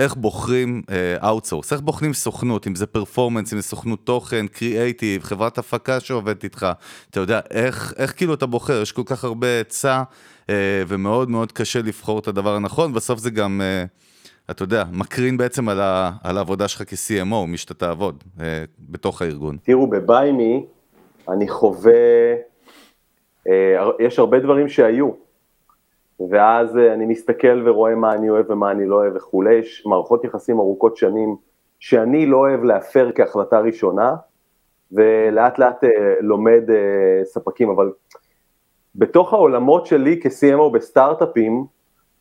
[0.00, 0.82] איך בוחרים
[1.24, 6.00] outsource, אה, איך בוחרים סוכנות, אם זה performance, אם זה סוכנות תוכן, קריאייטיב, חברת הפקה
[6.00, 6.66] שעובדת איתך,
[7.10, 10.02] אתה יודע, איך, איך כאילו אתה בוחר, יש כל כך הרבה היצע,
[10.46, 10.50] אה,
[10.88, 15.68] ומאוד מאוד קשה לבחור את הדבר הנכון, בסוף זה גם, אה, אתה יודע, מקרין בעצם
[15.68, 18.40] על, ה, על העבודה שלך כ-CMO, מי שאתה תעבוד אה,
[18.78, 19.56] בתוך הארגון.
[19.62, 20.66] תראו, בביימי
[21.28, 22.34] אני חווה,
[23.48, 23.50] uh,
[24.00, 25.29] יש הרבה דברים שהיו.
[26.28, 30.24] ואז אה, אני מסתכל ורואה מה אני אוהב ומה אני לא אוהב וכולי, יש מערכות
[30.24, 31.36] יחסים ארוכות שנים
[31.78, 34.14] שאני לא אוהב להפר כהחלטה ראשונה,
[34.92, 35.88] ולאט לאט אה,
[36.20, 37.92] לומד אה, ספקים, אבל
[38.94, 41.64] בתוך העולמות שלי כ-CMO בסטארט-אפים,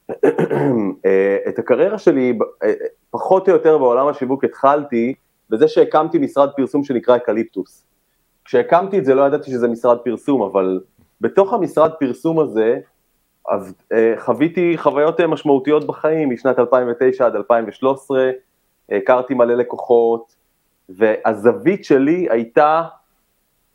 [1.50, 2.40] את הקריירה שלי
[3.12, 5.14] פחות או יותר בעולם השיווק התחלתי
[5.50, 7.86] בזה שהקמתי משרד פרסום שנקרא אקליפטוס.
[8.46, 10.82] כשהקמתי את זה לא ידעתי שזה משרד פרסום, אבל
[11.22, 12.80] בתוך המשרד פרסום הזה
[13.50, 18.32] אז אה, חוויתי חוויות אה, משמעותיות בחיים משנת 2009 עד 2013,
[18.92, 20.36] הכרתי מלא לקוחות,
[20.90, 22.84] והזווית שלי הייתה,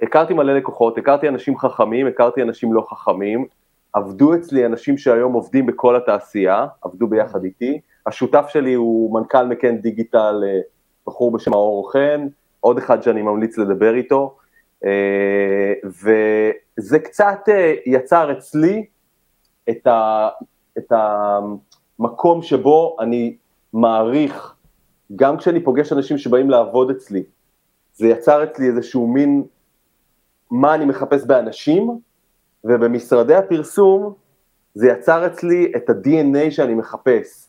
[0.02, 3.46] הכרתי מלא לקוחות, הכרתי אנשים חכמים, הכרתי אנשים לא חכמים,
[3.92, 9.76] עבדו אצלי אנשים שהיום עובדים בכל התעשייה, עבדו ביחד איתי, השותף שלי הוא מנכ"ל מקן
[9.76, 10.60] דיגיטל, אה,
[11.06, 12.26] בחור בשם מאור חן,
[12.60, 14.36] עוד אחד שאני ממליץ לדבר איתו,
[15.84, 17.48] וזה קצת
[17.86, 18.86] יצר אצלי
[19.70, 20.28] את, ה,
[20.78, 20.92] את
[21.98, 23.36] המקום שבו אני
[23.72, 24.54] מעריך,
[25.16, 27.22] גם כשאני פוגש אנשים שבאים לעבוד אצלי,
[27.94, 29.44] זה יצר אצלי איזשהו מין,
[30.50, 32.00] מה אני מחפש באנשים,
[32.64, 34.14] ובמשרדי הפרסום
[34.74, 37.48] זה יצר אצלי את ה-DNA שאני מחפש.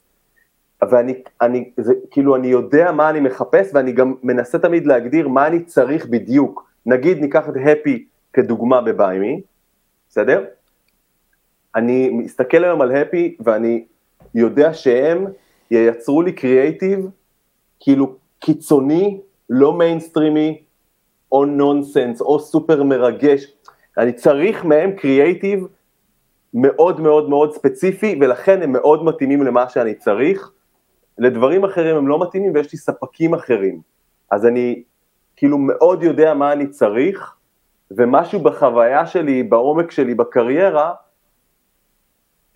[0.89, 5.47] ואני, אני, זה, כאילו, אני יודע מה אני מחפש, ואני גם מנסה תמיד להגדיר מה
[5.47, 6.69] אני צריך בדיוק.
[6.85, 9.41] נגיד, ניקח את הפי כדוגמה ב BuyMe,
[10.09, 10.45] בסדר?
[11.75, 13.85] אני מסתכל היום על הפי ואני
[14.35, 15.25] יודע שהם
[15.71, 17.09] ייצרו לי קריאייטיב
[17.79, 19.19] כאילו קיצוני,
[19.49, 20.61] לא מיינסטרימי,
[21.31, 23.53] או נונסנס, או סופר מרגש.
[23.97, 25.67] אני צריך מהם קריאייטיב
[26.53, 30.51] מאוד מאוד מאוד ספציפי, ולכן הם מאוד מתאימים למה שאני צריך.
[31.17, 33.81] לדברים אחרים הם לא מתאימים ויש לי ספקים אחרים.
[34.31, 34.83] אז אני
[35.35, 37.35] כאילו מאוד יודע מה אני צריך,
[37.91, 40.93] ומשהו בחוויה שלי, בעומק שלי, בקריירה,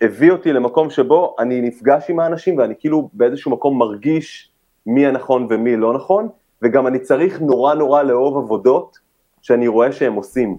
[0.01, 4.51] הביא אותי למקום שבו אני נפגש עם האנשים ואני כאילו באיזשהו מקום מרגיש
[4.85, 6.29] מי הנכון ומי לא נכון,
[6.61, 8.97] וגם אני צריך נורא נורא לאהוב עבודות
[9.41, 10.57] שאני רואה שהם עושים.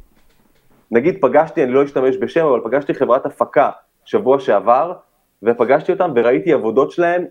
[0.91, 3.71] נגיד פגשתי, אני לא אשתמש בשם, אבל פגשתי חברת הפקה
[4.05, 4.93] שבוע שעבר,
[5.43, 7.25] ופגשתי אותם וראיתי עבודות שלהם,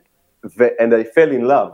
[0.58, 1.72] ו- and I fell in love.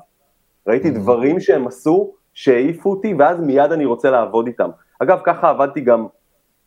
[0.67, 0.91] ראיתי Mhm.
[0.99, 4.69] דברים שהם עשו, שהעיפו אותי, ואז מיד אני רוצה לעבוד איתם.
[4.99, 6.05] אגב, ככה עבדתי גם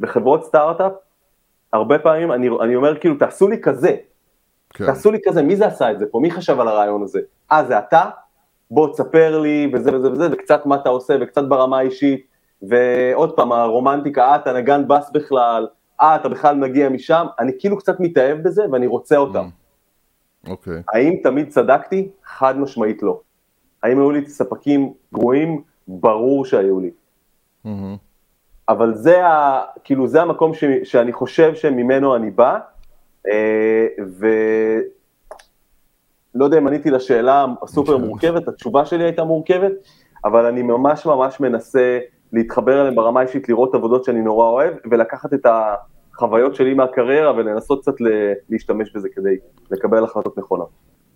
[0.00, 0.92] בחברות סטארט-אפ,
[1.72, 3.96] הרבה פעמים אני, אני אומר כאילו, תעשו לי כזה,
[4.70, 4.86] כן.
[4.86, 6.20] תעשו לי כזה, מי זה עשה את זה פה?
[6.20, 7.20] מי חשב על הרעיון הזה?
[7.52, 8.04] אה, זה אתה?
[8.70, 12.26] בוא תספר לי, וזה וזה וזה, וקצת מה אתה עושה, וקצת ברמה האישית,
[12.62, 15.66] ועוד פעם, הרומנטיקה, אה, אתה נגן בס בכלל,
[16.00, 19.48] אה, אתה בכלל מגיע משם, אני כאילו קצת מתאהב בזה, ואני רוצה אותם.
[20.48, 20.82] אוקיי.
[20.88, 22.08] האם תמיד צדקתי?
[22.24, 23.20] חד משמעית לא.
[23.82, 25.62] האם היו לי ספקים גרועים?
[25.88, 26.90] ברור שהיו לי.
[27.64, 27.96] מהמם.
[28.68, 32.58] אבל זה, ה, כאילו, זה המקום ש, שאני חושב שממנו אני בא,
[33.28, 33.86] אה,
[34.18, 34.84] ולא
[36.44, 39.72] יודע אם עניתי לשאלה הסופר מורכבת, התשובה שלי הייתה מורכבת,
[40.24, 41.98] אבל אני ממש ממש מנסה
[42.32, 47.80] להתחבר אליהם ברמה האישית, לראות עבודות שאני נורא אוהב, ולקחת את החוויות שלי מהקריירה ולנסות
[47.80, 47.94] קצת
[48.50, 49.36] להשתמש בזה כדי
[49.70, 50.68] לקבל החלטות נכונות.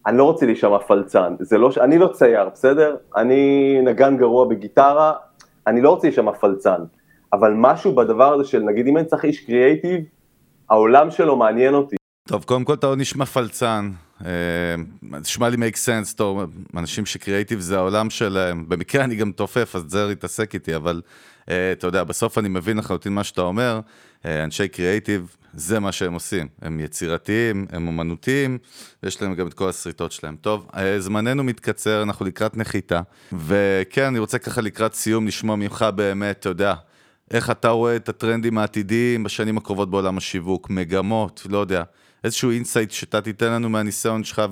[0.06, 2.96] אני לא רוצה להישמע פלצן, לא, אני לא צייר, בסדר?
[3.16, 5.12] אני נגן גרוע בגיטרה,
[5.66, 6.82] אני לא רוצה להישמע פלצן,
[7.32, 10.00] אבל משהו בדבר הזה של נגיד אם אני צריך איש קריאייטיב,
[10.70, 11.96] העולם שלו מעניין אותי.
[12.28, 13.90] טוב, קודם כל אתה לא נשמע פלצן.
[14.24, 14.30] אה,
[15.02, 16.42] נשמע לי make sense, טוב,
[16.76, 18.64] אנשים שקריאייטיב זה העולם שלהם.
[18.68, 21.02] במקרה אני גם תופף, אז זה להתעסק איתי, אבל
[21.50, 23.80] אה, אתה יודע, בסוף אני מבין לחלוטין מה שאתה אומר.
[24.24, 26.48] אה, אנשי קריאייטיב, זה מה שהם עושים.
[26.62, 28.58] הם יצירתיים, הם אומנותיים,
[29.02, 30.36] ויש להם גם את כל הסריטות שלהם.
[30.40, 33.00] טוב, זמננו מתקצר, אנחנו לקראת נחיתה.
[33.32, 36.74] וכן, אני רוצה ככה לקראת סיום לשמוע ממך באמת, אתה יודע,
[37.30, 41.82] איך אתה רואה את הטרנדים העתידיים בשנים הקרובות בעולם השיווק, מגמות, לא יודע,
[42.24, 44.42] איזשהו insight שאתה תיתן לנו מהניסיון שלך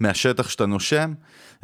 [0.00, 1.12] ומהשטח שאתה נושם,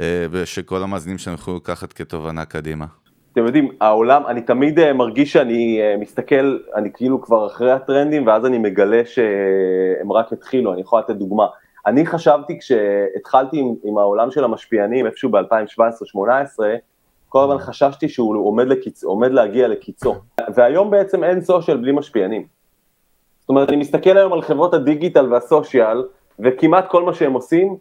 [0.01, 2.87] אה, ושכל המאזינים שלנו יוכלו לקחת כתובנה קדימה.
[3.33, 8.27] אתם יודעים, העולם, אני תמיד אה, מרגיש שאני אה, מסתכל, אני כאילו כבר אחרי הטרנדים,
[8.27, 11.47] ואז אני מגלה שהם רק התחילו, אני יכול לתת דוגמה.
[11.87, 16.63] אני חשבתי כשהתחלתי עם, עם העולם של המשפיענים, איפשהו ב-2017-2018,
[17.31, 19.05] כל הזמן חששתי שהוא עומד, לקיצ...
[19.05, 20.15] עומד להגיע לקיצו.
[20.55, 22.47] והיום בעצם אין סושיאל בלי משפיענים.
[23.40, 26.05] זאת אומרת, אני מסתכל היום על חברות הדיגיטל והסושיאל,
[26.39, 27.77] וכמעט כל מה שהם עושים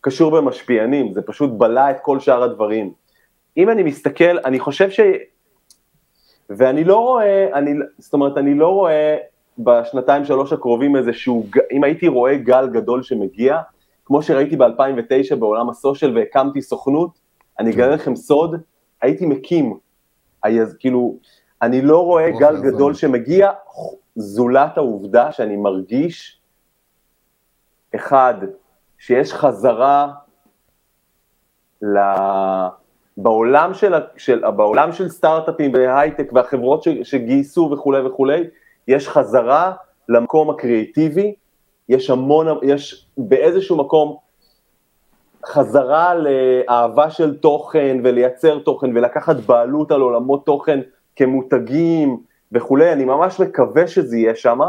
[0.00, 2.92] קשור במשפיענים, זה פשוט בלע את כל שאר הדברים.
[3.56, 5.00] אם אני מסתכל, אני חושב ש...
[6.50, 9.16] ואני לא רואה, אני, זאת אומרת, אני לא רואה
[9.58, 13.58] בשנתיים שלוש הקרובים איזשהו, אם הייתי רואה גל גדול שמגיע,
[14.04, 17.10] כמו שראיתי ב-2009 בעולם הסושיאל והקמתי סוכנות,
[17.58, 18.56] אני אגלה לכם סוד,
[19.02, 19.78] הייתי מקים,
[20.42, 21.16] היז, כאילו,
[21.62, 22.66] אני לא רואה גל היזם.
[22.66, 23.50] גדול שמגיע,
[24.16, 26.40] זולת העובדה שאני מרגיש,
[27.94, 28.34] אחד,
[28.98, 30.12] שיש חזרה
[31.82, 31.98] ל...
[33.16, 38.44] בעולם של, של, בעולם של סטארט-אפים והייטק והחברות ש, שגייסו וכולי וכולי,
[38.88, 39.72] יש חזרה
[40.08, 41.34] למקום הקריאיטיבי,
[41.88, 44.16] יש המון, יש באיזשהו מקום
[45.46, 50.80] חזרה לאהבה של תוכן ולייצר תוכן ולקחת בעלות על עולמות תוכן
[51.16, 52.18] כמותגים
[52.52, 54.60] וכולי, אני ממש מקווה שזה יהיה שם,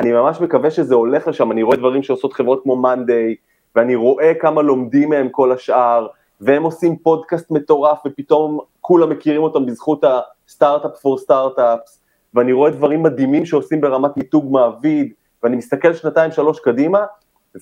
[0.00, 3.34] אני ממש מקווה שזה הולך לשם, אני רואה דברים שעושות חברות כמו מאנדיי,
[3.76, 6.06] ואני רואה כמה לומדים מהם כל השאר,
[6.40, 12.02] והם עושים פודקאסט מטורף, ופתאום כולם מכירים אותם בזכות הסטארט-אפ פור סטארט-אפס,
[12.34, 15.12] ואני רואה דברים מדהימים שעושים ברמת מיתוג מעביד,
[15.42, 17.04] ואני מסתכל שנתיים שלוש קדימה,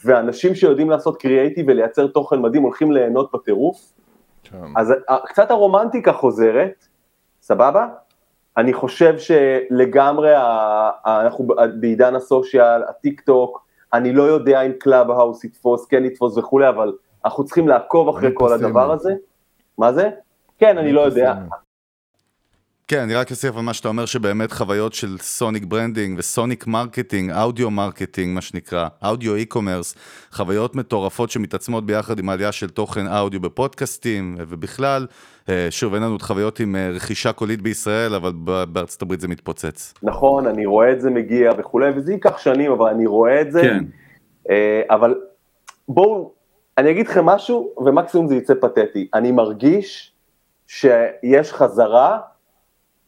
[0.05, 3.93] ואנשים שיודעים לעשות קריאייטיב ולייצר תוכן מדהים הולכים ליהנות בטירוף,
[4.43, 4.57] כן.
[4.77, 6.87] אז ה- קצת הרומנטיקה חוזרת,
[7.43, 7.89] סבבה?
[8.57, 10.33] אני חושב שלגמרי
[11.07, 11.47] אנחנו
[11.81, 16.93] בעידן ה social, הטיק טוק, אני לא יודע אם Clubhouse יתפוס, כן יתפוס וכולי, אבל
[17.25, 18.53] אנחנו צריכים לעקוב אחרי כל.
[18.53, 19.15] הדבר הזה.
[19.79, 20.11] מה זה?
[20.59, 21.35] כן, אני לא יודע.
[22.89, 26.67] כן, אני רק אוסיף על מה שאתה אומר שבאמת חוויות של sonic branding ו sonic
[26.67, 29.95] marketing, audio marketing, מה שנקרא, audio e-commerce,
[30.33, 35.07] חוויות מטורפות שמתעצמות ביחד עם העלייה של תוכן אודיו בפודקאסטים ובכלל.
[35.49, 38.33] אה, שוב, אין לנו עוד חוויות עם אה, רכישה קולית בישראל, אבל
[38.73, 39.95] בארצות הברית זה מתפוצץ.
[40.03, 43.61] נכון, אני רואה את זה מגיע וכולי, וזה ייקח שנים, אבל אני רואה את זה.
[43.63, 43.85] כן.
[44.51, 45.15] אה, אבל
[45.89, 46.33] בואו,
[46.79, 49.09] אני אגיד לכם משהו, ומקסימום זה יצא פתטי.
[49.15, 50.13] אני מרגיש
[50.67, 52.19] שיש חזרה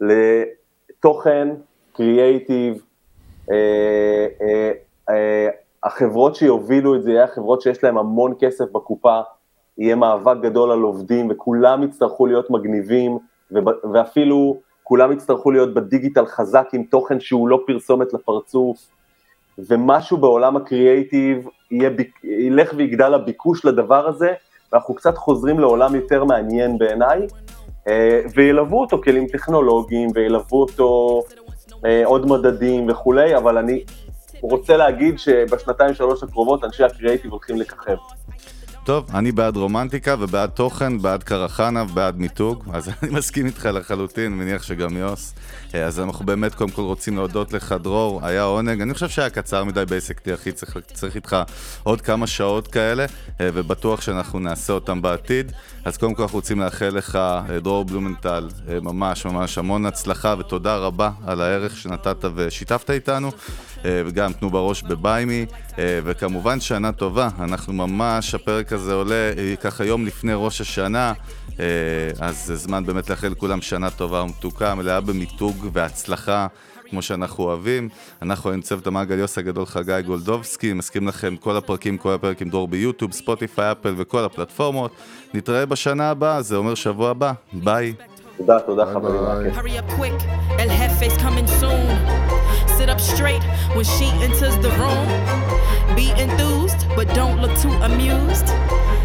[0.01, 1.49] לתוכן,
[1.93, 2.83] קריאייטיב,
[3.51, 4.73] אה, אה,
[5.11, 5.49] אה,
[5.85, 9.21] החברות שיובילו את זה יהיה החברות שיש להן המון כסף בקופה,
[9.79, 13.19] יהיה מאבק גדול על עובדים וכולם יצטרכו להיות מגניבים
[13.93, 18.79] ואפילו כולם יצטרכו להיות בדיגיטל חזק עם תוכן שהוא לא פרסומת לפרצוף
[19.59, 21.91] ומשהו בעולם הקריאייטיב יהיה,
[22.25, 24.33] ילך ויגדל הביקוש לדבר הזה
[24.73, 27.27] ואנחנו קצת חוזרים לעולם יותר מעניין בעיניי
[28.35, 31.23] וילוו אותו כלים טכנולוגיים וילוו אותו
[31.85, 33.85] אה, עוד מדדים וכולי, אבל אני
[34.41, 37.97] רוצה להגיד שבשנתיים שלוש הקרובות אנשי הקריאייטיב הולכים לככב.
[38.89, 44.33] טוב, אני בעד רומנטיקה ובעד תוכן, בעד קרחנה ובעד מיתוג, אז אני מסכים איתך לחלוטין,
[44.33, 45.35] מניח שגם יוס.
[45.75, 48.81] אה, אז אנחנו באמת קודם כל רוצים להודות לך, דרור, היה עונג.
[48.81, 51.37] אני חושב שהיה קצר מדי בעסקתי, אחי, צריך, צריך איתך
[51.83, 53.07] עוד כמה שעות כאלה,
[53.41, 55.53] אה, ובטוח שאנחנו נעשה אותם בעתיד.
[55.85, 58.49] אז קודם כל אנחנו רוצים לאחל לך, אה, דרור בלומנטל,
[58.83, 63.31] ממש ממש המון הצלחה ותודה רבה על הערך שנתת ושיתפת איתנו.
[63.85, 65.47] וגם תנו בראש בביימי,
[65.81, 69.33] וכמובן שנה טובה, אנחנו ממש, הפרק הזה עולה
[69.63, 71.13] ככה יום לפני ראש השנה,
[72.21, 76.47] אז זה זמן באמת לאחל לכולם שנה טובה ומתוקה, מלאה במיתוג והצלחה.
[76.91, 77.89] כמו שאנחנו אוהבים.
[78.23, 82.49] אנחנו עם צוות המעגל יוס הגדול חגי גולדובסקי, מזכירים לכם כל הפרקים, כל הפרק עם
[82.49, 84.93] דור ביוטיוב, ספוטיפיי, אפל וכל הפלטפורמות.
[85.35, 87.33] נתראה בשנה הבאה, זה אומר שבוע הבא.
[87.53, 87.95] ביי.
[88.37, 89.23] תודה, תודה חברים.
[92.79, 93.43] Sit up straight
[93.75, 95.97] when she enters the room.
[95.97, 98.47] Be enthused, but don't look too amused.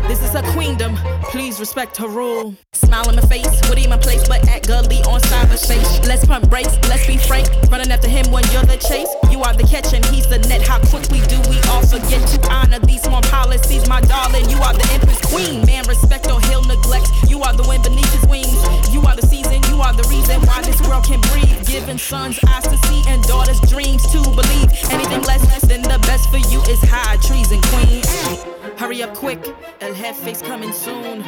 [0.07, 0.95] This is her queendom,
[1.31, 2.55] please respect her rule.
[2.73, 6.05] Smile in my face, what in my place, but act gully on cyberspace.
[6.05, 7.47] Let's pump brakes, let's be frank.
[7.71, 9.09] Running after him when you're the chase.
[9.31, 10.61] You are the catch and he's the net.
[10.61, 14.49] How quickly do we all forget to honor these small policies, my darling?
[14.49, 15.65] You are the empress queen.
[15.65, 17.07] Man, respect or he'll neglect.
[17.27, 18.53] You are the wind beneath his wings.
[18.93, 21.65] You are the season, you are the reason why this world can breathe.
[21.65, 24.69] Giving sons eyes to see and daughters dreams to believe.
[24.91, 28.62] Anything less than the best for you is high treason, queen.
[28.77, 29.39] Hurry up quick,
[29.81, 31.23] El Jefe's coming soon.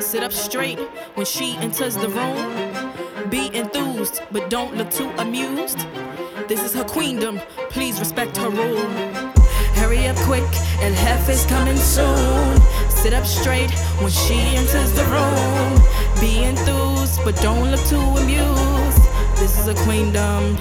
[0.00, 0.78] Sit up straight
[1.14, 3.28] when she enters the room.
[3.28, 5.86] Be enthused, but don't look too amused.
[6.48, 7.40] This is her queendom,
[7.70, 8.86] please respect her rule.
[9.74, 10.44] Hurry up quick,
[10.80, 12.60] El Jefe's coming soon.
[12.88, 16.20] Sit up straight when she enters the room.
[16.20, 19.02] Be enthused, but don't look too amused.
[19.38, 20.56] This is a queendom.